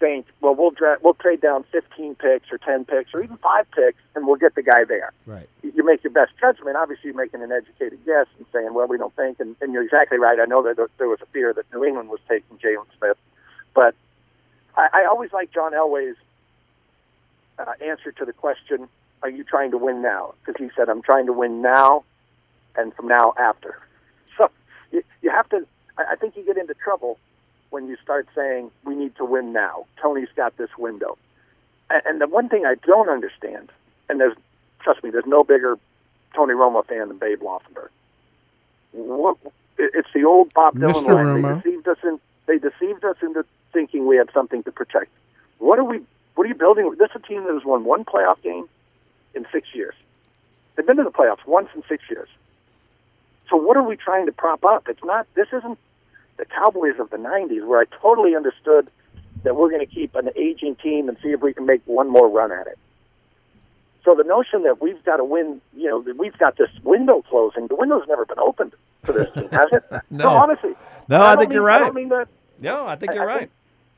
think, 0.00 0.26
well, 0.40 0.54
we'll 0.54 0.70
dra- 0.72 0.98
we'll 1.02 1.14
trade 1.14 1.40
down 1.40 1.64
15 1.70 2.16
picks 2.16 2.50
or 2.52 2.58
10 2.58 2.84
picks 2.84 3.14
or 3.14 3.22
even 3.22 3.36
five 3.38 3.70
picks, 3.70 3.98
and 4.14 4.26
we'll 4.26 4.36
get 4.36 4.54
the 4.54 4.62
guy 4.62 4.84
there. 4.84 5.12
Right. 5.26 5.48
You- 5.62 5.84
make 5.84 6.02
your 6.02 6.12
best 6.12 6.32
judgment. 6.40 6.76
Obviously, 6.76 7.08
you're 7.10 7.16
making 7.16 7.42
an 7.42 7.52
educated 7.52 7.98
guess 8.06 8.26
and 8.38 8.46
saying, 8.52 8.72
well, 8.74 8.86
we 8.86 8.96
don't 8.98 9.14
think, 9.14 9.38
and, 9.38 9.54
and 9.60 9.72
you're 9.72 9.82
exactly 9.82 10.18
right. 10.18 10.38
I 10.40 10.46
know 10.46 10.62
that 10.62 10.76
there- 10.76 10.88
there 10.98 11.08
was 11.08 11.20
a 11.22 11.26
fear 11.26 11.52
that 11.52 11.66
New 11.72 11.84
England 11.84 12.08
was 12.08 12.20
taking 12.28 12.56
Jaylon 12.58 12.86
Smith, 12.98 13.18
but 13.74 13.94
I, 14.76 14.88
I 14.92 15.04
always 15.04 15.32
like 15.32 15.52
John 15.52 15.72
Elway's 15.72 16.16
uh, 17.58 17.72
answer 17.84 18.10
to 18.12 18.24
the 18.24 18.32
question, 18.32 18.88
"Are 19.22 19.28
you 19.28 19.44
trying 19.44 19.70
to 19.72 19.78
win 19.78 20.02
now?" 20.02 20.34
Because 20.44 20.58
he 20.60 20.70
said, 20.74 20.88
"I'm 20.88 21.02
trying 21.02 21.26
to 21.26 21.32
win 21.32 21.62
now, 21.62 22.02
and 22.76 22.92
from 22.94 23.08
now 23.08 23.34
after." 23.38 23.78
So 24.36 24.50
you, 24.90 25.04
you 25.22 25.30
have 25.30 25.48
to. 25.50 25.64
I, 25.96 26.12
I 26.12 26.16
think 26.16 26.36
you 26.36 26.44
get 26.44 26.56
into 26.56 26.74
trouble 26.74 27.18
when 27.70 27.88
you 27.88 27.96
start 28.02 28.28
saying, 28.34 28.70
"We 28.84 28.94
need 28.94 29.16
to 29.16 29.24
win 29.24 29.52
now." 29.52 29.86
Tony's 30.00 30.28
got 30.36 30.56
this 30.56 30.70
window, 30.78 31.18
and, 31.90 32.20
the 32.20 32.26
one 32.26 32.48
thing 32.48 32.64
I 32.66 32.74
don't 32.86 33.08
understand, 33.08 33.70
and 34.08 34.20
there's 34.20 34.36
trust 34.80 35.02
me, 35.02 35.10
there's 35.10 35.26
no 35.26 35.42
bigger 35.42 35.78
Tony 36.34 36.54
Romo 36.54 36.84
fan 36.86 37.08
than 37.08 37.18
Babe 37.18 37.40
Laufenberg. 37.40 37.88
What, 38.92 39.38
it's 39.78 40.08
the 40.14 40.24
old 40.24 40.52
Bob 40.54 40.74
Dylan 40.76 40.92
Mr. 40.92 41.14
line. 41.14 41.26
Romo. 41.26 41.62
They 41.62 41.70
deceived 41.70 41.88
us 41.88 41.98
in. 42.04 42.20
They 42.46 42.58
deceived 42.58 43.04
us 43.04 43.16
into 43.22 43.44
thinking 43.72 44.06
we 44.06 44.16
had 44.16 44.30
something 44.32 44.62
to 44.64 44.72
protect. 44.72 45.10
What 45.58 45.78
are 45.78 45.84
we? 45.84 46.00
What 46.34 46.44
are 46.44 46.48
you 46.48 46.54
building? 46.54 46.94
This 46.98 47.10
is 47.10 47.16
a 47.16 47.26
team 47.26 47.44
that 47.44 47.54
has 47.54 47.64
won 47.64 47.84
one 47.84 48.04
playoff 48.04 48.40
game 48.42 48.68
in 49.34 49.46
six 49.52 49.68
years. 49.74 49.94
They've 50.76 50.86
been 50.86 50.96
to 50.96 51.04
the 51.04 51.10
playoffs 51.10 51.46
once 51.46 51.68
in 51.74 51.82
six 51.88 52.02
years. 52.10 52.28
So 53.48 53.56
what 53.56 53.76
are 53.76 53.82
we 53.82 53.96
trying 53.96 54.26
to 54.26 54.32
prop 54.32 54.64
up? 54.64 54.88
It's 54.88 55.04
not. 55.04 55.26
This 55.34 55.48
isn't 55.52 55.78
the 56.36 56.44
Cowboys 56.44 56.98
of 56.98 57.10
the 57.10 57.16
'90s, 57.16 57.66
where 57.66 57.80
I 57.80 57.84
totally 58.00 58.34
understood 58.36 58.88
that 59.42 59.56
we're 59.56 59.68
going 59.70 59.86
to 59.86 59.92
keep 59.92 60.14
an 60.14 60.30
aging 60.36 60.76
team 60.76 61.08
and 61.08 61.16
see 61.22 61.28
if 61.30 61.40
we 61.40 61.52
can 61.52 61.66
make 61.66 61.82
one 61.86 62.08
more 62.10 62.28
run 62.28 62.50
at 62.52 62.66
it. 62.66 62.78
So 64.04 64.14
the 64.14 64.24
notion 64.24 64.62
that 64.64 64.80
we've 64.82 65.02
got 65.04 65.16
to 65.18 65.24
win, 65.24 65.60
you 65.76 65.88
know, 65.88 66.02
that 66.02 66.16
we've 66.18 66.36
got 66.38 66.56
this 66.56 66.68
window 66.82 67.22
closing. 67.28 67.66
The 67.68 67.74
window's 67.74 68.06
never 68.08 68.24
been 68.26 68.38
opened 68.38 68.72
for 69.02 69.12
this 69.12 69.32
team, 69.32 69.48
has 69.50 69.68
it? 69.72 69.84
No. 70.10 70.28
honestly. 70.28 70.74
No, 71.08 71.16
And 71.16 71.24
I 71.24 71.28
don't 71.30 71.38
think 71.40 71.52
you're 71.52 71.62
right. 71.62 71.82
I 71.82 71.90
mean 71.90 72.08
that. 72.10 72.28
No, 72.60 72.86
I 72.86 72.96
think 72.96 73.14
you're 73.14 73.22
I 73.22 73.26
right. 73.26 73.38
think- 73.40 73.50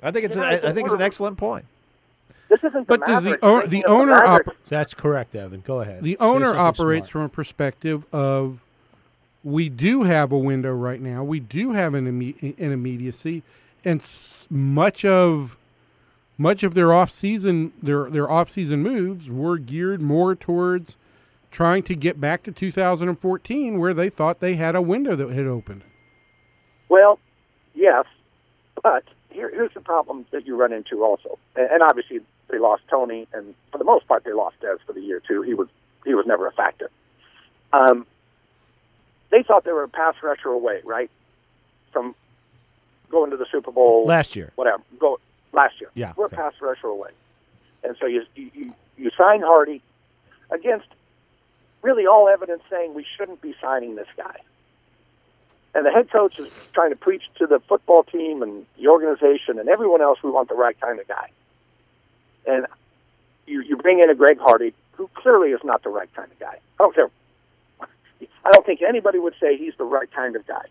I 0.02 0.10
think 0.12 0.26
it's 0.26 0.36
You 0.36 0.42
an, 0.42 0.48
know, 0.50 0.54
I 0.54 0.58
I 0.58 0.60
think 0.60 0.74
think 0.74 0.86
it's 0.86 0.94
an 0.94 1.02
excellent 1.02 1.38
point. 1.38 1.64
This 2.48 2.62
isn't. 2.62 2.86
But 2.86 3.00
the 3.00 3.06
does 3.06 3.24
the 3.24 3.30
Mavericks 3.42 3.66
o- 3.66 3.66
the 3.66 3.84
owner 3.86 4.14
Mavericks. 4.14 4.48
op- 4.48 4.64
That's 4.68 4.94
correct, 4.94 5.34
Evan. 5.34 5.62
Go 5.66 5.80
ahead. 5.80 6.02
The 6.04 6.16
owner 6.18 6.54
operates 6.54 7.08
smart. 7.08 7.12
from 7.12 7.20
a 7.22 7.28
perspective 7.30 8.06
of 8.12 8.60
we 9.46 9.68
do 9.68 10.02
have 10.02 10.32
a 10.32 10.38
window 10.38 10.72
right 10.72 11.00
now. 11.00 11.22
We 11.22 11.38
do 11.38 11.70
have 11.70 11.94
an, 11.94 12.08
an 12.08 12.72
immediacy, 12.72 13.44
and 13.84 14.04
much 14.50 15.04
of 15.04 15.56
much 16.36 16.64
of 16.64 16.74
their 16.74 16.92
off 16.92 17.12
season 17.12 17.72
their 17.80 18.10
their 18.10 18.28
off 18.28 18.50
season 18.50 18.82
moves 18.82 19.30
were 19.30 19.56
geared 19.56 20.02
more 20.02 20.34
towards 20.34 20.98
trying 21.52 21.84
to 21.84 21.94
get 21.94 22.20
back 22.20 22.42
to 22.42 22.50
2014, 22.50 23.78
where 23.78 23.94
they 23.94 24.10
thought 24.10 24.40
they 24.40 24.54
had 24.56 24.74
a 24.74 24.82
window 24.82 25.14
that 25.14 25.30
had 25.30 25.46
opened. 25.46 25.82
Well, 26.88 27.20
yes, 27.72 28.04
but 28.82 29.04
here, 29.30 29.48
here's 29.48 29.72
the 29.74 29.80
problem 29.80 30.26
that 30.32 30.44
you 30.44 30.56
run 30.56 30.72
into 30.72 31.04
also, 31.04 31.38
and, 31.54 31.70
and 31.70 31.82
obviously 31.84 32.18
they 32.48 32.58
lost 32.58 32.82
Tony, 32.90 33.28
and 33.32 33.54
for 33.70 33.78
the 33.78 33.84
most 33.84 34.08
part 34.08 34.24
they 34.24 34.32
lost 34.32 34.56
Dez 34.60 34.78
for 34.84 34.92
the 34.92 35.00
year 35.00 35.20
too. 35.20 35.42
He 35.42 35.54
was 35.54 35.68
he 36.04 36.14
was 36.14 36.26
never 36.26 36.48
a 36.48 36.52
factor. 36.52 36.90
Um, 37.72 38.06
they 39.30 39.42
thought 39.42 39.64
they 39.64 39.72
were 39.72 39.84
a 39.84 39.88
pass 39.88 40.14
rusher 40.22 40.48
away, 40.48 40.80
right, 40.84 41.10
from 41.92 42.14
going 43.10 43.30
to 43.30 43.36
the 43.36 43.46
Super 43.50 43.70
Bowl 43.70 44.04
last 44.04 44.36
year. 44.36 44.52
whatever. 44.56 44.82
Go 44.98 45.18
last 45.52 45.80
year. 45.80 45.90
Yeah, 45.94 46.12
we're 46.16 46.26
okay. 46.26 46.36
a 46.36 46.38
pass 46.38 46.54
rusher 46.60 46.88
away, 46.88 47.10
and 47.82 47.96
so 48.00 48.06
you 48.06 48.24
you 48.34 48.74
you 48.96 49.10
sign 49.16 49.42
Hardy 49.42 49.82
against 50.50 50.86
really 51.82 52.06
all 52.06 52.28
evidence 52.28 52.62
saying 52.70 52.94
we 52.94 53.06
shouldn't 53.16 53.40
be 53.40 53.54
signing 53.60 53.96
this 53.96 54.08
guy. 54.16 54.36
And 55.74 55.84
the 55.84 55.90
head 55.90 56.10
coach 56.10 56.38
is 56.38 56.70
trying 56.72 56.90
to 56.90 56.96
preach 56.96 57.22
to 57.36 57.46
the 57.46 57.60
football 57.60 58.02
team 58.02 58.42
and 58.42 58.64
the 58.78 58.88
organization 58.88 59.58
and 59.58 59.68
everyone 59.68 60.00
else 60.00 60.18
we 60.22 60.30
want 60.30 60.48
the 60.48 60.54
right 60.54 60.78
kind 60.80 60.98
of 60.98 61.06
guy. 61.06 61.28
And 62.46 62.66
you 63.46 63.60
you 63.62 63.76
bring 63.76 64.00
in 64.00 64.08
a 64.08 64.14
Greg 64.14 64.38
Hardy 64.38 64.72
who 64.92 65.10
clearly 65.14 65.50
is 65.50 65.60
not 65.64 65.82
the 65.82 65.90
right 65.90 66.12
kind 66.14 66.30
of 66.30 66.38
guy. 66.38 66.58
I 66.80 66.82
don't 66.82 66.94
care. 66.94 67.10
I 68.44 68.50
don't 68.50 68.64
think 68.64 68.82
anybody 68.82 69.18
would 69.18 69.34
say 69.40 69.56
he's 69.56 69.74
the 69.76 69.84
right 69.84 70.10
kind 70.12 70.36
of 70.36 70.46
guy. 70.46 70.66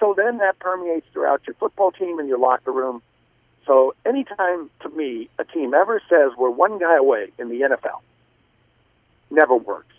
So 0.00 0.14
then 0.16 0.38
that 0.38 0.58
permeates 0.58 1.06
throughout 1.12 1.42
your 1.46 1.54
football 1.54 1.92
team 1.92 2.18
and 2.18 2.28
your 2.28 2.38
locker 2.38 2.72
room. 2.72 3.02
So 3.66 3.94
anytime 4.04 4.70
to 4.80 4.88
me 4.90 5.28
a 5.38 5.44
team 5.44 5.74
ever 5.74 6.00
says 6.08 6.32
we're 6.36 6.50
one 6.50 6.78
guy 6.78 6.96
away 6.96 7.30
in 7.38 7.48
the 7.48 7.60
NFL, 7.60 8.00
never 9.30 9.56
works. 9.56 9.94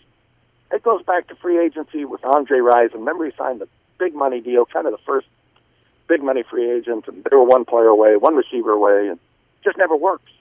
It 0.72 0.84
goes 0.84 1.04
back 1.04 1.28
to 1.28 1.36
free 1.36 1.64
agency 1.64 2.06
with 2.06 2.24
Andre 2.26 2.60
Rison. 2.60 2.96
Remember 2.96 3.26
he 3.26 3.32
signed 3.38 3.62
the 3.62 3.68
big 3.98 4.14
money 4.14 4.42
deal, 4.42 4.66
kind 4.66 4.86
of 4.86 4.92
the 4.92 5.04
first 5.06 5.28
big 6.08 6.22
money 6.22 6.44
free 6.44 6.70
agent, 6.70 7.08
and 7.08 7.24
they 7.24 7.36
were 7.36 7.44
one 7.44 7.66
player 7.66 7.88
away, 7.88 8.16
one 8.18 8.36
receiver 8.36 8.72
away, 8.72 9.08
and 9.10 9.20
just 9.64 9.78
never 9.78 9.96
works. 9.96 10.32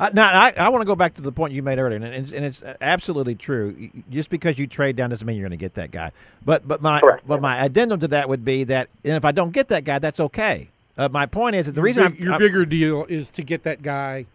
Uh, 0.00 0.10
now, 0.14 0.28
I, 0.28 0.52
I 0.56 0.68
want 0.70 0.82
to 0.82 0.86
go 0.86 0.96
back 0.96 1.14
to 1.14 1.22
the 1.22 1.30
point 1.30 1.52
you 1.52 1.62
made 1.62 1.78
earlier, 1.78 1.96
and 1.96 2.04
it's, 2.04 2.32
and 2.32 2.44
it's 2.44 2.62
absolutely 2.80 3.34
true. 3.34 3.90
Just 4.10 4.30
because 4.30 4.58
you 4.58 4.66
trade 4.66 4.96
down 4.96 5.10
doesn't 5.10 5.26
mean 5.26 5.36
you're 5.36 5.44
going 5.48 5.58
to 5.58 5.62
get 5.62 5.74
that 5.74 5.90
guy. 5.90 6.10
But 6.44 6.66
but 6.66 6.82
my 6.82 7.00
Correct. 7.00 7.26
but 7.26 7.40
my 7.40 7.64
addendum 7.64 8.00
to 8.00 8.08
that 8.08 8.28
would 8.28 8.44
be 8.44 8.64
that, 8.64 8.88
and 9.04 9.14
if 9.14 9.24
I 9.24 9.32
don't 9.32 9.52
get 9.52 9.68
that 9.68 9.84
guy, 9.84 9.98
that's 9.98 10.18
okay. 10.18 10.68
Uh, 10.98 11.08
my 11.08 11.26
point 11.26 11.56
is 11.56 11.66
that 11.66 11.72
the 11.72 11.78
Your 11.80 11.84
reason 11.84 12.04
big- 12.04 12.18
I'm, 12.18 12.24
your 12.24 12.32
I'm- 12.32 12.40
bigger 12.40 12.66
deal 12.66 13.04
is 13.08 13.30
to 13.32 13.42
get 13.42 13.62
that 13.64 13.82
guy 13.82 14.26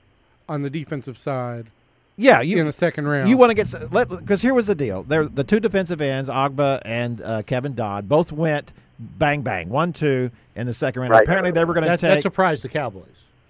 on 0.50 0.62
the 0.62 0.70
defensive 0.70 1.18
side 1.18 1.68
yeah 2.16 2.42
you 2.42 2.58
in 2.60 2.66
the 2.66 2.74
second 2.74 3.08
round. 3.08 3.30
You 3.30 3.38
want 3.38 3.52
to 3.52 3.54
get 3.54 3.72
because 4.10 4.42
here 4.42 4.54
was 4.54 4.68
the 4.68 4.76
deal. 4.76 5.04
There, 5.04 5.26
the 5.26 5.44
two 5.44 5.60
defensive 5.60 6.02
ends, 6.02 6.30
Ogbah 6.30 6.82
and 6.86 7.22
uh, 7.22 7.42
Kevin 7.44 7.76
Dodd, 7.76 8.10
both 8.10 8.32
went 8.32 8.74
bang 9.00 9.42
bang 9.42 9.70
one 9.70 9.94
two 9.94 10.32
in 10.56 10.66
the 10.66 10.74
second 10.74 11.02
round. 11.02 11.12
Right. 11.12 11.24
Apparently, 11.24 11.52
they 11.52 11.64
were 11.66 11.74
going 11.74 11.86
to 11.86 11.92
take. 11.92 12.02
that 12.02 12.22
surprised 12.22 12.64
the 12.64 12.70
Cowboys. 12.70 13.06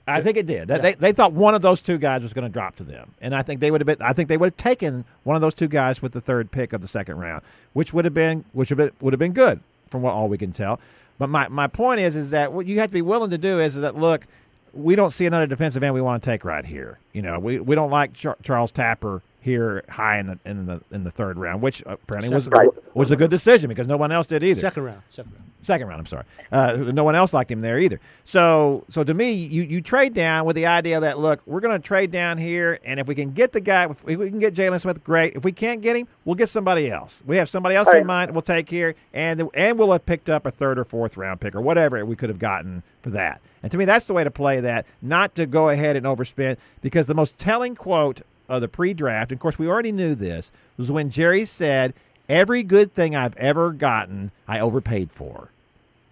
I 0.07 0.21
think 0.21 0.37
it 0.37 0.45
did. 0.45 0.69
That 0.69 0.81
They, 0.81 0.93
they 0.93 1.11
thought 1.11 1.33
one 1.33 1.53
of 1.53 1.61
those 1.61 1.81
two 1.81 1.97
guys 1.97 2.21
was 2.21 2.33
going 2.33 2.43
to 2.43 2.49
drop 2.51 2.75
to 2.77 2.83
them, 2.83 3.11
and 3.21 3.35
I 3.35 3.41
think 3.41 3.59
they 3.59 3.71
would 3.71 3.81
have 3.81 3.85
been. 3.85 4.01
I 4.01 4.13
think 4.13 4.29
they 4.29 4.37
would 4.37 4.47
have 4.47 4.57
taken 4.57 5.05
one 5.23 5.35
of 5.35 5.41
those 5.41 5.53
two 5.53 5.67
guys 5.67 6.01
with 6.01 6.13
the 6.13 6.21
third 6.21 6.51
pick 6.51 6.73
of 6.73 6.81
the 6.81 6.87
second 6.87 7.17
round, 7.17 7.43
which 7.73 7.93
would 7.93 8.05
have 8.05 8.13
been 8.13 8.45
which 8.53 8.69
would 8.69 8.79
have 8.79 8.89
been, 8.91 9.05
would 9.05 9.13
have 9.13 9.19
been 9.19 9.33
good 9.33 9.59
from 9.89 10.01
what 10.01 10.13
all 10.13 10.29
we 10.29 10.37
can 10.37 10.51
tell. 10.51 10.79
But 11.19 11.29
my, 11.29 11.47
my 11.47 11.67
point 11.67 11.99
is 11.99 12.15
is 12.15 12.31
that 12.31 12.53
what 12.53 12.65
you 12.67 12.79
have 12.79 12.89
to 12.89 12.93
be 12.93 13.01
willing 13.01 13.31
to 13.31 13.37
do 13.37 13.59
is 13.59 13.75
that 13.75 13.95
look, 13.95 14.27
we 14.73 14.95
don't 14.95 15.11
see 15.11 15.25
another 15.25 15.47
defensive 15.47 15.83
end 15.83 15.93
we 15.93 16.01
want 16.01 16.21
to 16.21 16.29
take 16.29 16.45
right 16.45 16.65
here. 16.65 16.99
You 17.13 17.21
know, 17.23 17.39
we, 17.39 17.59
we 17.59 17.75
don't 17.75 17.89
like 17.89 18.13
Char- 18.13 18.37
Charles 18.43 18.71
Tapper 18.71 19.21
here 19.39 19.83
high 19.89 20.19
in 20.19 20.27
the 20.27 20.39
in 20.45 20.65
the 20.65 20.81
in 20.91 21.03
the 21.03 21.11
third 21.11 21.37
round, 21.37 21.61
which 21.61 21.81
apparently 21.85 22.33
was 22.33 22.47
Right. 22.49 22.69
was 22.93 23.11
a 23.11 23.15
good 23.15 23.29
decision 23.29 23.69
because 23.69 23.87
no 23.87 23.97
one 23.97 24.11
else 24.11 24.27
did 24.27 24.43
either. 24.43 24.59
Second 24.59 24.83
round. 24.83 25.01
Second 25.09 25.31
round. 25.33 25.43
Second 25.61 25.87
round, 25.87 25.99
I'm 25.99 26.05
sorry. 26.05 26.23
Uh, 26.51 26.91
no 26.93 27.03
one 27.03 27.15
else 27.15 27.33
liked 27.33 27.51
him 27.51 27.61
there 27.61 27.79
either. 27.79 27.99
So, 28.23 28.85
so 28.89 29.03
to 29.03 29.13
me, 29.13 29.31
you, 29.31 29.63
you 29.63 29.81
trade 29.81 30.13
down 30.13 30.45
with 30.45 30.55
the 30.55 30.67
idea 30.67 30.99
that 30.99 31.17
look, 31.17 31.41
we're 31.47 31.59
going 31.59 31.75
to 31.75 31.85
trade 31.85 32.11
down 32.11 32.37
here, 32.37 32.79
and 32.85 32.99
if 32.99 33.07
we 33.07 33.15
can 33.15 33.31
get 33.31 33.53
the 33.53 33.59
guy, 33.59 33.85
if 33.85 34.03
we 34.05 34.29
can 34.29 34.37
get 34.39 34.53
Jaylon 34.53 34.79
Smith, 34.79 35.03
great. 35.03 35.35
If 35.35 35.43
we 35.43 35.51
can't 35.51 35.81
get 35.81 35.97
him, 35.97 36.07
we'll 36.25 36.35
get 36.35 36.49
somebody 36.49 36.91
else. 36.91 37.23
We 37.25 37.37
have 37.37 37.49
somebody 37.49 37.75
else 37.75 37.91
in 37.91 38.05
mind. 38.05 38.31
We'll 38.31 38.43
take 38.43 38.69
here, 38.69 38.93
and 39.13 39.49
and 39.55 39.79
we'll 39.79 39.91
have 39.91 40.05
picked 40.05 40.29
up 40.29 40.45
a 40.45 40.51
third 40.51 40.77
or 40.77 40.85
fourth 40.85 41.17
round 41.17 41.41
pick 41.41 41.55
or 41.55 41.61
whatever 41.61 42.05
we 42.05 42.15
could 42.15 42.29
have 42.29 42.39
gotten 42.39 42.83
for 43.01 43.09
that. 43.09 43.41
And 43.63 43.71
to 43.71 43.77
me, 43.79 43.85
that's 43.85 44.05
the 44.05 44.13
way 44.13 44.23
to 44.23 44.31
play 44.31 44.59
that, 44.59 44.85
not 45.01 45.33
to 45.35 45.45
go 45.47 45.69
ahead 45.69 45.95
and 45.95 46.05
overspend. 46.05 46.57
Because 46.81 47.07
the 47.07 47.15
most 47.15 47.37
telling 47.39 47.75
quote 47.75 48.21
of 48.49 48.61
the 48.61 48.67
pre-draft, 48.67 49.31
and 49.31 49.37
of 49.37 49.41
course 49.41 49.59
we 49.59 49.67
already 49.67 49.91
knew 49.91 50.15
this, 50.15 50.51
was 50.77 50.91
when 50.91 51.09
Jerry 51.09 51.45
said, 51.45 51.93
"Every 52.29 52.63
good 52.63 52.93
thing 52.93 53.15
I've 53.15 53.35
ever 53.37 53.71
gotten, 53.71 54.31
I 54.47 54.59
overpaid 54.59 55.11
for." 55.11 55.49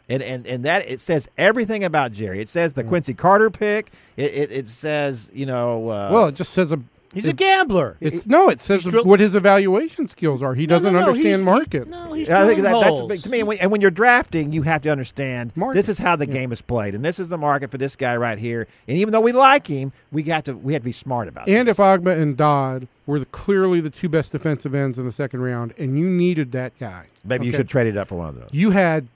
And, 0.08 0.22
and 0.22 0.46
and 0.46 0.64
that 0.66 0.88
it 0.88 1.00
says 1.00 1.28
everything 1.38 1.84
about 1.84 2.12
Jerry. 2.12 2.40
It 2.40 2.48
says 2.50 2.74
the 2.74 2.84
Quincy 2.84 3.14
Carter 3.16 3.50
pick. 3.50 3.92
It 4.18 4.34
it, 4.34 4.52
it 4.52 4.68
says 4.68 5.32
you 5.34 5.46
know. 5.48 5.90
Uh, 5.90 6.10
Well, 6.12 6.28
it 6.28 6.36
just 6.36 6.54
says 6.54 6.72
a. 6.72 6.80
He's 7.16 7.26
a 7.26 7.34
gambler. 7.34 7.98
It's 8.00 8.28
no. 8.28 8.50
It 8.50 8.62
says 8.62 8.84
drill- 8.84 9.06
what 9.06 9.20
his 9.20 9.34
evaluation 9.34 10.08
skills 10.08 10.44
are. 10.44 10.54
He 10.54 10.68
No, 10.68 10.76
doesn't 10.76 10.94
no, 10.94 11.00
no, 11.00 11.06
understand 11.08 11.28
he's- 11.42 11.46
market. 11.46 11.88
No, 11.88 12.14
he's 12.14 12.30
I 12.30 12.46
think 12.46 12.60
drilling 12.60 12.64
that, 12.64 12.80
that's 12.82 12.86
holes. 12.98 13.10
big 13.10 13.22
to 13.24 13.30
me. 13.30 13.40
And 13.40 13.48
when, 13.48 13.58
and 13.60 13.72
when 13.72 13.82
you're 13.82 13.90
drafting, 13.90 14.52
you 14.52 14.62
have 14.64 14.82
to 14.84 14.90
understand 14.90 15.54
Market. 15.56 15.78
this 15.80 15.90
is 15.90 15.98
how 16.00 16.16
the 16.16 16.26
game 16.28 16.52
is 16.52 16.62
played, 16.62 16.94
and 16.94 17.04
this 17.04 17.18
is 17.20 17.30
the 17.30 17.38
market 17.38 17.72
for 17.72 17.78
this 17.80 17.96
guy 17.96 18.16
right 18.18 18.38
here. 18.38 18.68
And 18.88 18.98
even 18.98 19.12
though 19.14 19.22
we 19.22 19.32
like 19.32 19.66
him, 19.68 19.94
we 20.12 20.22
got 20.22 20.46
to 20.46 20.54
we 20.56 20.74
have 20.74 20.82
to 20.82 20.86
be 20.86 20.92
smart 20.92 21.28
about 21.28 21.48
it. 21.48 21.54
And 21.56 21.68
if 21.70 21.78
Ogbah 21.78 22.20
and 22.22 22.36
Dodd 22.38 22.88
were 23.08 23.20
the, 23.20 23.26
clearly 23.28 23.80
the 23.82 23.90
two 23.90 24.10
best 24.10 24.32
defensive 24.34 24.76
ends 24.76 25.00
in 25.00 25.06
the 25.06 25.12
second 25.12 25.42
round, 25.42 25.74
and 25.78 25.98
you 25.98 26.10
needed 26.10 26.52
that 26.52 26.78
guy, 26.80 27.06
maybe 27.24 27.46
you 27.46 27.52
okay, 27.52 27.58
should 27.60 27.70
trade 27.70 27.88
it 27.88 27.96
up 27.98 28.10
for 28.10 28.16
one 28.16 28.30
of 28.30 28.36
those. 28.36 28.50
You 28.52 28.72
had 28.72 29.08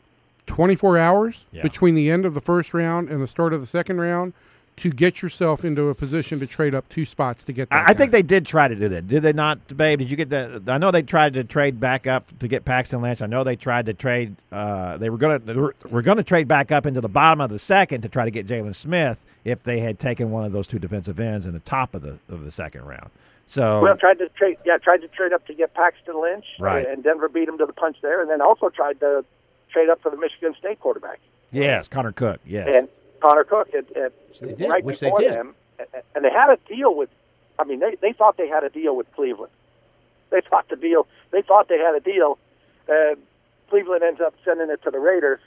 24 0.48 0.98
hours 0.98 1.46
Yeah. 1.52 1.62
between 1.64 1.96
the 1.96 2.10
end 2.10 2.26
of 2.26 2.34
the 2.34 2.42
first 2.42 2.74
round 2.74 3.10
and 3.10 3.22
the 3.22 3.28
start 3.28 3.54
of 3.54 3.60
the 3.62 3.68
second 3.68 4.00
round 4.00 4.34
to 4.80 4.90
get 4.90 5.22
yourself 5.22 5.64
into 5.64 5.90
a 5.90 5.96
position 5.96 6.40
to 6.40 6.48
trade 6.48 6.74
up 6.74 6.88
two 6.90 7.06
spots 7.06 7.44
to 7.46 7.54
get 7.54 7.70
that. 7.70 7.76
I, 7.76 7.84
I 7.84 7.88
guy. 7.88 7.94
think 7.94 8.12
they 8.12 8.22
did 8.22 8.46
try 8.46 8.68
to 8.68 8.76
do 8.76 8.90
that. 8.90 9.08
Did 9.08 9.24
they 9.24 9.34
not, 9.34 9.76
Babe? 9.76 10.00
Did 10.00 10.10
you 10.10 10.18
get 10.18 10.30
the? 10.30 10.62
I 10.68 10.78
know 10.78 10.92
they 10.92 11.02
tried 11.02 11.34
to 11.34 11.44
trade 11.44 11.80
back 11.80 12.08
up 12.08 12.26
to 12.40 12.48
get 12.48 12.66
Paxton 12.66 13.02
Lynch. 13.02 13.22
I 13.22 13.28
know 13.28 13.44
they 13.44 13.56
tried 13.56 13.86
to 13.88 13.94
trade. 13.94 14.36
Uh, 14.52 14.98
they 14.98 15.10
were 15.10 15.18
going 15.18 15.40
to. 15.40 15.46
They 15.46 15.54
were, 15.60 15.76
were 15.90 16.02
going 16.02 16.18
to 16.18 16.24
trade 16.24 16.48
back 16.48 16.72
up 16.72 16.86
into 16.86 17.02
the 17.02 17.10
bottom 17.10 17.42
of 17.42 17.50
the 17.50 17.60
second 17.60 18.02
to 18.02 18.10
try 18.10 18.26
to 18.26 18.32
get 18.32 18.48
Jaylon 18.48 18.76
Smith 18.76 19.26
if 19.44 19.64
they 19.64 19.80
had 19.80 20.00
taken 20.00 20.32
one 20.32 20.46
of 20.46 20.52
those 20.52 20.68
two 20.68 20.80
defensive 20.80 21.20
ends 21.20 21.46
in 21.46 21.54
the 21.54 21.60
top 21.60 21.96
of 21.96 22.02
the 22.02 22.20
of 22.30 22.44
the 22.44 22.52
second 22.52 22.86
round. 22.86 23.10
So 23.48 23.82
Well, 23.82 23.98
tried 23.98 24.20
to 24.20 24.30
trade. 24.30 24.58
Yeah, 24.66 24.78
tried 24.78 25.02
to 25.02 25.08
trade 25.08 25.34
up 25.34 25.46
to 25.48 25.54
get 25.54 25.74
Paxton 25.74 26.22
Lynch, 26.22 26.46
Right. 26.60 26.88
And 26.88 27.04
Denver 27.04 27.28
beat 27.30 27.48
him 27.50 27.58
to 27.58 27.66
the 27.66 27.74
punch 27.74 27.98
there, 28.02 28.22
and 28.22 28.30
then 28.30 28.42
also 28.42 28.70
tried 28.70 29.00
to 29.00 29.26
trade 29.72 29.90
up 29.90 30.02
for 30.02 30.12
the 30.12 30.18
Michigan 30.18 30.54
State 30.60 30.80
quarterback 30.80 31.20
yes, 31.52 31.88
Connor 31.88 32.12
Cook. 32.12 32.40
Yes. 32.46 32.68
and 32.72 32.90
Connor 33.20 33.44
Cook. 33.44 33.70
At, 33.74 33.94
did, 33.94 34.70
right 34.70 34.84
which 34.84 35.00
before 35.00 35.22
them, 35.22 35.56
and 36.16 36.26
they 36.26 36.30
had 36.30 36.50
a 36.50 36.58
deal 36.68 36.96
with. 36.96 37.10
I 37.58 37.64
mean, 37.64 37.80
they 37.80 37.96
they 38.02 38.14
thought 38.14 38.38
they 38.38 38.48
had 38.48 38.64
a 38.64 38.70
deal 38.70 38.96
with 38.96 39.12
Cleveland. 39.14 39.52
They 40.30 40.42
thought 40.42 40.70
the 40.70 40.76
deal. 40.76 41.08
They 41.32 41.42
thought 41.42 41.68
they 41.68 41.80
had 41.80 41.96
a 41.96 42.00
deal. 42.00 42.38
Uh, 42.88 43.16
Cleveland 43.70 44.04
ends 44.04 44.22
up 44.22 44.34
sending 44.44 44.70
it 44.70 44.82
to 44.84 44.92
the 44.92 45.00
Raiders, 45.00 45.40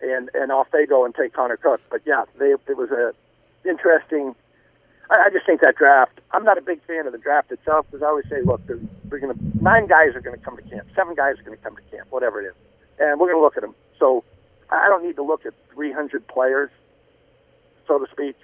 and 0.00 0.30
and 0.34 0.52
off 0.52 0.68
they 0.72 0.86
go 0.86 1.04
and 1.04 1.14
take 1.14 1.32
Connor 1.32 1.56
Cook. 1.56 1.80
But 1.90 2.02
yeah, 2.04 2.24
they 2.38 2.52
it 2.52 2.76
was 2.76 2.90
a 2.90 3.14
interesting. 3.68 4.34
I, 5.10 5.26
I 5.26 5.30
just 5.30 5.46
think 5.46 5.60
that 5.62 5.76
draft. 5.76 6.20
I'm 6.32 6.44
not 6.44 6.58
a 6.58 6.62
big 6.62 6.82
fan 6.84 7.06
of 7.06 7.12
the 7.12 7.18
draft 7.18 7.52
itself 7.52 7.86
because 7.90 8.02
I 8.02 8.06
always 8.06 8.28
say, 8.28 8.40
look, 8.42 8.60
we're 9.10 9.18
going 9.18 9.34
to 9.34 9.62
nine 9.62 9.86
guys 9.86 10.14
are 10.14 10.20
going 10.20 10.38
to 10.38 10.44
come 10.44 10.56
to 10.56 10.62
camp, 10.62 10.86
seven 10.94 11.14
guys 11.14 11.38
are 11.38 11.42
going 11.42 11.56
to 11.56 11.62
come 11.62 11.76
to 11.76 11.82
camp, 11.82 12.08
whatever 12.10 12.40
it 12.42 12.46
is, 12.46 12.54
and 12.98 13.20
we're 13.20 13.28
going 13.28 13.38
to 13.38 13.42
look 13.42 13.56
at 13.56 13.62
them. 13.62 13.74
So 13.98 14.24
I 14.70 14.88
don't 14.88 15.04
need 15.04 15.16
to 15.16 15.22
look 15.22 15.44
at 15.46 15.52
300 15.74 16.26
players, 16.26 16.70
so 17.86 17.98
to 17.98 18.10
speak. 18.10 18.36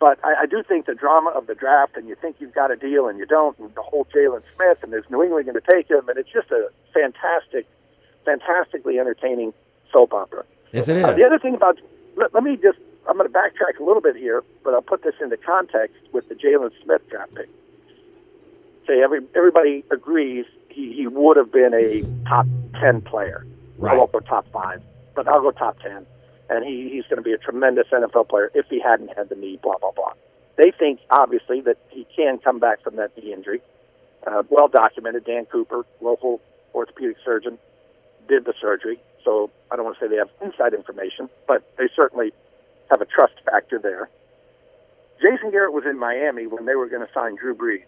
But 0.00 0.18
I, 0.24 0.42
I 0.42 0.46
do 0.46 0.62
think 0.62 0.86
the 0.86 0.94
drama 0.94 1.30
of 1.30 1.46
the 1.46 1.54
draft, 1.54 1.96
and 1.96 2.08
you 2.08 2.14
think 2.14 2.36
you've 2.38 2.54
got 2.54 2.70
a 2.70 2.76
deal 2.76 3.06
and 3.08 3.18
you 3.18 3.26
don't, 3.26 3.58
and 3.58 3.74
the 3.74 3.82
whole 3.82 4.06
Jaylon 4.06 4.42
Smith, 4.54 4.78
and 4.82 4.92
there's 4.92 5.08
New 5.08 5.22
England 5.22 5.46
going 5.46 5.60
to 5.60 5.70
take 5.70 5.88
him, 5.88 6.08
and 6.08 6.18
it's 6.18 6.30
just 6.30 6.50
a 6.50 6.68
fantastic, 6.92 7.66
fantastically 8.24 8.98
entertaining 8.98 9.54
soap 9.92 10.12
opera. 10.12 10.44
yes, 10.72 10.88
it 10.88 11.02
Uh, 11.02 11.12
the 11.12 11.24
other 11.24 11.38
thing 11.38 11.54
about 11.54 11.78
let, 12.16 12.34
let 12.34 12.42
me 12.42 12.56
just 12.56 12.78
I'm 13.08 13.16
going 13.16 13.30
to 13.30 13.34
backtrack 13.38 13.78
a 13.80 13.84
little 13.84 14.02
bit 14.02 14.16
here, 14.16 14.42
but 14.62 14.74
I'll 14.74 14.82
put 14.82 15.02
this 15.02 15.14
into 15.22 15.36
context 15.36 15.96
with 16.12 16.28
the 16.28 16.34
Jaylon 16.34 16.72
Smith 16.82 17.08
draft 17.08 17.34
pick. 17.34 17.48
Say 18.86 19.02
every 19.02 19.20
everybody 19.34 19.84
agrees 19.90 20.46
he, 20.68 20.92
he 20.92 21.06
would 21.06 21.36
have 21.36 21.52
been 21.52 21.72
a 21.72 22.02
top 22.28 22.46
ten 22.80 23.00
player. 23.00 23.46
Right. 23.78 23.94
I 23.94 23.98
won't 23.98 24.12
go 24.12 24.20
top 24.20 24.46
five, 24.52 24.82
but 25.14 25.26
I'll 25.28 25.40
go 25.40 25.50
top 25.50 25.78
ten. 25.80 26.06
And 26.50 26.64
he, 26.64 26.90
he's 26.92 27.04
going 27.04 27.16
to 27.16 27.22
be 27.22 27.32
a 27.32 27.38
tremendous 27.38 27.86
NFL 27.92 28.28
player 28.28 28.50
if 28.54 28.66
he 28.68 28.80
hadn't 28.80 29.16
had 29.16 29.28
the 29.28 29.34
knee. 29.36 29.58
Blah 29.62 29.78
blah 29.78 29.92
blah. 29.92 30.12
They 30.56 30.70
think 30.70 31.00
obviously 31.10 31.60
that 31.62 31.78
he 31.90 32.06
can 32.14 32.38
come 32.38 32.58
back 32.58 32.82
from 32.82 32.96
that 32.96 33.16
knee 33.16 33.32
injury. 33.32 33.60
Uh, 34.26 34.42
well 34.48 34.68
documented. 34.68 35.24
Dan 35.24 35.46
Cooper, 35.46 35.84
local 36.00 36.40
orthopedic 36.74 37.16
surgeon, 37.24 37.58
did 38.28 38.44
the 38.44 38.54
surgery. 38.60 39.00
So 39.24 39.50
I 39.70 39.76
don't 39.76 39.84
want 39.84 39.98
to 39.98 40.04
say 40.04 40.08
they 40.08 40.16
have 40.16 40.30
inside 40.42 40.74
information, 40.74 41.28
but 41.48 41.62
they 41.78 41.88
certainly 41.96 42.32
have 42.90 43.00
a 43.00 43.06
trust 43.06 43.34
factor 43.44 43.78
there. 43.78 44.08
Jason 45.20 45.50
Garrett 45.50 45.72
was 45.72 45.84
in 45.86 45.98
Miami 45.98 46.46
when 46.46 46.66
they 46.66 46.74
were 46.74 46.88
going 46.88 47.06
to 47.06 47.12
sign 47.12 47.36
Drew 47.36 47.54
Brees, 47.54 47.84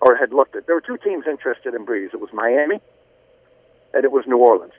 or 0.00 0.14
had 0.14 0.32
looked 0.32 0.54
at. 0.54 0.66
There 0.66 0.76
were 0.76 0.80
two 0.80 0.98
teams 0.98 1.26
interested 1.26 1.74
in 1.74 1.84
Brees. 1.84 2.14
It 2.14 2.20
was 2.20 2.30
Miami, 2.32 2.80
and 3.92 4.04
it 4.04 4.12
was 4.12 4.24
New 4.26 4.38
Orleans. 4.38 4.72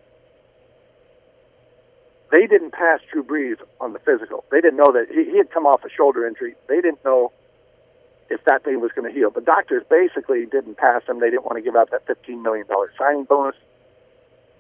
They 2.32 2.48
didn't 2.48 2.72
pass 2.72 3.00
Drew 3.12 3.24
Brees 3.24 3.58
on 3.80 3.94
the 3.94 4.00
physical. 4.00 4.44
They 4.52 4.62
didn't 4.62 4.78
know 4.78 4.92
that 4.92 5.08
he, 5.10 5.26
he 5.26 5.38
had 5.38 5.52
come 5.52 5.66
off 5.66 5.84
a 5.84 5.90
shoulder 5.90 6.26
injury. 6.28 6.56
They 6.68 6.82
didn't 6.82 7.04
know 7.06 7.32
if 8.30 8.44
that 8.46 8.64
thing 8.64 8.82
was 8.82 8.92
going 8.94 9.08
to 9.12 9.18
heal. 9.18 9.30
The 9.30 9.42
doctors 9.42 9.84
basically 9.90 10.46
didn't 10.46 10.78
pass 10.78 11.04
him. 11.08 11.20
They 11.20 11.30
didn't 11.30 11.46
want 11.46 11.58
to 11.58 11.62
give 11.62 11.76
out 11.76 11.92
that 11.92 12.08
$15 12.08 12.42
million 12.42 12.66
signing 12.98 13.26
bonus. 13.26 13.56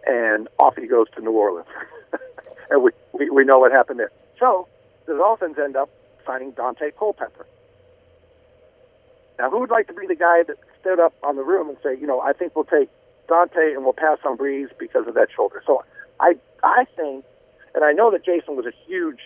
And 0.05 0.47
off 0.59 0.75
he 0.75 0.85
goes 0.87 1.07
to 1.15 1.21
New 1.21 1.31
Orleans. 1.31 1.67
and 2.69 2.83
we, 2.83 2.91
we, 3.13 3.29
we 3.29 3.43
know 3.43 3.57
what 3.57 3.71
happened 3.71 3.99
there. 3.99 4.11
So 4.39 4.67
the 5.07 5.13
Dolphins 5.15 5.57
end 5.57 5.75
up 5.75 5.89
signing 6.25 6.51
Daunte 6.53 6.95
Culpepper. 6.97 7.45
Now, 9.39 9.49
who 9.49 9.59
would 9.59 9.71
like 9.71 9.87
to 9.87 9.93
be 9.93 10.07
the 10.07 10.15
guy 10.15 10.43
that 10.43 10.57
stood 10.79 10.99
up 10.99 11.13
on 11.23 11.35
the 11.35 11.43
room 11.43 11.69
and 11.69 11.77
say, 11.83 11.97
you 11.99 12.07
know, 12.07 12.21
I 12.21 12.33
think 12.33 12.55
we'll 12.55 12.65
take 12.65 12.89
Daunte 13.27 13.73
and 13.73 13.83
we'll 13.83 13.93
pass 13.93 14.19
on 14.25 14.37
Brees 14.37 14.69
because 14.77 15.07
of 15.07 15.15
that 15.15 15.27
shoulder? 15.35 15.61
So 15.65 15.83
I, 16.19 16.35
I 16.63 16.85
think, 16.95 17.25
and 17.75 17.83
I 17.83 17.91
know 17.91 18.09
that 18.11 18.25
Jason 18.25 18.55
was 18.55 18.65
a 18.65 18.71
huge, 18.87 19.19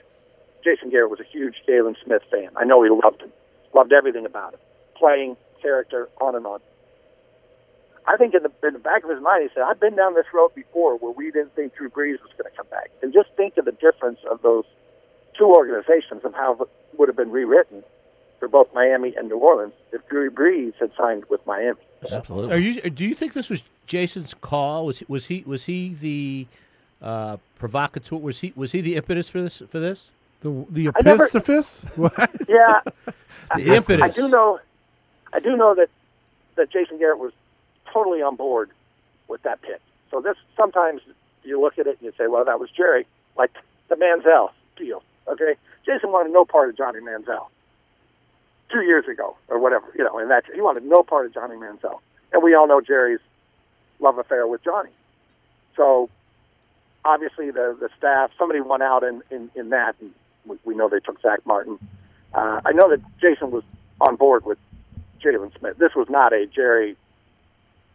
Jason 0.63 0.89
Garrett 0.89 1.11
was 1.11 1.19
a 1.19 1.23
huge 1.31 1.55
Jaylon 1.67 1.95
Smith 2.03 2.23
fan. 2.31 2.49
I 2.57 2.65
know 2.65 2.83
he 2.83 2.89
loved 2.89 3.21
him, 3.21 3.31
loved 3.73 3.93
everything 3.93 4.25
about 4.25 4.53
him, 4.55 4.59
playing, 4.97 5.37
character, 5.61 6.09
on 6.19 6.35
and 6.35 6.45
on. 6.45 6.59
I 8.07 8.17
think 8.17 8.33
in 8.33 8.41
the 8.41 8.51
in 8.67 8.73
the 8.73 8.79
back 8.79 9.03
of 9.03 9.09
his 9.11 9.21
mind, 9.21 9.43
he 9.43 9.49
said, 9.53 9.63
"I've 9.63 9.79
been 9.79 9.95
down 9.95 10.15
this 10.15 10.25
road 10.33 10.55
before 10.55 10.97
where 10.97 11.11
we 11.11 11.29
didn't 11.31 11.55
think 11.55 11.75
Drew 11.75 11.89
Brees 11.89 12.19
was 12.21 12.31
going 12.37 12.49
to 12.49 12.57
come 12.57 12.65
back." 12.71 12.89
And 13.03 13.13
just 13.13 13.29
think 13.37 13.57
of 13.57 13.65
the 13.65 13.71
difference 13.71 14.19
of 14.29 14.41
those 14.41 14.65
two 15.37 15.45
organizations 15.45 16.21
and 16.23 16.33
how 16.33 16.53
it 16.53 16.69
would 16.97 17.07
have 17.07 17.15
been 17.15 17.29
rewritten 17.29 17.83
for 18.39 18.47
both 18.47 18.73
Miami 18.73 19.13
and 19.15 19.29
New 19.29 19.37
Orleans 19.37 19.73
if 19.91 20.07
Drew 20.09 20.31
Brees 20.31 20.73
had 20.79 20.91
signed 20.97 21.25
with 21.29 21.45
Miami. 21.45 21.79
Absolutely. 22.01 22.55
Are 22.55 22.57
you? 22.57 22.81
Do 22.81 23.05
you 23.05 23.13
think 23.13 23.33
this 23.33 23.49
was 23.49 23.63
Jason's 23.85 24.33
call? 24.33 24.87
Was 24.87 25.03
was 25.07 25.27
he 25.27 25.43
was 25.45 25.65
he 25.65 25.93
the 25.93 26.47
uh, 27.01 27.37
provocateur? 27.57 28.17
Was 28.17 28.39
he 28.39 28.53
was 28.55 28.71
he 28.71 28.81
the 28.81 28.95
impetus 28.95 29.29
for 29.29 29.41
this 29.41 29.61
for 29.69 29.79
this? 29.79 30.09
the 30.41 30.65
the 30.69 30.87
I 30.89 31.01
never- 31.03 31.27
epistophis. 31.27 31.85
What? 31.97 32.31
Yeah, 32.47 32.81
I, 33.51 33.61
The 33.61 33.75
impetus. 33.75 34.11
I 34.11 34.21
do 34.21 34.29
know. 34.29 34.59
I 35.33 35.39
do 35.39 35.55
know 35.57 35.75
that 35.75 35.89
that 36.55 36.69
Jason 36.71 36.97
Garrett 36.97 37.19
was 37.19 37.33
totally 37.91 38.21
on 38.21 38.35
board 38.35 38.69
with 39.27 39.41
that 39.43 39.61
pick. 39.61 39.81
So 40.11 40.21
this 40.21 40.37
sometimes 40.55 41.01
you 41.43 41.59
look 41.61 41.77
at 41.77 41.87
it 41.87 41.97
and 41.99 42.05
you 42.07 42.13
say, 42.17 42.27
"Well, 42.27 42.45
that 42.45 42.59
was 42.59 42.69
Jerry," 42.71 43.05
like 43.37 43.51
the 43.89 43.95
Manziel 43.95 44.51
deal. 44.77 45.03
Okay, 45.27 45.55
Jason 45.85 46.11
wanted 46.11 46.31
no 46.33 46.45
part 46.45 46.69
of 46.69 46.77
Johnny 46.77 46.99
Manziel 46.99 47.47
two 48.71 48.81
years 48.81 49.07
ago 49.07 49.35
or 49.47 49.59
whatever, 49.59 49.85
you 49.97 50.03
know, 50.03 50.17
and 50.19 50.29
that 50.31 50.43
he 50.53 50.61
wanted 50.61 50.83
no 50.85 51.03
part 51.03 51.25
of 51.25 51.33
Johnny 51.33 51.55
Manziel, 51.55 51.99
and 52.33 52.41
we 52.43 52.53
all 52.55 52.67
know 52.67 52.81
Jerry's 52.81 53.19
love 53.99 54.17
affair 54.17 54.47
with 54.47 54.63
Johnny. 54.63 54.91
So 55.75 56.09
obviously 57.09 57.51
the 57.51 57.75
the 57.79 57.89
staff, 57.97 58.31
somebody 58.37 58.61
won 58.61 58.81
out 58.81 59.03
in 59.03 59.21
in, 59.31 59.49
in 59.55 59.69
that, 59.69 59.95
and 59.99 60.11
we, 60.45 60.57
we 60.63 60.75
know 60.75 60.89
they 60.89 60.99
took 60.99 61.21
Zach 61.21 61.45
Martin. 61.45 61.79
Uh, 62.33 62.61
I 62.65 62.71
know 62.71 62.89
that 62.89 63.01
Jason 63.19 63.51
was 63.51 63.63
on 63.99 64.15
board 64.15 64.45
with 64.45 64.57
Jaylon 65.23 65.57
Smith. 65.57 65.77
This 65.77 65.95
was 65.95 66.07
not 66.09 66.33
a 66.33 66.45
Jerry. 66.45 66.95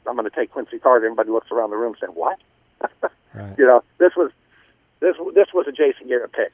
I'm 0.07 0.17
going 0.17 0.29
to 0.29 0.37
take 0.37 0.51
Quincy 0.51 0.79
Carter. 0.79 1.07
Everybody 1.07 1.31
looks 1.31 1.51
around 1.51 1.71
the 1.71 1.77
room 1.77 1.95
saying, 2.01 2.13
"What?" 2.13 2.39
Right. 3.35 3.59
You 3.59 3.67
know, 3.67 3.83
this 3.99 4.13
was 4.17 4.31
this 5.01 5.17
this 5.35 5.49
was 5.53 5.67
a 5.67 5.73
Jason 5.73 6.07
Garrett 6.07 6.33
pick. 6.33 6.53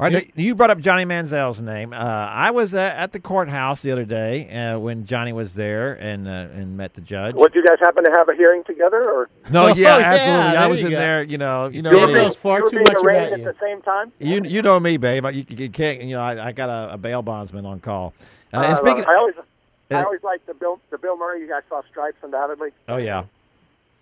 All 0.00 0.08
right, 0.08 0.30
you 0.36 0.54
brought 0.54 0.70
up 0.70 0.78
Johnny 0.78 1.04
Manziel's 1.04 1.60
name. 1.60 1.92
Uh, 1.92 1.96
I 1.96 2.52
was 2.52 2.72
uh, 2.72 2.78
at 2.96 3.10
the 3.10 3.18
courthouse 3.18 3.82
the 3.82 3.90
other 3.90 4.04
day 4.04 4.48
uh, 4.48 4.78
when 4.78 5.04
Johnny 5.04 5.32
was 5.32 5.54
there 5.54 5.94
and 5.94 6.28
uh, 6.28 6.46
and 6.54 6.76
met 6.76 6.94
the 6.94 7.00
judge. 7.00 7.34
What, 7.34 7.52
do 7.52 7.58
you 7.58 7.66
guys 7.66 7.78
happen 7.80 8.04
to 8.04 8.10
have 8.12 8.28
a 8.28 8.34
hearing 8.36 8.62
together, 8.62 9.02
or 9.10 9.28
No, 9.50 9.64
Oh, 9.64 9.66
yeah, 9.68 9.98
yeah, 9.98 10.04
absolutely. 10.04 10.56
I 10.56 10.66
was 10.68 10.82
in 10.84 10.90
go. 10.90 10.96
there. 10.96 11.22
You 11.24 11.38
know, 11.38 11.66
you 11.66 11.82
know 11.82 11.90
you 11.90 11.98
were 12.00 12.06
being, 12.06 12.30
far 12.30 12.58
you 12.58 12.64
were 12.64 12.70
too 12.70 12.76
being 12.76 12.86
much 12.92 13.02
arraigned 13.04 13.34
about 13.34 13.48
at 13.48 13.58
the 13.58 13.60
same 13.60 13.82
time? 13.82 14.12
You 14.20 14.40
you 14.44 14.62
know 14.62 14.78
me, 14.78 14.98
babe. 14.98 15.24
You, 15.32 15.44
you 15.48 15.68
can't. 15.68 16.00
You 16.02 16.14
know, 16.14 16.20
I, 16.22 16.46
I 16.48 16.52
got 16.52 16.68
a, 16.68 16.94
a 16.94 16.98
bail 16.98 17.22
bondsman 17.22 17.66
on 17.66 17.80
call. 17.80 18.14
Uh, 18.54 18.58
and 18.60 18.74
Uh, 18.74 18.76
speaking, 18.76 19.04
I 19.04 19.16
always, 19.16 19.34
I 19.90 20.04
always 20.04 20.22
like 20.22 20.46
the 20.46 20.54
Bill, 20.54 20.78
the 20.90 20.98
Bill 20.98 21.16
Murray. 21.16 21.40
You 21.40 21.48
guys 21.48 21.62
saw 21.68 21.82
Stripes, 21.90 22.18
undoubtedly. 22.22 22.70
oh 22.86 22.98
yeah, 22.98 23.24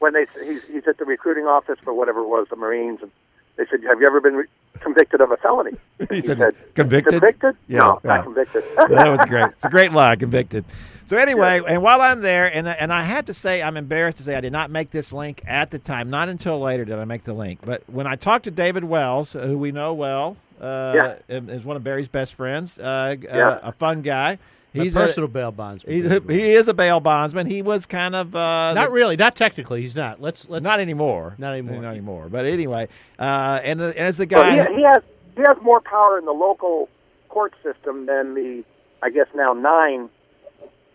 When 0.01 0.13
they, 0.13 0.27
he's, 0.45 0.69
he's 0.69 0.87
at 0.87 0.99
the 0.99 1.07
recruiting 1.07 1.47
office 1.47 1.79
for 1.83 1.95
whatever 1.95 2.21
it 2.21 2.29
was, 2.29 2.49
the 2.51 2.57
Marines, 2.57 2.99
and 3.01 3.11
they 3.57 3.65
said, 3.71 3.83
"Have 3.85 3.99
you 3.99 4.07
ever 4.07 4.21
been 4.21 4.35
re- 4.35 4.47
convicted 4.81 5.21
of 5.21 5.31
a 5.31 5.37
felony?" 5.37 5.73
he 6.11 6.21
said 6.21 6.39
convicted. 6.75 7.13
Convicted? 7.21 7.57
Yeah, 7.69 7.79
no, 7.79 8.01
yeah. 8.05 8.17
not 8.17 8.25
convicted. 8.25 8.65
that 8.77 9.09
was 9.09 9.25
great. 9.27 9.47
It's 9.51 9.65
a 9.65 9.69
great 9.71 9.93
lie, 9.93 10.17
convicted. 10.17 10.65
So 11.07 11.17
anyway, 11.17 11.61
and 11.69 11.83
while 11.83 12.01
I'm 12.03 12.21
there, 12.21 12.51
and 12.53 12.67
and 12.67 12.93
I 12.93 13.03
had 13.03 13.27
to 13.27 13.35
say, 13.35 13.63
I'm 13.63 13.77
embarrassed 13.77 14.17
to 14.19 14.23
say 14.25 14.35
I 14.35 14.41
did 14.41 14.53
not 14.53 14.71
make 14.71 14.91
this 14.91 15.13
link 15.13 15.43
at 15.47 15.71
the 15.71 15.79
time. 15.79 16.11
Not 16.11 16.29
until 16.29 16.59
later 16.59 16.85
did 16.85 16.99
I 16.99 17.05
make 17.05 17.23
the 17.23 17.33
link. 17.35 17.61
But 17.65 17.83
when 17.87 18.07
I 18.07 18.17
talked 18.17 18.45
to 18.45 18.51
David 18.51 18.85
Wells, 18.85 19.33
who 19.35 19.57
we 19.57 19.71
know 19.71 19.95
well, 19.95 20.37
uh, 20.61 20.93
Yeah. 21.29 21.41
is 21.49 21.65
one 21.65 21.77
of 21.77 21.85
Barry's 21.85 22.09
best 22.09 22.35
friends, 22.35 22.79
uh, 22.81 23.17
Yeah. 23.23 23.49
uh, 23.49 23.59
a 23.65 23.73
fun 23.73 24.03
guy. 24.03 24.39
My 24.77 24.85
He's 24.85 24.95
a- 24.97 24.99
personal 25.01 25.29
bail 25.29 25.53
bondsman. 25.53 25.95
He's, 25.95 26.09
David 26.09 26.31
he 26.31 26.53
is 26.53 26.69
a 26.69 26.75
bail 26.75 27.01
bondsman. 27.01 27.47
He 27.47 27.63
was 27.63 27.87
kind 27.87 28.15
of 28.15 28.35
uh, 28.37 28.75
not 28.75 28.87
the- 28.89 28.93
really, 28.93 29.17
not 29.17 29.35
technically. 29.37 29.81
He's 29.81 29.97
not. 29.97 30.21
Let's 30.21 30.49
let's 30.49 30.63
not 30.65 30.81
anymore. 30.81 31.35
Not 31.39 31.53
anymore. 31.53 31.83
Not 31.83 31.91
anymore. 31.91 32.29
But 32.29 32.45
anyway, 32.45 32.89
uh, 33.19 33.61
and, 33.65 33.81
the, 33.81 33.87
and 33.89 33.99
as 33.99 34.17
the 34.17 34.27
Well, 34.31 34.43
guy, 34.43 34.69
he, 34.71 34.77
he 34.77 34.83
has 34.83 35.03
he 35.37 35.43
has 35.47 35.57
more 35.63 35.81
power 35.81 36.19
in 36.19 36.25
the 36.25 36.33
local 36.33 36.89
court 37.29 37.55
system 37.63 38.07
than 38.07 38.35
the, 38.35 38.65
I 39.03 39.11
guess 39.11 39.27
now 39.35 39.53
nine 39.53 40.09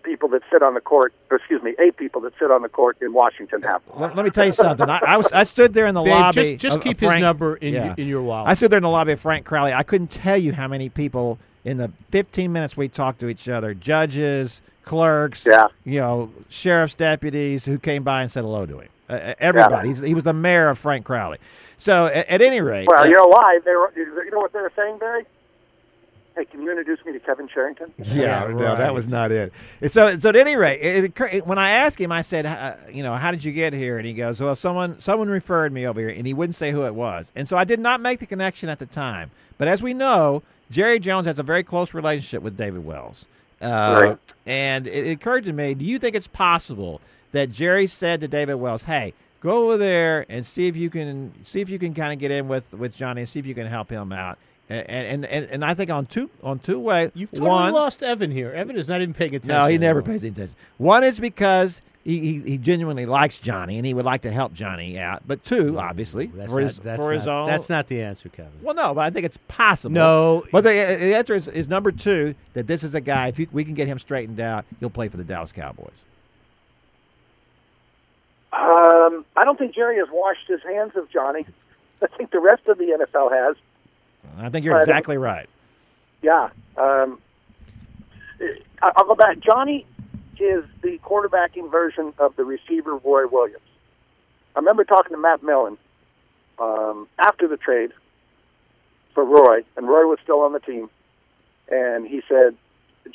people 0.03 0.27
that 0.29 0.41
sit 0.51 0.63
on 0.63 0.73
the 0.73 0.81
court. 0.81 1.13
Or 1.29 1.37
excuse 1.37 1.61
me, 1.61 1.75
eight 1.79 1.95
people 1.95 2.21
that 2.21 2.33
sit 2.39 2.49
on 2.49 2.63
the 2.63 2.69
court 2.69 2.97
in 3.01 3.13
Washington 3.13 3.61
have. 3.61 3.81
let, 3.95 4.15
let 4.15 4.25
me 4.25 4.31
tell 4.31 4.45
you 4.47 4.51
something. 4.51 4.89
I, 4.89 4.99
I 5.05 5.17
was 5.17 5.31
I 5.31 5.43
stood 5.43 5.73
there 5.75 5.85
in 5.85 5.93
the 5.95 6.01
Babe, 6.01 6.11
lobby. 6.11 6.33
just 6.35 6.57
just 6.57 6.77
of- 6.77 6.83
keep 6.83 7.01
of 7.01 7.11
his 7.13 7.21
number 7.21 7.55
in 7.57 7.73
Yeah. 7.73 7.85
your, 7.85 7.93
in 7.97 8.07
your 8.07 8.21
wallet. 8.23 8.49
I 8.49 8.53
stood 8.55 8.71
there 8.71 8.77
in 8.77 8.83
the 8.83 8.89
lobby 8.89 9.11
of 9.11 9.19
Frank 9.19 9.45
Crowley. 9.45 9.73
I 9.73 9.83
couldn't 9.83 10.09
tell 10.09 10.37
you 10.37 10.53
how 10.53 10.67
many 10.67 10.89
people 10.89 11.37
in 11.63 11.77
the 11.77 11.91
15 12.11 12.51
minutes 12.51 12.75
we 12.75 12.87
talked 12.87 13.19
to 13.19 13.29
each 13.29 13.47
other, 13.49 13.73
judges, 13.73 14.61
clerks, 14.83 15.45
Yeah. 15.45 15.67
you 15.85 15.99
know, 15.99 16.31
sheriff's 16.49 16.95
deputies 16.95 17.65
who 17.65 17.77
came 17.77 18.03
by 18.03 18.21
and 18.21 18.31
said 18.31 18.43
hello 18.43 18.65
to 18.65 18.79
him. 18.79 18.89
Uh, 19.09 19.33
everybody. 19.39 19.89
He's, 19.89 19.99
he 19.99 20.13
was 20.15 20.23
the 20.23 20.33
mayor 20.33 20.69
of 20.69 20.79
Frank 20.79 21.05
Crowley. 21.05 21.37
So 21.77 22.05
at, 22.05 22.27
at 22.29 22.41
any 22.41 22.61
rate, 22.61 22.87
Well, 22.87 23.01
uh, 23.03 23.05
you 23.05 23.15
know 23.15 23.27
why? 23.27 23.59
They 23.63 23.71
were, 23.71 23.91
you 23.95 24.31
know 24.31 24.39
what 24.39 24.53
they 24.53 24.59
were 24.61 24.71
saying, 24.75 24.97
Barry? 24.99 25.25
Hey, 26.33 26.45
can 26.45 26.61
you 26.61 26.69
introduce 26.69 27.03
me 27.05 27.11
to 27.11 27.19
Kevin 27.19 27.49
Sherrington? 27.49 27.91
Yeah, 27.97 28.47
Yeah, 28.47 28.53
no, 28.53 28.75
that 28.77 28.93
was 28.93 29.11
not 29.11 29.33
it. 29.33 29.53
And 29.81 29.91
so, 29.91 30.17
so 30.17 30.29
at 30.29 30.37
any 30.37 30.55
rate, 30.55 30.79
it, 30.79 31.03
occurred, 31.03 31.41
when 31.45 31.57
I 31.57 31.71
asked 31.71 31.99
him, 31.99 32.09
I 32.13 32.21
said, 32.21 32.45
uh, 32.45 32.75
you 32.89 33.03
know, 33.03 33.15
how 33.15 33.31
did 33.31 33.43
you 33.43 33.51
get 33.51 33.73
here? 33.73 33.97
And 33.97 34.07
he 34.07 34.13
goes, 34.13 34.39
well, 34.39 34.55
someone, 34.55 34.97
someone 35.01 35.27
referred 35.29 35.73
me 35.73 35.85
over 35.85 35.99
here, 35.99 36.09
and 36.09 36.25
he 36.25 36.33
wouldn't 36.33 36.55
say 36.55 36.71
who 36.71 36.83
it 36.85 36.95
was. 36.95 37.33
And 37.35 37.49
so 37.49 37.57
I 37.57 37.65
did 37.65 37.81
not 37.81 37.99
make 37.99 38.19
the 38.19 38.25
connection 38.25 38.69
at 38.69 38.79
the 38.79 38.85
time. 38.85 39.29
But 39.57 39.67
as 39.67 39.83
we 39.83 39.93
know, 39.93 40.41
Jerry 40.71 40.99
Jones 40.99 41.27
has 41.27 41.37
a 41.37 41.43
very 41.43 41.63
close 41.63 41.93
relationship 41.93 42.41
with 42.41 42.57
David 42.57 42.85
Wells. 42.85 43.27
Uh, 43.61 43.99
Right. 44.01 44.17
And 44.45 44.87
it, 44.87 45.05
it 45.05 45.11
occurred 45.11 45.43
to 45.43 45.53
me, 45.53 45.75
do 45.75 45.85
you 45.85 45.99
think 45.99 46.15
it's 46.15 46.27
possible 46.27 46.99
that 47.31 47.51
Jerry 47.51 47.85
said 47.85 48.21
to 48.21 48.27
David 48.27 48.55
Wells, 48.55 48.83
hey, 48.83 49.13
go 49.39 49.65
over 49.65 49.77
there 49.77 50.25
and 50.29 50.45
see 50.45 50.67
if 50.67 50.75
you 50.75 50.89
can 50.89 51.33
see 51.43 51.61
if 51.61 51.69
you 51.69 51.77
can 51.77 51.93
kind 51.93 52.11
of 52.11 52.19
get 52.19 52.31
in 52.31 52.47
with, 52.47 52.73
with 52.73 52.95
Johnny 52.95 53.21
and 53.21 53.29
see 53.29 53.39
if 53.39 53.45
you 53.45 53.53
can 53.53 53.67
help 53.67 53.89
him 53.91 54.11
out. 54.11 54.39
And 54.69 54.87
and, 54.89 55.25
and, 55.25 55.45
and 55.51 55.65
I 55.65 55.73
think 55.73 55.91
on 55.91 56.05
two 56.05 56.29
on 56.41 56.59
two 56.59 56.79
ways. 56.79 57.11
You've 57.13 57.31
totally 57.31 57.49
one, 57.49 57.73
lost 57.73 58.01
Evan 58.01 58.31
here. 58.31 58.51
Evan 58.51 58.77
is 58.77 58.87
not 58.87 59.01
even 59.01 59.13
paying 59.13 59.35
attention. 59.35 59.49
no, 59.49 59.65
he 59.65 59.77
never 59.77 59.99
anymore. 59.99 60.13
pays 60.13 60.23
attention. 60.23 60.55
One 60.77 61.03
is 61.03 61.19
because 61.19 61.81
he, 62.03 62.19
he, 62.19 62.39
he 62.41 62.57
genuinely 62.57 63.05
likes 63.05 63.37
Johnny 63.39 63.77
and 63.77 63.85
he 63.85 63.93
would 63.93 64.05
like 64.05 64.21
to 64.23 64.31
help 64.31 64.53
Johnny 64.53 64.97
out. 64.99 65.21
But 65.27 65.43
two, 65.43 65.77
obviously, 65.79 66.27
That's 66.27 66.51
for 66.53 66.61
not, 66.61 66.67
his, 66.67 66.77
that's 66.79 67.05
for 67.05 67.11
his 67.11 67.27
own. 67.27 67.45
That's 67.47 67.69
not 67.69 67.87
the 67.87 68.01
answer, 68.01 68.29
Kevin. 68.29 68.51
Well, 68.61 68.73
no, 68.73 68.93
but 68.93 69.01
I 69.01 69.09
think 69.11 69.25
it's 69.25 69.37
possible. 69.47 69.93
No. 69.93 70.43
But 70.51 70.61
the, 70.63 70.69
the 70.99 71.15
answer 71.15 71.35
is, 71.35 71.47
is 71.47 71.69
number 71.69 71.91
two 71.91 72.33
that 72.53 72.65
this 72.67 72.83
is 72.83 72.95
a 72.95 73.01
guy, 73.01 73.27
if 73.27 73.37
you, 73.37 73.47
we 73.51 73.63
can 73.63 73.73
get 73.75 73.87
him 73.87 73.99
straightened 73.99 74.39
out, 74.39 74.65
he'll 74.79 74.89
play 74.89 75.09
for 75.09 75.17
the 75.17 75.23
Dallas 75.23 75.51
Cowboys. 75.51 76.03
Um, 78.53 79.23
I 79.37 79.43
don't 79.45 79.57
think 79.57 79.73
Jerry 79.73 79.97
has 79.97 80.07
washed 80.11 80.47
his 80.47 80.61
hands 80.63 80.95
of 80.95 81.09
Johnny. 81.09 81.45
I 82.01 82.07
think 82.17 82.31
the 82.31 82.39
rest 82.39 82.67
of 82.67 82.77
the 82.77 82.85
NFL 83.13 83.31
has. 83.31 83.55
I 84.39 84.49
think 84.49 84.65
you're 84.65 84.73
Right. 84.73 84.81
exactly 84.81 85.17
right. 85.17 85.47
Yeah. 86.21 86.49
Um, 86.77 87.19
I'll 88.81 89.05
go 89.05 89.15
back. 89.15 89.39
Johnny 89.39 89.85
is 90.41 90.65
the 90.81 90.97
quarterbacking 90.99 91.69
version 91.71 92.13
of 92.19 92.35
the 92.35 92.43
receiver 92.43 92.95
Roy 92.97 93.27
Williams. 93.27 93.63
I 94.55 94.59
remember 94.59 94.83
talking 94.83 95.11
to 95.15 95.21
Matt 95.21 95.43
Millen 95.43 95.77
um, 96.59 97.07
after 97.19 97.47
the 97.47 97.57
trade 97.57 97.91
for 99.13 99.23
Roy, 99.25 99.61
and 99.77 99.87
Roy 99.87 100.05
was 100.07 100.19
still 100.23 100.41
on 100.41 100.53
the 100.53 100.59
team, 100.59 100.89
and 101.69 102.07
he 102.07 102.21
said 102.27 102.55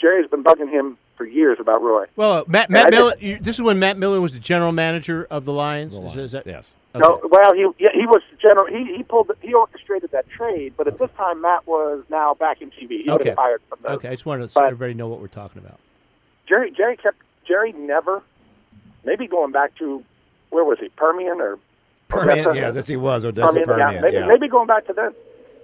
Jerry's 0.01 0.29
been 0.31 0.45
bugging 0.45 0.71
him 0.71 0.99
for 1.17 1.25
years 1.25 1.59
about 1.59 1.83
Roy. 1.83 2.05
Well, 2.17 2.45
Matt, 2.47 2.69
I 2.69 2.73
Matt 2.73 2.93
just- 2.93 3.23
You, 3.23 3.39
this 3.41 3.57
is 3.57 3.63
when 3.63 3.79
Matt 3.79 3.97
Millen 3.99 4.21
was 4.21 4.33
the 4.35 4.39
general 4.39 4.73
manager 4.73 5.27
of 5.31 5.47
the 5.47 5.53
Lions. 5.53 5.93
The 5.93 5.99
Is- 6.01 6.05
Lions, 6.05 6.19
is 6.19 6.33
that- 6.33 6.47
yes. 6.47 6.75
okay. 6.95 7.03
No, 7.07 7.21
well, 7.31 7.55
he 7.55 7.67
yeah, 7.79 7.89
he 7.95 8.07
was 8.07 8.23
general. 8.41 8.67
He 8.67 8.95
he 8.97 9.03
pulled 9.03 9.31
he 9.41 9.55
orchestrated 9.55 10.11
that 10.11 10.29
trade, 10.29 10.75
but 10.77 10.87
at 10.87 10.99
this 10.99 11.11
time 11.17 11.41
Matt 11.41 11.67
was 11.67 12.05
now 12.11 12.35
back 12.35 12.61
in 12.61 12.71
TV. 12.71 13.03
He 13.05 13.11
Okay. 13.11 13.31
was 13.31 13.37
fired 13.37 13.63
from 13.69 13.79
the 13.83 13.93
Okay, 13.93 14.09
I 14.09 14.13
just 14.13 14.27
wanted 14.27 14.51
to 14.51 14.59
let 14.59 14.63
But- 14.65 14.73
everybody 14.73 14.93
know 14.95 15.09
what 15.09 15.21
we're 15.21 15.29
talking 15.29 15.63
about. 15.65 15.79
Jerry 16.49 16.71
Jerry 16.71 16.97
kept 16.97 17.19
Jerry 17.47 17.73
never 17.73 18.23
maybe 19.05 19.27
going 19.27 19.53
back 19.53 19.75
to 19.77 20.05
where 20.51 20.65
was 20.65 20.79
he 20.81 20.89
Permian 20.91 21.41
or 21.41 21.59
Permian, 22.09 22.47
Odessa? 22.47 22.61
yeah, 22.61 22.71
this 22.71 22.87
he 22.87 22.97
was 22.97 23.25
Odessa 23.25 23.49
Permian, 23.49 23.67
Permian. 23.67 23.93
yeah, 23.95 24.01
maybe, 24.01 24.15
yeah. 24.17 24.27
maybe 24.27 24.49
going 24.49 24.67
back 24.67 24.87
to 24.87 24.93
then. 24.93 25.13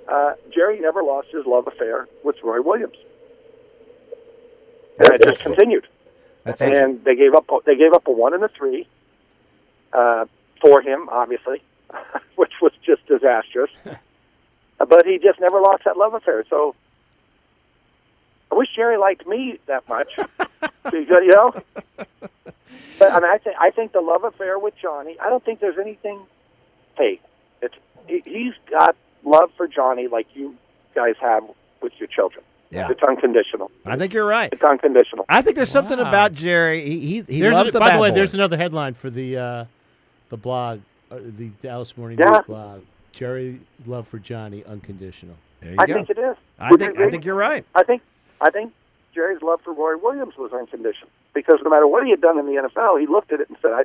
Uh, 0.08 0.34
Jerry 0.52 0.80
never 0.80 1.02
lost 1.02 1.28
his 1.32 1.46
love 1.46 1.66
affair 1.68 2.08
with 2.24 2.36
Roy 2.42 2.60
Williams, 2.60 2.96
and 4.98 5.06
That's 5.06 5.20
it 5.20 5.24
just 5.24 5.28
excellent. 5.40 5.58
continued. 5.58 5.86
That's 6.44 6.60
and 6.60 7.04
they 7.04 7.14
gave 7.14 7.34
up 7.34 7.48
they 7.64 7.76
gave 7.76 7.92
up 7.92 8.06
a 8.08 8.10
one 8.10 8.34
and 8.34 8.42
a 8.42 8.48
three 8.48 8.88
uh, 9.92 10.26
for 10.60 10.82
him, 10.82 11.08
obviously, 11.10 11.62
which 12.36 12.52
was 12.60 12.72
just 12.84 13.06
disastrous. 13.06 13.70
but 14.78 15.06
he 15.06 15.18
just 15.18 15.40
never 15.40 15.60
lost 15.60 15.84
that 15.84 15.96
love 15.96 16.14
affair. 16.14 16.44
So 16.50 16.74
I 18.50 18.56
wish 18.56 18.68
Jerry 18.74 18.98
liked 18.98 19.26
me 19.26 19.58
that 19.66 19.88
much, 19.88 20.12
you 20.92 21.06
know. 21.28 21.52
But 22.98 23.12
I 23.12 23.20
mean, 23.20 23.30
I 23.30 23.38
think 23.38 23.56
I 23.58 23.70
think 23.70 23.92
the 23.92 24.00
love 24.00 24.24
affair 24.24 24.58
with 24.58 24.74
Johnny. 24.80 25.16
I 25.20 25.28
don't 25.28 25.44
think 25.44 25.60
there's 25.60 25.78
anything. 25.78 26.20
Hey, 26.96 27.20
it's 27.60 27.74
he, 28.06 28.22
he's 28.24 28.52
got 28.70 28.94
love 29.24 29.50
for 29.56 29.66
Johnny 29.66 30.08
like 30.08 30.26
you 30.34 30.56
guys 30.94 31.14
have 31.20 31.44
with 31.80 31.92
your 31.98 32.06
children. 32.08 32.44
Yeah. 32.70 32.88
It's 32.90 33.02
unconditional. 33.02 33.70
I 33.84 33.96
think 33.96 34.14
you're 34.14 34.24
right. 34.26 34.50
It's 34.50 34.62
unconditional. 34.62 35.26
I 35.28 35.42
think 35.42 35.56
there's 35.56 35.68
something 35.70 35.98
Wow. 35.98 36.08
about 36.08 36.32
Jerry. 36.32 36.80
He 36.80 37.00
he, 37.00 37.22
he 37.28 37.40
There's 37.40 37.52
loves 37.52 37.68
a- 37.68 37.72
the 37.72 37.80
by 37.80 37.88
bad 37.90 37.96
the 37.98 38.02
way, 38.02 38.08
boys. 38.10 38.16
there's 38.16 38.34
another 38.34 38.56
headline 38.56 38.94
for 38.94 39.10
the 39.10 39.36
uh, 39.36 39.64
the 40.30 40.36
blog, 40.38 40.80
uh, 41.10 41.18
the 41.36 41.48
Dallas 41.60 41.96
Morning 41.98 42.18
Yeah. 42.18 42.30
News 42.30 42.40
blog. 42.46 42.82
Jerry 43.12 43.60
love 43.86 44.08
for 44.08 44.18
Johnny 44.18 44.64
unconditional. 44.64 45.34
There 45.60 45.72
you 45.72 45.76
I 45.78 45.84
go. 45.86 45.92
think 45.94 46.08
it 46.10 46.18
is. 46.18 46.36
I 46.58 46.70
Would 46.70 46.80
think 46.80 46.98
I 46.98 47.10
think 47.10 47.24
you're 47.26 47.34
right. 47.34 47.64
I 47.74 47.82
think 47.82 48.00
I 48.40 48.50
think 48.50 48.72
Jerry's 49.14 49.42
love 49.42 49.60
for 49.62 49.72
Roy 49.72 49.96
Williams 49.96 50.36
was 50.36 50.52
unconditional 50.52 51.10
because 51.34 51.60
no 51.62 51.70
matter 51.70 51.86
what 51.86 52.04
he 52.04 52.10
had 52.10 52.20
done 52.20 52.38
in 52.38 52.46
the 52.46 52.68
NFL, 52.68 53.00
he 53.00 53.06
looked 53.06 53.32
at 53.32 53.40
it 53.40 53.48
and 53.48 53.58
said, 53.60 53.72
"I." 53.72 53.84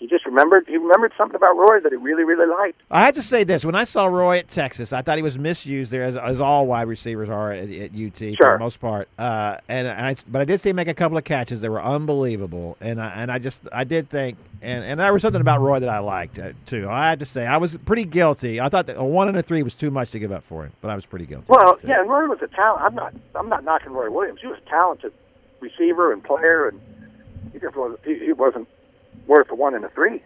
He 0.00 0.06
just 0.06 0.24
remembered. 0.24 0.64
He 0.66 0.78
remembered 0.78 1.12
something 1.18 1.36
about 1.36 1.58
Roy 1.58 1.78
that 1.80 1.92
he 1.92 1.96
really, 1.96 2.24
really 2.24 2.46
liked. 2.46 2.80
I 2.90 3.04
had 3.04 3.14
to 3.16 3.22
say 3.22 3.44
this: 3.44 3.66
when 3.66 3.74
I 3.74 3.84
saw 3.84 4.06
Roy 4.06 4.38
at 4.38 4.48
Texas, 4.48 4.94
I 4.94 5.02
thought 5.02 5.18
he 5.18 5.22
was 5.22 5.38
misused 5.38 5.92
there, 5.92 6.04
as, 6.04 6.16
as 6.16 6.40
all 6.40 6.66
wide 6.66 6.88
receivers 6.88 7.28
are 7.28 7.52
at, 7.52 7.70
at 7.70 7.90
UT 7.94 8.16
for 8.38 8.54
the 8.54 8.56
most 8.58 8.80
part. 8.80 9.10
Uh, 9.18 9.58
and 9.68 9.86
I, 9.86 10.16
but 10.26 10.40
I 10.40 10.46
did 10.46 10.58
see 10.58 10.70
him 10.70 10.76
make 10.76 10.88
a 10.88 10.94
couple 10.94 11.18
of 11.18 11.24
catches 11.24 11.60
that 11.60 11.70
were 11.70 11.82
unbelievable, 11.82 12.78
and 12.80 12.98
I, 12.98 13.08
and 13.10 13.30
I 13.30 13.38
just 13.38 13.68
I 13.72 13.84
did 13.84 14.08
think, 14.08 14.38
and, 14.62 14.82
and 14.82 15.00
there 15.00 15.12
was 15.12 15.20
something 15.20 15.42
about 15.42 15.60
Roy 15.60 15.80
that 15.80 15.90
I 15.90 15.98
liked 15.98 16.38
uh, 16.38 16.52
too. 16.64 16.88
I 16.88 17.10
had 17.10 17.18
to 17.18 17.26
say 17.26 17.46
I 17.46 17.58
was 17.58 17.76
pretty 17.76 18.06
guilty. 18.06 18.58
I 18.58 18.70
thought 18.70 18.86
that 18.86 18.96
a 18.96 19.04
one 19.04 19.28
and 19.28 19.36
a 19.36 19.42
three 19.42 19.62
was 19.62 19.74
too 19.74 19.90
much 19.90 20.12
to 20.12 20.18
give 20.18 20.32
up 20.32 20.44
for 20.44 20.64
him, 20.64 20.72
but 20.80 20.90
I 20.90 20.94
was 20.94 21.04
pretty 21.04 21.26
guilty. 21.26 21.44
Well, 21.50 21.78
yeah, 21.84 22.00
and 22.00 22.08
Roy 22.08 22.26
was 22.26 22.40
a 22.40 22.48
talent. 22.48 22.84
I'm 22.84 22.94
not. 22.94 23.12
I'm 23.34 23.50
not 23.50 23.64
knocking 23.64 23.92
Roy 23.92 24.10
Williams. 24.10 24.40
He 24.40 24.46
was 24.46 24.58
a 24.66 24.70
talented 24.70 25.12
receiver 25.60 26.10
and 26.10 26.24
player, 26.24 26.68
and 26.68 26.80
he 27.52 27.58
just 27.58 27.76
wasn't. 27.76 28.00
He, 28.02 28.18
he 28.18 28.32
wasn't 28.32 28.66
worth 29.30 29.50
a 29.50 29.54
one 29.54 29.74
and 29.74 29.84
a 29.84 29.88
three. 29.90 30.20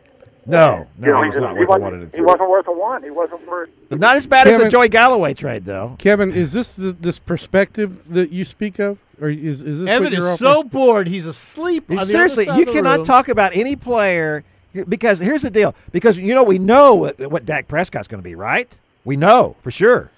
no, 0.46 0.86
no, 0.98 1.06
You 1.06 1.12
know, 1.12 1.20
he 1.22 1.26
was 1.28 1.36
not 1.36 1.52
he 1.56 1.60
worth 1.60 1.68
a 1.68 1.78
one 1.80 1.94
and 1.94 2.02
a 2.02 2.06
three. 2.06 2.18
He 2.18 2.24
wasn't 2.24 2.50
worth 2.50 2.66
a 2.66 2.72
one. 2.72 3.02
He 3.02 3.10
wasn't 3.10 3.46
worth. 3.46 3.70
Not 3.90 4.16
as 4.16 4.26
bad 4.26 4.46
as 4.46 4.54
the 4.54 4.58
Kevin- 4.58 4.70
Joey 4.70 4.88
Galloway 4.88 5.34
trade, 5.34 5.64
though. 5.64 5.94
Kevin, 5.98 6.32
is 6.32 6.52
this 6.52 6.74
the, 6.74 6.92
this 6.92 7.18
perspective 7.18 8.08
that 8.08 8.30
you 8.30 8.44
speak 8.44 8.78
of, 8.80 8.98
or 9.20 9.28
is 9.28 9.62
is 9.62 9.80
this 9.80 9.88
Evan 9.88 10.04
what 10.04 10.12
you're 10.12 10.20
is 10.32 10.42
offering? 10.42 10.62
so 10.62 10.64
bored. 10.64 11.06
He's 11.08 11.26
asleep. 11.26 11.84
on 11.90 11.96
the 11.96 12.02
other 12.02 12.10
Seriously, 12.10 12.44
side 12.46 12.56
you 12.56 12.62
of 12.62 12.68
the 12.68 12.72
cannot 12.74 12.96
room. 12.98 13.06
talk 13.06 13.28
about 13.28 13.54
any 13.54 13.76
player 13.76 14.42
because 14.88 15.20
here's 15.20 15.42
the 15.42 15.50
deal. 15.50 15.74
Because 15.92 16.18
you 16.18 16.34
know 16.34 16.42
we 16.42 16.58
know 16.58 16.94
what, 16.94 17.18
what 17.30 17.44
Dak 17.44 17.68
Prescott's 17.68 18.08
going 18.08 18.20
to 18.22 18.28
be, 18.28 18.34
right? 18.34 18.76
We 19.04 19.16
know 19.16 19.54
for 19.60 19.70
sure. 19.70 20.10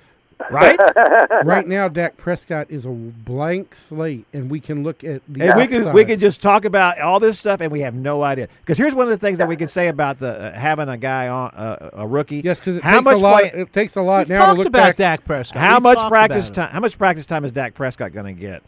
Right? 0.50 0.78
right 1.44 1.66
now, 1.66 1.88
Dak 1.88 2.16
Prescott 2.16 2.70
is 2.70 2.86
a 2.86 2.90
blank 2.90 3.74
slate, 3.74 4.26
and 4.32 4.50
we 4.50 4.60
can 4.60 4.82
look 4.82 5.04
at 5.04 5.22
the 5.28 5.48
and 5.48 5.56
we 5.60 5.66
could 5.66 5.78
outside. 5.78 5.94
we 5.94 6.04
could 6.04 6.20
just 6.20 6.42
talk 6.42 6.64
about 6.64 7.00
all 7.00 7.20
this 7.20 7.38
stuff, 7.38 7.60
and 7.60 7.70
we 7.70 7.80
have 7.80 7.94
no 7.94 8.22
idea. 8.22 8.48
Because 8.60 8.78
here's 8.78 8.94
one 8.94 9.06
of 9.06 9.10
the 9.10 9.24
things 9.24 9.38
that 9.38 9.48
we 9.48 9.56
can 9.56 9.68
say 9.68 9.88
about 9.88 10.18
the 10.18 10.28
uh, 10.28 10.52
having 10.52 10.88
a 10.88 10.96
guy 10.96 11.28
on 11.28 11.50
uh, 11.54 11.90
a 11.94 12.06
rookie. 12.06 12.40
yes, 12.40 12.60
because 12.60 12.80
how 12.80 12.94
takes 12.94 13.04
much 13.04 13.16
a 13.16 13.18
lot. 13.18 13.40
play- 13.42 13.60
it 13.60 13.72
takes 13.72 13.96
a 13.96 14.02
lot 14.02 14.18
We've 14.20 14.30
now 14.30 14.40
to 14.40 14.46
talked 14.46 14.58
look 14.58 14.66
about 14.68 14.80
back. 14.80 14.96
Dak 14.96 15.24
Prescott. 15.24 15.60
how 15.60 15.76
We've 15.76 15.82
much 15.82 16.08
practice 16.08 16.50
time? 16.50 16.70
How 16.70 16.80
much 16.80 16.98
practice 16.98 17.26
time 17.26 17.44
is 17.44 17.52
Dak 17.52 17.74
Prescott 17.74 18.12
going 18.12 18.26
to 18.26 18.40
get, 18.40 18.62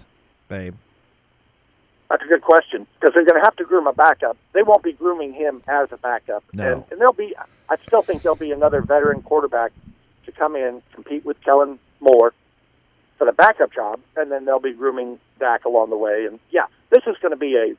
babe? 0.49 0.75
That's 2.11 2.23
a 2.23 2.27
good 2.27 2.43
question 2.43 2.87
because 2.99 3.13
they're 3.13 3.25
going 3.25 3.39
to 3.39 3.45
have 3.45 3.57
to 3.57 3.65
groom 3.65 3.87
a 3.87 3.93
backup. 3.93 4.39
They 4.55 4.63
won't 4.63 4.83
be 4.83 4.93
grooming 4.93 5.35
him 5.35 5.63
as 5.69 5.93
a 5.93 5.99
backup. 5.99 6.43
No. 6.55 6.73
And, 6.73 6.85
and 6.91 7.01
there'll 7.01 7.13
be, 7.13 7.35
I 7.69 7.77
still 7.87 8.01
think 8.01 8.23
there'll 8.23 8.37
be 8.37 8.51
another 8.51 8.81
veteran 8.81 9.21
quarterback 9.21 9.73
to 9.73 9.81
come 10.39 10.57
in, 10.57 10.83
compete 10.95 11.25
with 11.25 11.41
Kellen 11.43 11.79
Moore 12.01 12.33
for 13.19 13.25
the 13.25 13.33
backup 13.33 13.73
job, 13.73 14.01
and 14.17 14.31
then 14.31 14.45
they'll 14.45 14.61
be 14.61 14.73
grooming 14.73 15.19
Dak 15.41 15.65
along 15.65 15.91
the 15.91 15.97
way. 15.97 16.27
And 16.27 16.39
yeah, 16.51 16.67
this 16.91 17.03
is 17.07 17.17
going 17.21 17.33
to 17.33 17.37
be 17.37 17.57
a, 17.57 17.75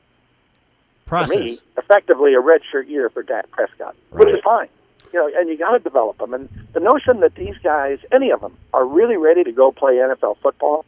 for 1.06 1.22
me, 1.22 1.56
Process. 1.56 1.60
effectively 1.78 2.34
a 2.34 2.40
redshirt 2.40 2.88
year 2.88 3.08
for 3.08 3.22
Dak 3.22 3.50
Prescott, 3.50 3.96
which 4.10 4.28
is 4.28 4.40
fine. 4.44 4.68
You 5.12 5.18
know, 5.18 5.30
and 5.34 5.48
you 5.48 5.58
got 5.58 5.72
to 5.72 5.80
develop 5.80 6.18
them. 6.18 6.34
And 6.34 6.48
the 6.72 6.78
notion 6.78 7.18
that 7.20 7.34
these 7.34 7.56
guys, 7.64 7.98
any 8.12 8.30
of 8.30 8.40
them, 8.40 8.56
are 8.72 8.86
really 8.86 9.16
ready 9.16 9.42
to 9.42 9.50
go 9.50 9.72
play 9.72 9.94
NFL 9.94 10.36
football, 10.40 10.84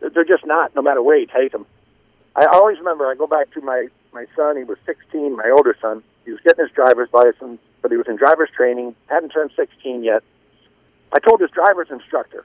they're 0.00 0.24
just 0.24 0.46
not. 0.46 0.74
No 0.76 0.82
matter 0.82 1.02
where 1.02 1.18
you 1.18 1.26
take 1.26 1.50
them. 1.50 1.66
I 2.36 2.46
always 2.46 2.78
remember. 2.78 3.06
I 3.08 3.14
go 3.14 3.26
back 3.26 3.50
to 3.52 3.60
my 3.60 3.88
my 4.12 4.26
son. 4.36 4.56
He 4.56 4.64
was 4.64 4.78
16. 4.86 5.36
My 5.36 5.50
older 5.50 5.76
son. 5.80 6.02
He 6.24 6.30
was 6.30 6.40
getting 6.42 6.64
his 6.64 6.72
driver's 6.72 7.08
license, 7.12 7.60
but 7.82 7.90
he 7.90 7.96
was 7.96 8.06
in 8.06 8.16
driver's 8.16 8.50
training. 8.50 8.94
hadn't 9.08 9.30
turned 9.30 9.50
16 9.56 10.04
yet. 10.04 10.22
I 11.14 11.20
told 11.20 11.40
his 11.40 11.50
driver's 11.50 11.90
instructor, 11.90 12.44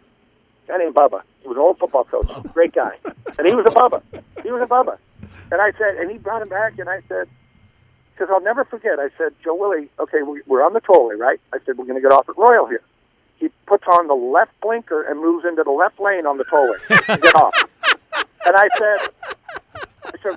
guy 0.68 0.78
named 0.78 0.96
Bubba. 0.96 1.24
He 1.42 1.48
was 1.48 1.58
an 1.58 1.62
old 1.62 1.80
football 1.80 2.06
coach, 2.06 2.28
oh. 2.30 2.42
great 2.54 2.74
guy, 2.74 2.98
and 3.38 3.48
he 3.48 3.56
was 3.56 3.66
a 3.66 3.72
Bubba. 3.72 4.02
He 4.44 4.52
was 4.52 4.62
a 4.62 4.68
Bubba. 4.68 4.98
And 5.52 5.60
I 5.60 5.72
said, 5.72 5.96
and 5.98 6.12
he 6.12 6.20
brought 6.20 6.44
him 6.44 6.50
back, 6.50 6.78
and 6.78 6.88
I 6.88 7.02
said, 7.08 7.28
because 8.14 8.32
I'll 8.32 8.44
never 8.44 8.66
forget. 8.66 9.00
I 9.00 9.10
said, 9.18 9.34
Joe 9.44 9.56
Willie, 9.56 9.90
okay, 9.98 10.22
we, 10.22 10.42
we're 10.46 10.64
on 10.64 10.74
the 10.74 10.82
tollway, 10.82 11.18
right? 11.18 11.40
I 11.52 11.58
said, 11.66 11.78
we're 11.78 11.86
going 11.86 11.96
to 11.96 12.02
get 12.02 12.12
off 12.12 12.30
at 12.30 12.38
Royal 12.38 12.68
here. 12.68 12.84
He 13.38 13.50
puts 13.66 13.86
on 13.88 14.08
the 14.08 14.14
left 14.14 14.52
blinker 14.62 15.02
and 15.04 15.20
moves 15.20 15.46
into 15.46 15.64
the 15.64 15.72
left 15.72 16.00
lane 16.00 16.28
on 16.28 16.38
the 16.38 16.44
tollway 16.44 16.78
to 17.06 17.18
get 17.18 17.34
off. 17.36 17.56
And 18.46 18.56
I 18.56 18.68
said, 18.78 18.98
I 20.06 20.12
said, 20.22 20.36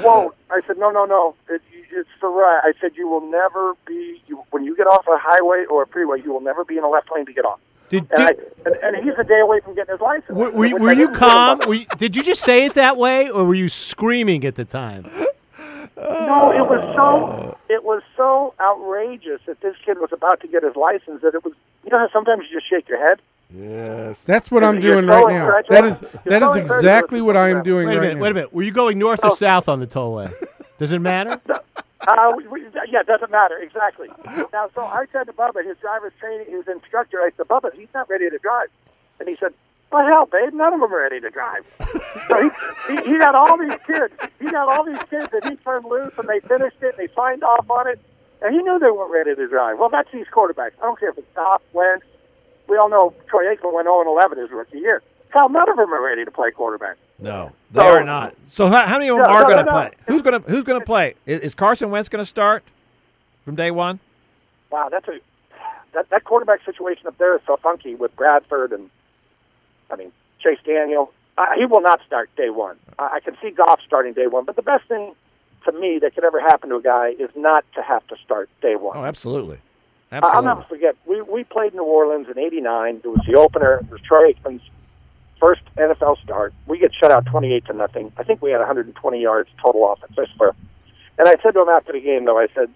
whoa. 0.00 0.32
I 0.50 0.60
said, 0.66 0.78
no, 0.78 0.90
no, 0.90 1.04
no. 1.04 1.34
It, 1.50 1.60
it's 1.90 2.08
the 2.20 2.26
right. 2.28 2.60
I 2.64 2.72
said, 2.80 2.92
you 2.96 3.08
will 3.08 3.28
never 3.30 3.74
be, 3.86 4.20
you, 4.26 4.42
when 4.50 4.64
you 4.64 4.76
get 4.76 4.86
off 4.86 5.06
a 5.06 5.16
highway 5.18 5.64
or 5.70 5.82
a 5.82 5.86
freeway, 5.88 6.20
you 6.22 6.32
will 6.32 6.40
never 6.40 6.64
be 6.64 6.76
in 6.78 6.84
a 6.84 6.88
left 6.88 7.08
lane 7.14 7.26
to 7.26 7.32
get 7.32 7.44
off. 7.44 7.60
Did, 7.88 8.06
And, 8.10 8.20
I, 8.22 8.30
and, 8.66 8.74
and 8.96 8.96
he's 9.04 9.14
a 9.18 9.24
day 9.24 9.40
away 9.40 9.60
from 9.60 9.74
getting 9.74 9.92
his 9.92 10.00
license. 10.00 10.36
were, 10.36 10.50
were, 10.50 10.66
you- 10.66 10.76
were 10.76 10.92
you 10.92 11.10
calm? 11.10 11.60
Were 11.66 11.74
you, 11.74 11.86
did 11.96 12.16
you 12.16 12.22
just 12.22 12.42
say 12.42 12.66
it 12.66 12.74
that 12.74 12.96
way, 12.96 13.30
or 13.30 13.44
were 13.44 13.54
you 13.54 13.68
screaming 13.68 14.44
at 14.44 14.56
the 14.56 14.64
time? 14.64 15.06
No, 15.96 16.52
it 16.52 16.60
was 16.68 16.80
so 16.94 17.58
it 17.68 17.82
was 17.82 18.02
so 18.16 18.54
outrageous 18.60 19.40
that 19.46 19.60
this 19.62 19.74
kid 19.84 19.98
was 19.98 20.12
about 20.12 20.40
to 20.42 20.46
get 20.46 20.62
his 20.62 20.76
license 20.76 21.22
that 21.22 21.34
it 21.34 21.44
was. 21.44 21.54
You 21.84 21.90
know 21.90 21.98
how 21.98 22.08
sometimes 22.12 22.44
you 22.48 22.56
just 22.56 22.70
shake 22.70 22.88
your 22.88 22.98
head. 23.00 23.18
Yes. 23.50 24.24
That's 24.24 24.48
what 24.50 24.62
I'm 24.62 24.80
You're 24.80 25.00
doing 25.02 25.06
so 25.06 25.24
right 25.24 25.32
now. 25.34 25.56
incredulous. 25.58 25.98
That 26.00 26.10
is 26.12 26.22
that 26.24 26.42
so 26.42 26.50
is 26.52 26.56
exactly 26.58 27.20
what 27.20 27.36
I 27.36 27.48
am 27.48 27.64
doing 27.64 27.88
Wait 27.88 27.94
a 27.94 27.96
right 27.96 28.02
minute. 28.02 28.16
now. 28.18 28.22
Wait 28.22 28.30
a 28.30 28.34
minute. 28.34 28.52
Were 28.52 28.62
you 28.62 28.70
going 28.70 28.98
north 28.98 29.24
or 29.24 29.32
oh. 29.32 29.34
south 29.34 29.68
on 29.68 29.80
the 29.80 29.86
tollway? 29.88 30.32
Does 30.78 30.92
it 30.92 31.00
matter? 31.00 31.40
Uh, 32.06 32.32
we, 32.36 32.46
we, 32.46 32.62
yeah, 32.90 33.00
it 33.00 33.06
doesn't 33.06 33.30
matter 33.30 33.58
exactly. 33.58 34.08
Now, 34.50 34.70
so 34.74 34.80
I 34.80 35.04
said 35.12 35.24
to 35.24 35.32
Bubba, 35.34 35.62
his 35.66 35.76
driver's 35.78 36.12
training, 36.18 36.46
his 36.48 36.66
instructor, 36.66 37.18
I 37.18 37.30
said, 37.36 37.48
Bubba, 37.48 37.74
he's 37.74 37.88
not 37.92 38.08
ready 38.08 38.30
to 38.30 38.38
drive, 38.38 38.68
and 39.20 39.28
he 39.28 39.36
said, 39.36 39.52
"Well, 39.92 40.06
hell, 40.06 40.24
babe, 40.24 40.54
none 40.54 40.72
of 40.72 40.80
them 40.80 40.94
are 40.94 41.02
ready 41.02 41.20
to 41.20 41.28
drive." 41.28 41.66
so 42.28 42.40
he, 42.40 42.48
he, 42.86 43.10
he 43.12 43.18
got 43.18 43.34
all 43.34 43.58
these 43.58 43.76
kids. 43.86 44.14
He 44.38 44.46
got 44.46 44.68
all 44.68 44.84
these 44.86 45.02
kids, 45.10 45.28
and 45.34 45.50
he 45.50 45.56
turned 45.56 45.84
loose, 45.84 46.16
and 46.16 46.26
they 46.28 46.40
finished 46.40 46.78
it, 46.80 46.94
and 46.96 47.08
they 47.08 47.12
signed 47.14 47.42
off 47.42 47.68
on 47.68 47.88
it, 47.88 48.00
and 48.40 48.54
he 48.54 48.62
knew 48.62 48.78
they 48.78 48.90
weren't 48.90 49.12
ready 49.12 49.34
to 49.34 49.48
drive. 49.48 49.78
Well, 49.78 49.90
that's 49.90 50.10
these 50.10 50.26
quarterbacks. 50.32 50.78
I 50.80 50.86
don't 50.86 50.98
care 50.98 51.10
if 51.10 51.18
it's 51.18 51.34
Goff, 51.34 51.60
Wentz. 51.74 52.06
We 52.68 52.78
all 52.78 52.88
know 52.88 53.12
Troy 53.28 53.54
Aikman 53.54 53.74
went 53.74 53.84
0 53.86 54.04
11 54.06 54.38
his 54.38 54.50
rookie 54.50 54.78
year. 54.78 55.02
Hell, 55.30 55.48
none 55.48 55.68
of 55.68 55.76
them 55.76 55.92
are 55.92 56.02
ready 56.02 56.24
to 56.24 56.30
play 56.30 56.50
quarterback. 56.50 56.96
No, 57.18 57.52
they 57.70 57.80
So- 57.80 57.86
are 57.94 58.04
not. 58.04 58.34
So 58.46 58.66
how, 58.66 58.86
how 58.86 58.98
many 58.98 59.10
of 59.10 59.16
them 59.16 59.26
No, 59.26 59.32
are 59.32 59.42
no, 59.42 59.48
going 59.48 59.58
to 59.58 59.64
no, 59.64 59.70
play? 59.72 59.90
Who's 60.06 60.22
going 60.22 60.42
to 60.42 60.50
Who's 60.50 60.64
going 60.64 60.80
to 60.80 60.86
play? 60.86 61.14
Is, 61.26 61.40
is 61.40 61.54
Carson 61.54 61.90
Wentz 61.90 62.08
going 62.08 62.22
to 62.22 62.26
start 62.26 62.62
from 63.44 63.54
day 63.56 63.70
one? 63.70 64.00
Wow, 64.70 64.88
that's 64.90 65.06
a 65.08 65.18
that 65.94 66.08
that 66.10 66.24
quarterback 66.24 66.64
situation 66.64 67.06
up 67.06 67.16
there 67.18 67.34
is 67.34 67.42
so 67.46 67.56
funky 67.56 67.94
with 67.94 68.14
Bradford 68.16 68.72
and 68.72 68.90
I 69.90 69.96
mean 69.96 70.12
Chase 70.40 70.58
Daniel. 70.64 71.12
Uh, 71.36 71.46
he 71.56 71.66
will 71.66 71.80
not 71.80 72.00
start 72.06 72.30
day 72.36 72.50
one. 72.50 72.76
I, 72.98 73.16
I 73.16 73.20
can 73.20 73.36
see 73.42 73.50
Goff 73.50 73.80
starting 73.86 74.12
day 74.12 74.26
one, 74.26 74.44
but 74.44 74.56
the 74.56 74.62
best 74.62 74.86
thing 74.88 75.14
to 75.64 75.72
me 75.72 75.98
that 76.00 76.14
could 76.14 76.24
ever 76.24 76.40
happen 76.40 76.68
to 76.70 76.76
a 76.76 76.82
guy 76.82 77.10
is 77.18 77.30
not 77.36 77.64
to 77.74 77.82
have 77.82 78.06
to 78.08 78.16
start 78.24 78.48
day 78.62 78.76
one. 78.76 78.96
Oh, 78.96 79.04
absolutely, 79.04 79.58
I- 80.12 80.16
I'll 80.18 80.24
absolutely. 80.24 80.46
never 80.48 80.62
forget. 80.64 80.96
We 81.06 81.22
we 81.22 81.44
played 81.44 81.74
New 81.74 81.84
Orleans 81.84 82.28
in 82.28 82.38
'89. 82.38 83.00
It 83.04 83.08
was 83.08 83.20
the 83.26 83.34
opener. 83.34 83.78
It 83.78 83.90
was 83.90 84.00
Troy 84.02 84.32
Aikman's 84.32 84.62
first 85.40 85.62
NFL 85.76 86.22
start. 86.22 86.52
We 86.66 86.78
get 86.78 86.92
shut 86.94 87.10
out 87.10 87.26
28 87.26 87.66
to 87.66 87.72
nothing. 87.72 88.12
I 88.16 88.24
think 88.24 88.42
we 88.42 88.50
had 88.50 88.58
120 88.58 89.20
yards 89.20 89.48
total 89.62 89.92
offense. 89.92 90.12
I 90.18 90.26
swear. 90.36 90.54
And 91.18 91.28
I 91.28 91.34
said 91.42 91.52
to 91.52 91.62
him 91.62 91.68
after 91.68 91.92
the 91.92 92.00
game, 92.00 92.24
though, 92.24 92.38
I 92.38 92.48
said, 92.54 92.70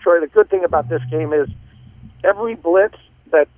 Troy, 0.00 0.20
the 0.20 0.26
good 0.26 0.50
thing 0.50 0.64
about 0.64 0.88
this 0.88 1.02
game 1.10 1.32
is 1.32 1.48
every 2.22 2.54
blitz 2.54 2.96
that 3.30 3.48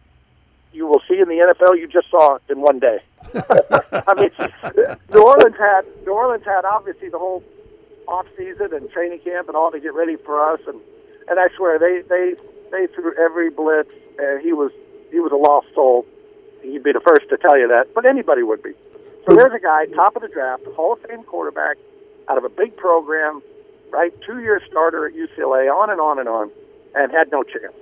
you 0.72 0.86
will 0.86 1.02
see 1.08 1.18
in 1.18 1.28
the 1.28 1.34
NFL, 1.34 1.78
you 1.78 1.88
just 1.88 2.10
saw 2.10 2.38
in 2.48 2.60
one 2.60 2.78
day. 2.78 2.98
I 3.34 4.14
mean, 4.14 4.30
New 5.12 5.22
Orleans 5.22 5.56
had 5.58 5.82
New 6.04 6.12
Orleans 6.12 6.44
had 6.44 6.64
obviously 6.64 7.08
the 7.08 7.18
whole 7.18 7.42
off 8.06 8.26
season 8.36 8.72
and 8.72 8.88
training 8.90 9.20
camp 9.20 9.48
and 9.48 9.56
all 9.56 9.70
to 9.70 9.80
get 9.80 9.94
ready 9.94 10.16
for 10.16 10.40
us, 10.52 10.60
and 10.66 10.78
and 11.28 11.40
I 11.40 11.48
swear 11.56 11.78
they 11.78 12.02
they 12.08 12.34
they 12.70 12.86
threw 12.94 13.12
every 13.18 13.50
blitz, 13.50 13.92
and 14.18 14.40
he 14.42 14.52
was 14.52 14.70
he 15.10 15.18
was 15.18 15.32
a 15.32 15.36
lost 15.36 15.66
soul. 15.74 16.06
He'd 16.72 16.82
be 16.82 16.92
the 16.92 17.00
first 17.00 17.28
to 17.30 17.36
tell 17.36 17.58
you 17.58 17.68
that, 17.68 17.94
but 17.94 18.04
anybody 18.04 18.42
would 18.42 18.62
be. 18.62 18.72
So 19.28 19.34
there's 19.34 19.52
a 19.52 19.60
guy, 19.60 19.86
top 19.86 20.16
of 20.16 20.22
the 20.22 20.28
draft, 20.28 20.64
Hall 20.76 20.92
of 20.92 21.00
Fame 21.02 21.24
quarterback, 21.24 21.76
out 22.28 22.38
of 22.38 22.44
a 22.44 22.48
big 22.48 22.76
program, 22.76 23.42
right? 23.90 24.12
Two 24.22 24.40
year 24.40 24.60
starter 24.68 25.06
at 25.06 25.14
UCLA, 25.14 25.72
on 25.72 25.90
and 25.90 26.00
on 26.00 26.18
and 26.18 26.28
on, 26.28 26.50
and 26.94 27.10
had 27.12 27.30
no 27.32 27.42
chance. 27.42 27.74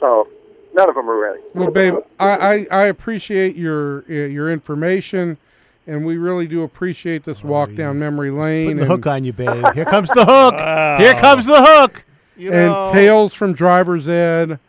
So 0.00 0.28
none 0.74 0.88
of 0.88 0.94
them 0.94 1.08
are 1.08 1.18
ready. 1.18 1.42
Well, 1.54 1.70
babe, 1.70 1.96
I, 2.18 2.66
I, 2.70 2.82
I 2.82 2.86
appreciate 2.86 3.56
your 3.56 4.04
uh, 4.08 4.12
your 4.12 4.50
information, 4.50 5.38
and 5.86 6.06
we 6.06 6.16
really 6.16 6.46
do 6.46 6.62
appreciate 6.62 7.24
this 7.24 7.44
walk 7.44 7.74
down 7.74 7.98
memory 7.98 8.30
lane 8.30 8.66
Putting 8.66 8.78
the 8.78 8.86
hook 8.86 9.06
on 9.06 9.24
you, 9.24 9.32
babe. 9.32 9.64
Here 9.74 9.84
comes 9.84 10.08
the 10.10 10.24
hook. 10.24 10.54
Here 11.00 11.20
comes 11.20 11.46
the 11.46 11.62
hook. 11.62 12.04
You 12.36 12.52
and 12.52 12.68
know, 12.70 12.90
tales 12.92 13.32
from 13.32 13.54
driver's 13.54 14.08
ed, 14.08 14.50
and 14.50 14.60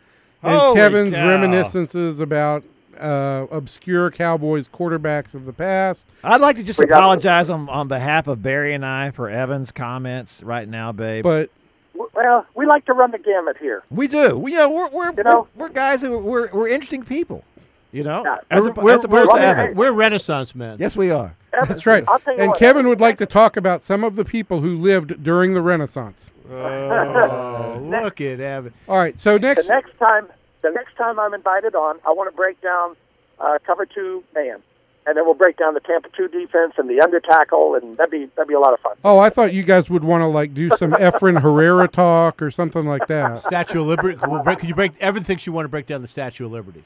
Holy 0.42 0.74
Kevin's 0.74 1.14
cow. 1.14 1.28
reminiscences 1.28 2.20
about 2.20 2.64
uh, 2.98 3.46
obscure 3.50 4.10
Cowboys 4.10 4.68
quarterbacks 4.68 5.34
of 5.34 5.44
the 5.44 5.52
past. 5.52 6.06
I'd 6.24 6.40
like 6.40 6.56
to 6.56 6.62
just 6.62 6.80
apologize 6.80 7.48
on, 7.50 7.68
on 7.68 7.88
behalf 7.88 8.26
of 8.28 8.42
Barry 8.42 8.74
and 8.74 8.84
I 8.84 9.10
for 9.10 9.28
Evan's 9.28 9.72
comments 9.72 10.42
right 10.42 10.68
now, 10.68 10.92
babe. 10.92 11.22
But 11.24 11.50
Well, 11.94 12.46
we 12.54 12.66
like 12.66 12.84
to 12.86 12.92
run 12.92 13.10
the 13.10 13.18
gamut 13.18 13.56
here. 13.58 13.82
we 13.90 14.08
do. 14.08 14.38
We, 14.38 14.52
you 14.52 14.58
know, 14.58 14.70
we're 14.70 14.88
we're, 14.90 15.12
You 15.16 15.22
know- 15.24 15.46
we're, 15.56 15.66
we're 15.66 15.72
guys 15.72 16.02
who 16.02 16.18
we're 16.18 16.48
we're 16.52 16.68
interesting 16.68 17.02
people. 17.04 17.44
You 17.90 18.04
know, 18.04 18.22
Yeah. 18.22 18.36
as, 18.50 18.64
We're, 18.64 18.70
oppo- 18.72 18.82
we're, 18.82 18.94
as 18.98 19.04
opposed 19.04 19.28
we're- 19.30 19.40
to 19.40 19.46
Evan. 19.46 19.74
we're 19.74 19.92
Renaissance 19.92 20.54
men. 20.54 20.76
Yes, 20.78 20.94
we 20.94 21.10
are. 21.10 21.34
that's 21.66 21.86
right. 21.86 22.04
I'll 22.06 22.18
tell 22.18 22.34
you 22.34 22.40
And 22.40 22.50
what, 22.50 22.58
Kevin 22.58 22.86
would 22.86 23.00
like 23.00 23.16
to 23.16 23.24
talk 23.24 23.56
about 23.56 23.82
some 23.82 24.04
of 24.04 24.14
the 24.14 24.26
people 24.26 24.60
who 24.60 24.76
lived 24.76 25.24
during 25.24 25.54
the 25.54 25.62
Renaissance. 25.62 26.30
Oh, 26.50 27.80
look 27.82 28.20
at 28.20 28.40
Evan. 28.40 28.74
All 28.88 28.98
right, 28.98 29.18
so 29.18 29.34
the 29.34 29.38
next, 29.40 29.68
next 29.68 29.96
time 29.98 30.26
the 30.62 30.70
next 30.70 30.96
time 30.96 31.18
I'm 31.18 31.34
invited 31.34 31.74
on, 31.74 31.98
I 32.06 32.10
want 32.12 32.30
to 32.30 32.36
break 32.36 32.60
down 32.60 32.96
uh, 33.40 33.58
cover 33.64 33.86
two 33.86 34.24
man, 34.34 34.62
and 35.06 35.16
then 35.16 35.24
we'll 35.24 35.34
break 35.34 35.56
down 35.56 35.74
the 35.74 35.80
Tampa 35.80 36.08
two 36.16 36.28
defense 36.28 36.74
and 36.78 36.88
the 36.90 37.00
under 37.00 37.20
tackle, 37.20 37.74
and 37.76 37.96
that'd 37.96 38.10
be 38.10 38.26
that'd 38.36 38.48
be 38.48 38.54
a 38.54 38.60
lot 38.60 38.72
of 38.74 38.80
fun. 38.80 38.96
oh, 39.04 39.18
I 39.18 39.30
thought 39.30 39.52
you 39.54 39.62
guys 39.62 39.88
would 39.88 40.04
want 40.04 40.22
to 40.22 40.26
like 40.26 40.54
do 40.54 40.68
some 40.70 40.90
Efren 41.08 41.40
Herrera 41.40 41.86
talk 41.88 42.42
or 42.42 42.50
something 42.50 42.86
like 42.86 43.06
that. 43.08 43.38
Statue 43.40 43.80
of 43.80 43.86
Liberty. 43.86 44.18
We'll 44.26 44.42
break, 44.42 44.58
could 44.58 44.68
you 44.68 44.74
break 44.74 44.92
everything 45.00 45.24
thinks 45.26 45.46
you 45.46 45.52
want 45.52 45.64
to 45.64 45.68
break 45.70 45.86
down 45.86 46.02
the 46.02 46.08
Statue 46.08 46.46
of 46.46 46.52
Liberty? 46.52 46.84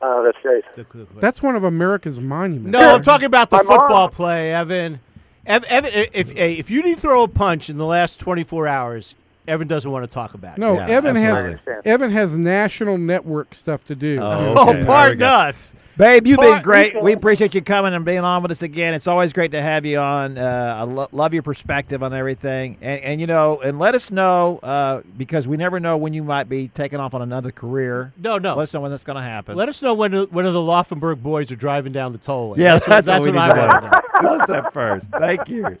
Uh, 0.00 0.22
that's 0.22 0.38
great. 0.42 0.64
The- 0.74 0.84
the- 0.84 1.06
That's 1.20 1.42
one 1.42 1.56
of 1.56 1.64
America's 1.64 2.20
monuments. 2.20 2.70
No, 2.70 2.94
I'm 2.94 3.02
talking 3.02 3.26
about 3.26 3.50
the 3.50 3.56
My 3.56 3.62
mom- 3.64 3.78
football 3.80 4.08
play, 4.08 4.52
Evan. 4.52 5.00
Evan, 5.44 5.68
if 5.92 6.10
if 6.12 6.36
if 6.36 6.70
you 6.70 6.82
didn't 6.82 7.00
throw 7.00 7.22
a 7.24 7.28
punch 7.28 7.68
in 7.70 7.78
the 7.78 7.86
last 7.86 8.20
24 8.20 8.68
hours, 8.68 9.14
Evan 9.48 9.66
doesn't 9.68 9.90
want 9.90 10.04
to 10.04 10.08
talk 10.12 10.34
about. 10.34 10.58
It. 10.58 10.60
No, 10.60 10.74
Yeah, 10.74 10.86
Evan 10.88 11.16
absolutely. 11.16 11.22
has 11.22 11.36
understand. 11.44 11.86
Evan 11.86 12.10
has 12.10 12.36
national 12.36 12.98
network 12.98 13.54
stuff 13.54 13.84
to 13.84 13.94
do. 13.94 14.18
Oh, 14.20 14.54
Oh, 14.56 14.62
okay. 14.62 14.72
There 14.72 14.80
we 14.82 14.86
pardon 14.86 15.18
go. 15.18 15.26
us. 15.26 15.74
Babe, 15.96 16.28
you've 16.28 16.38
been 16.38 16.52
Part- 16.52 16.62
great. 16.62 17.02
We 17.02 17.12
appreciate 17.12 17.56
you 17.56 17.60
coming 17.60 17.92
and 17.92 18.04
being 18.04 18.20
on 18.20 18.40
with 18.42 18.52
us 18.52 18.62
again. 18.62 18.94
It's 18.94 19.08
always 19.08 19.32
great 19.32 19.50
to 19.50 19.60
have 19.60 19.84
you 19.84 19.98
on. 19.98 20.38
Uh, 20.38 20.76
I 20.78 20.82
lo- 20.84 21.08
love 21.10 21.34
your 21.34 21.42
perspective 21.42 22.04
on 22.04 22.14
everything, 22.14 22.76
and, 22.80 23.00
and 23.02 23.20
you 23.20 23.26
know, 23.26 23.60
and 23.60 23.80
let 23.80 23.96
us 23.96 24.12
know 24.12 24.58
uh, 24.62 25.02
because 25.16 25.48
we 25.48 25.56
never 25.56 25.80
know 25.80 25.96
when 25.96 26.12
you 26.14 26.22
might 26.22 26.48
be 26.48 26.68
taking 26.68 27.00
off 27.00 27.14
on 27.14 27.22
another 27.22 27.50
career. 27.50 28.12
No, 28.16 28.38
no. 28.38 28.54
Let 28.54 28.64
us 28.64 28.74
know 28.74 28.80
when 28.82 28.92
that's 28.92 29.02
going 29.02 29.16
to 29.16 29.22
happen. 29.22 29.56
Let 29.56 29.68
us 29.68 29.82
know 29.82 29.92
when 29.92 30.12
when 30.12 30.44
the 30.44 30.52
Laufenberg 30.52 31.20
boys 31.20 31.50
are 31.50 31.56
driving 31.56 31.92
down 31.92 32.12
the 32.12 32.18
tollway. 32.18 32.58
yeah, 32.58 32.74
that's, 32.74 32.86
what, 32.86 33.04
that's, 33.04 33.24
what, 33.26 33.32
we 33.32 33.36
I 33.36 33.48
need 33.48 33.54
to 33.54 33.60
want 33.60 33.72
to 33.72 33.80
know. 33.80 33.90
know. 33.90 34.20
Tell 34.20 34.40
us 34.42 34.46
that 34.48 34.72
first. 34.72 35.10
Thank 35.18 35.48
you. 35.48 35.76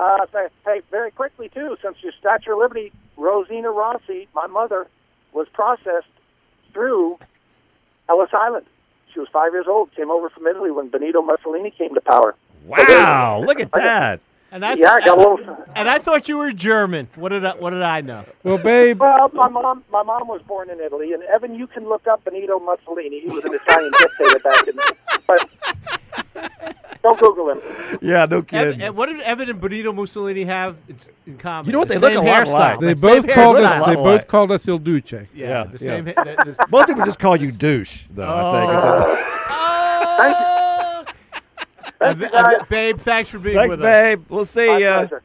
Uh, 0.00 0.24
th- 0.32 0.50
hey, 0.64 0.80
very 0.90 1.10
quickly 1.10 1.50
too, 1.50 1.76
since 1.82 1.98
your 2.02 2.12
Statue 2.18 2.52
of 2.52 2.58
Liberty, 2.58 2.90
Rosina 3.18 3.70
Rossi, 3.70 4.28
my 4.34 4.46
mother, 4.46 4.86
was 5.34 5.46
processed 5.52 6.06
through 6.72 7.18
Ellis 8.08 8.30
Island. 8.32 8.64
She 9.12 9.20
was 9.20 9.28
five 9.30 9.52
years 9.52 9.66
old. 9.68 9.94
Came 9.94 10.10
over 10.10 10.30
from 10.30 10.46
Italy 10.46 10.70
when 10.70 10.88
Benito 10.88 11.20
Mussolini 11.20 11.70
came 11.70 11.92
to 11.94 12.00
power. 12.00 12.34
Wow, 12.64 13.42
look 13.44 13.60
at 13.60 13.70
that. 13.72 14.20
And 14.50 14.64
I 14.64 14.72
Yeah, 14.72 14.92
I 14.92 15.00
got 15.00 15.18
a 15.18 15.20
little. 15.20 15.38
and 15.76 15.88
I 15.88 15.98
thought 15.98 16.28
you 16.30 16.38
were 16.38 16.52
German. 16.52 17.08
What 17.16 17.28
did 17.28 17.44
I, 17.44 17.54
what 17.56 17.70
did 17.70 17.82
I 17.82 18.00
know? 18.00 18.24
Well, 18.42 18.56
babe, 18.56 19.00
Well, 19.00 19.30
my 19.34 19.48
mom, 19.48 19.84
my 19.92 20.02
mom 20.02 20.28
was 20.28 20.40
born 20.42 20.70
in 20.70 20.80
Italy, 20.80 21.12
and 21.12 21.22
Evan, 21.24 21.54
you 21.54 21.66
can 21.66 21.86
look 21.86 22.06
up 22.06 22.24
Benito 22.24 22.58
Mussolini. 22.58 23.20
He 23.20 23.26
was 23.26 23.44
an 23.44 23.52
Italian 23.54 23.92
dictator 23.98 24.38
back 24.38 24.66
in. 24.66 24.78
But 25.26 25.99
don't 27.02 27.18
Google 27.18 27.50
him. 27.50 27.60
Yeah, 28.02 28.26
no 28.26 28.42
kidding. 28.42 28.80
and 28.82 28.96
what 28.96 29.06
did 29.06 29.20
Evan 29.22 29.48
and 29.50 29.60
Benito 29.60 29.92
Mussolini 29.92 30.44
have 30.44 30.76
It's 30.88 31.08
in 31.26 31.36
common? 31.38 31.66
You 31.66 31.72
know 31.72 31.78
what? 31.80 31.88
The 31.88 31.94
They 31.94 32.00
look 32.00 32.12
same 32.12 32.22
a 32.22 32.30
lot 32.30 32.46
alike. 32.48 32.80
they 32.80 32.94
The 32.94 33.00
both 33.00 33.28
called 33.28 33.56
us. 33.56 33.86
They 33.86 33.94
both 33.94 34.26
called 34.28 34.50
us 34.52 34.68
Il 34.68 34.78
Duce. 34.78 35.12
Yeah, 35.12 35.24
Yeah, 35.34 35.64
the 35.64 35.70
yeah. 35.72 35.78
same. 35.78 36.06
ha- 36.06 36.24
the- 36.24 36.52
the- 36.52 36.66
Most 36.70 36.86
people 36.88 37.04
just 37.04 37.18
call 37.18 37.36
you 37.36 37.50
douche, 37.52 38.04
though. 38.10 38.28
I 38.28 38.60
think. 38.60 38.72
Oh. 38.72 39.26
Thank 40.20 40.38
you. 40.38 41.14
Thank 41.98 42.18
you, 42.20 42.28
guys. 42.30 42.62
babe, 42.68 42.98
thanks 42.98 43.28
for 43.30 43.38
being 43.38 43.56
Thanks, 43.56 43.70
with 43.70 43.80
us. 43.80 43.84
babe. 43.84 44.24
We'll 44.28 44.46
see 44.46 44.80
ya. 44.80 44.98
pleasure. 45.00 45.22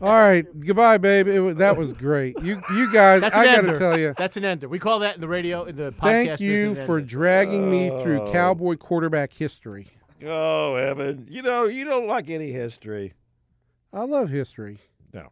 All 0.00 0.08
right, 0.10 0.46
goodbye, 0.60 0.98
babe. 0.98 1.26
It 1.26 1.40
was, 1.40 1.56
that 1.56 1.76
was 1.76 1.92
great. 1.92 2.40
You, 2.40 2.60
you 2.72 2.92
guys, 2.92 3.20
That's 3.20 3.34
an 3.34 3.40
I 3.40 3.44
got 3.46 3.58
ender. 3.58 3.72
to 3.72 3.78
tell 3.80 3.98
you, 3.98 4.14
That's 4.16 4.36
an 4.36 4.44
ender. 4.44 4.68
We 4.68 4.78
call 4.78 5.00
that 5.00 5.16
in 5.16 5.20
the 5.20 5.26
radio, 5.28 5.64
in 5.64 5.74
the 5.74 5.90
podcast. 5.92 6.00
thank 6.02 6.40
you 6.40 6.74
for 6.86 6.98
ender. 6.98 7.00
dragging 7.00 7.68
me 7.70 7.88
through 8.02 8.20
Oh. 8.20 8.32
Cowboy 8.32 8.76
quarterback 8.76 9.32
history. 9.32 9.88
Oh, 10.24 10.74
Evan, 10.76 11.26
you 11.28 11.42
know 11.42 11.64
you 11.64 11.84
don't 11.84 12.06
like 12.06 12.28
any 12.30 12.50
history. 12.50 13.14
I 13.92 14.02
love 14.02 14.28
history. 14.28 14.78
No. 15.12 15.28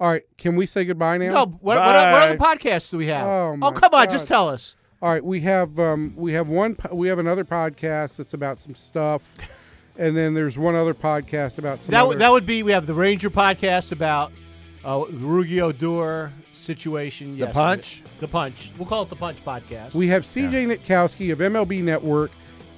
All 0.00 0.08
right, 0.10 0.22
can 0.36 0.56
we 0.56 0.66
say 0.66 0.84
goodbye 0.84 1.18
now? 1.18 1.32
No, 1.32 1.44
what, 1.44 1.62
what, 1.62 1.78
what 1.78 1.96
other 1.96 2.36
podcasts 2.36 2.90
do 2.90 2.98
we 2.98 3.06
have? 3.08 3.26
Oh, 3.26 3.56
my 3.56 3.70
come 3.72 3.94
on, 3.94 4.10
just 4.10 4.26
tell 4.26 4.48
us. 4.48 4.76
All 5.02 5.10
right, 5.12 5.24
we 5.24 5.40
have 5.40 5.78
um, 5.78 6.14
we 6.16 6.32
have 6.32 6.48
one 6.48 6.74
po- 6.74 6.94
we 6.94 7.08
have 7.08 7.18
another 7.18 7.44
podcast 7.44 8.16
that's 8.16 8.34
about 8.34 8.58
some 8.58 8.74
stuff, 8.74 9.34
and 9.98 10.16
then 10.16 10.32
there's 10.34 10.56
one 10.56 10.74
other 10.74 10.94
podcast 10.94 11.58
about 11.58 11.80
some. 11.80 11.92
That, 11.92 12.00
other, 12.00 12.08
would 12.08 12.18
that 12.18 12.32
would 12.32 12.46
be, 12.46 12.62
we 12.62 12.72
have 12.72 12.86
the 12.86 12.94
Ranger 12.94 13.28
podcast 13.30 13.92
about 13.92 14.32
uh, 14.84 15.00
the 15.00 15.26
Rougned 15.26 15.60
Odor 15.60 16.32
situation. 16.52 17.36
Yes, 17.36 17.48
The 17.48 17.52
Punch? 17.52 18.02
The 18.20 18.28
Punch. 18.28 18.72
We'll 18.78 18.88
call 18.88 19.02
it 19.02 19.10
the 19.10 19.16
Punch 19.16 19.44
podcast. 19.44 19.92
we 19.92 20.08
have 20.08 20.22
CJ 20.22 20.74
Nitkowski 20.74 21.30
of 21.32 21.38
MLB 21.40 21.82
Network 21.82 22.30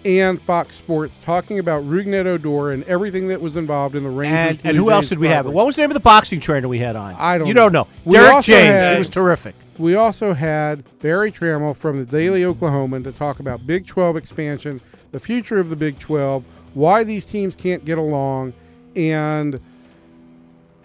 and 0.05 0.41
Fox 0.43 0.77
Sports 0.77 1.19
talking 1.19 1.59
about 1.59 1.83
Rougned 1.85 2.27
Odor 2.27 2.71
and 2.71 2.85
everything 2.85 3.29
that 3.29 3.41
was 3.41 3.57
involved 3.57 3.95
in 3.97 4.05
the 4.05 4.11
Rangers. 4.11 4.59
and, 4.59 4.67
and 4.67 4.77
who 4.77 4.91
else 4.91 5.09
did 5.09 5.19
we 5.19 5.29
have? 5.29 5.47
What 5.47 5.67
was 5.67 5.77
the 5.77 5.83
name 5.83 5.91
of 5.91 5.95
the 5.95 6.01
boxing 6.01 6.41
trainer 6.41 6.69
we 6.69 6.79
had 6.79 6.97
on? 6.97 7.15
I 7.19 7.39
don't 7.39 7.47
You 7.49 7.55
know. 7.55 7.69
don't 7.69 7.73
know. 7.73 7.87
We 8.05 8.17
Derek 8.17 8.45
James. 8.45 8.67
had- 8.69 8.93
he 8.93 8.99
was 8.99 9.09
terrific. 9.09 9.55
We 9.79 9.95
also 9.95 10.33
had 10.35 10.83
Berry 11.01 11.31
Tramel 11.31 11.77
from 11.77 11.99
the 11.99 12.05
Daily 12.05 12.43
Oklahoman 12.43 13.05
to 13.05 13.13
talk 13.13 13.39
about 13.41 13.67
Big 13.67 13.87
12 13.87 14.17
expansion, 14.17 14.81
the 15.13 15.21
future 15.21 15.59
of 15.61 15.71
the 15.71 15.77
Big 15.77 15.99
12, 16.01 16.43
why 16.75 17.05
these 17.05 17.25
teams 17.25 17.55
can't 17.55 17.85
get 17.85 17.97
along, 17.99 18.55
and 18.97 19.61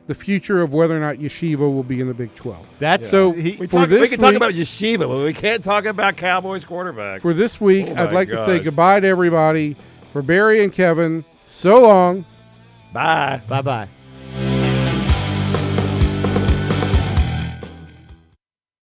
the 0.07 0.15
future 0.15 0.61
of 0.61 0.73
whether 0.73 0.95
or 0.95 0.99
not 0.99 1.17
Yeshiva 1.17 1.59
will 1.59 1.83
be 1.83 2.01
in 2.01 2.07
the 2.07 2.13
Big 2.13 2.33
12. 2.35 2.65
That's 2.79 3.09
So 3.09 3.31
he, 3.31 3.51
We, 3.51 3.67
For 3.67 3.67
talk, 3.67 3.89
we 3.89 3.95
this 3.97 4.09
can 4.09 4.19
talk 4.19 4.35
about 4.35 4.53
yeshiva, 4.53 4.99
but 4.99 5.23
we 5.23 5.33
can't 5.33 5.63
talk 5.63 5.85
about 5.85 6.17
Cowboys 6.17 6.65
quarterback. 6.65 7.21
For 7.21 7.33
this 7.33 7.61
week, 7.61 7.87
Oh 7.89 7.95
I'd 8.03 8.13
like 8.13 8.29
to 8.29 8.45
say 8.45 8.59
goodbye 8.59 8.99
to 8.99 9.07
everybody. 9.07 9.75
For 10.11 10.21
Barry 10.21 10.63
and 10.63 10.71
Kevin, 10.71 11.25
so 11.43 11.81
long. 11.81 12.25
Bye. 12.91 13.41
bye 13.47 13.61
bye. 13.61 13.87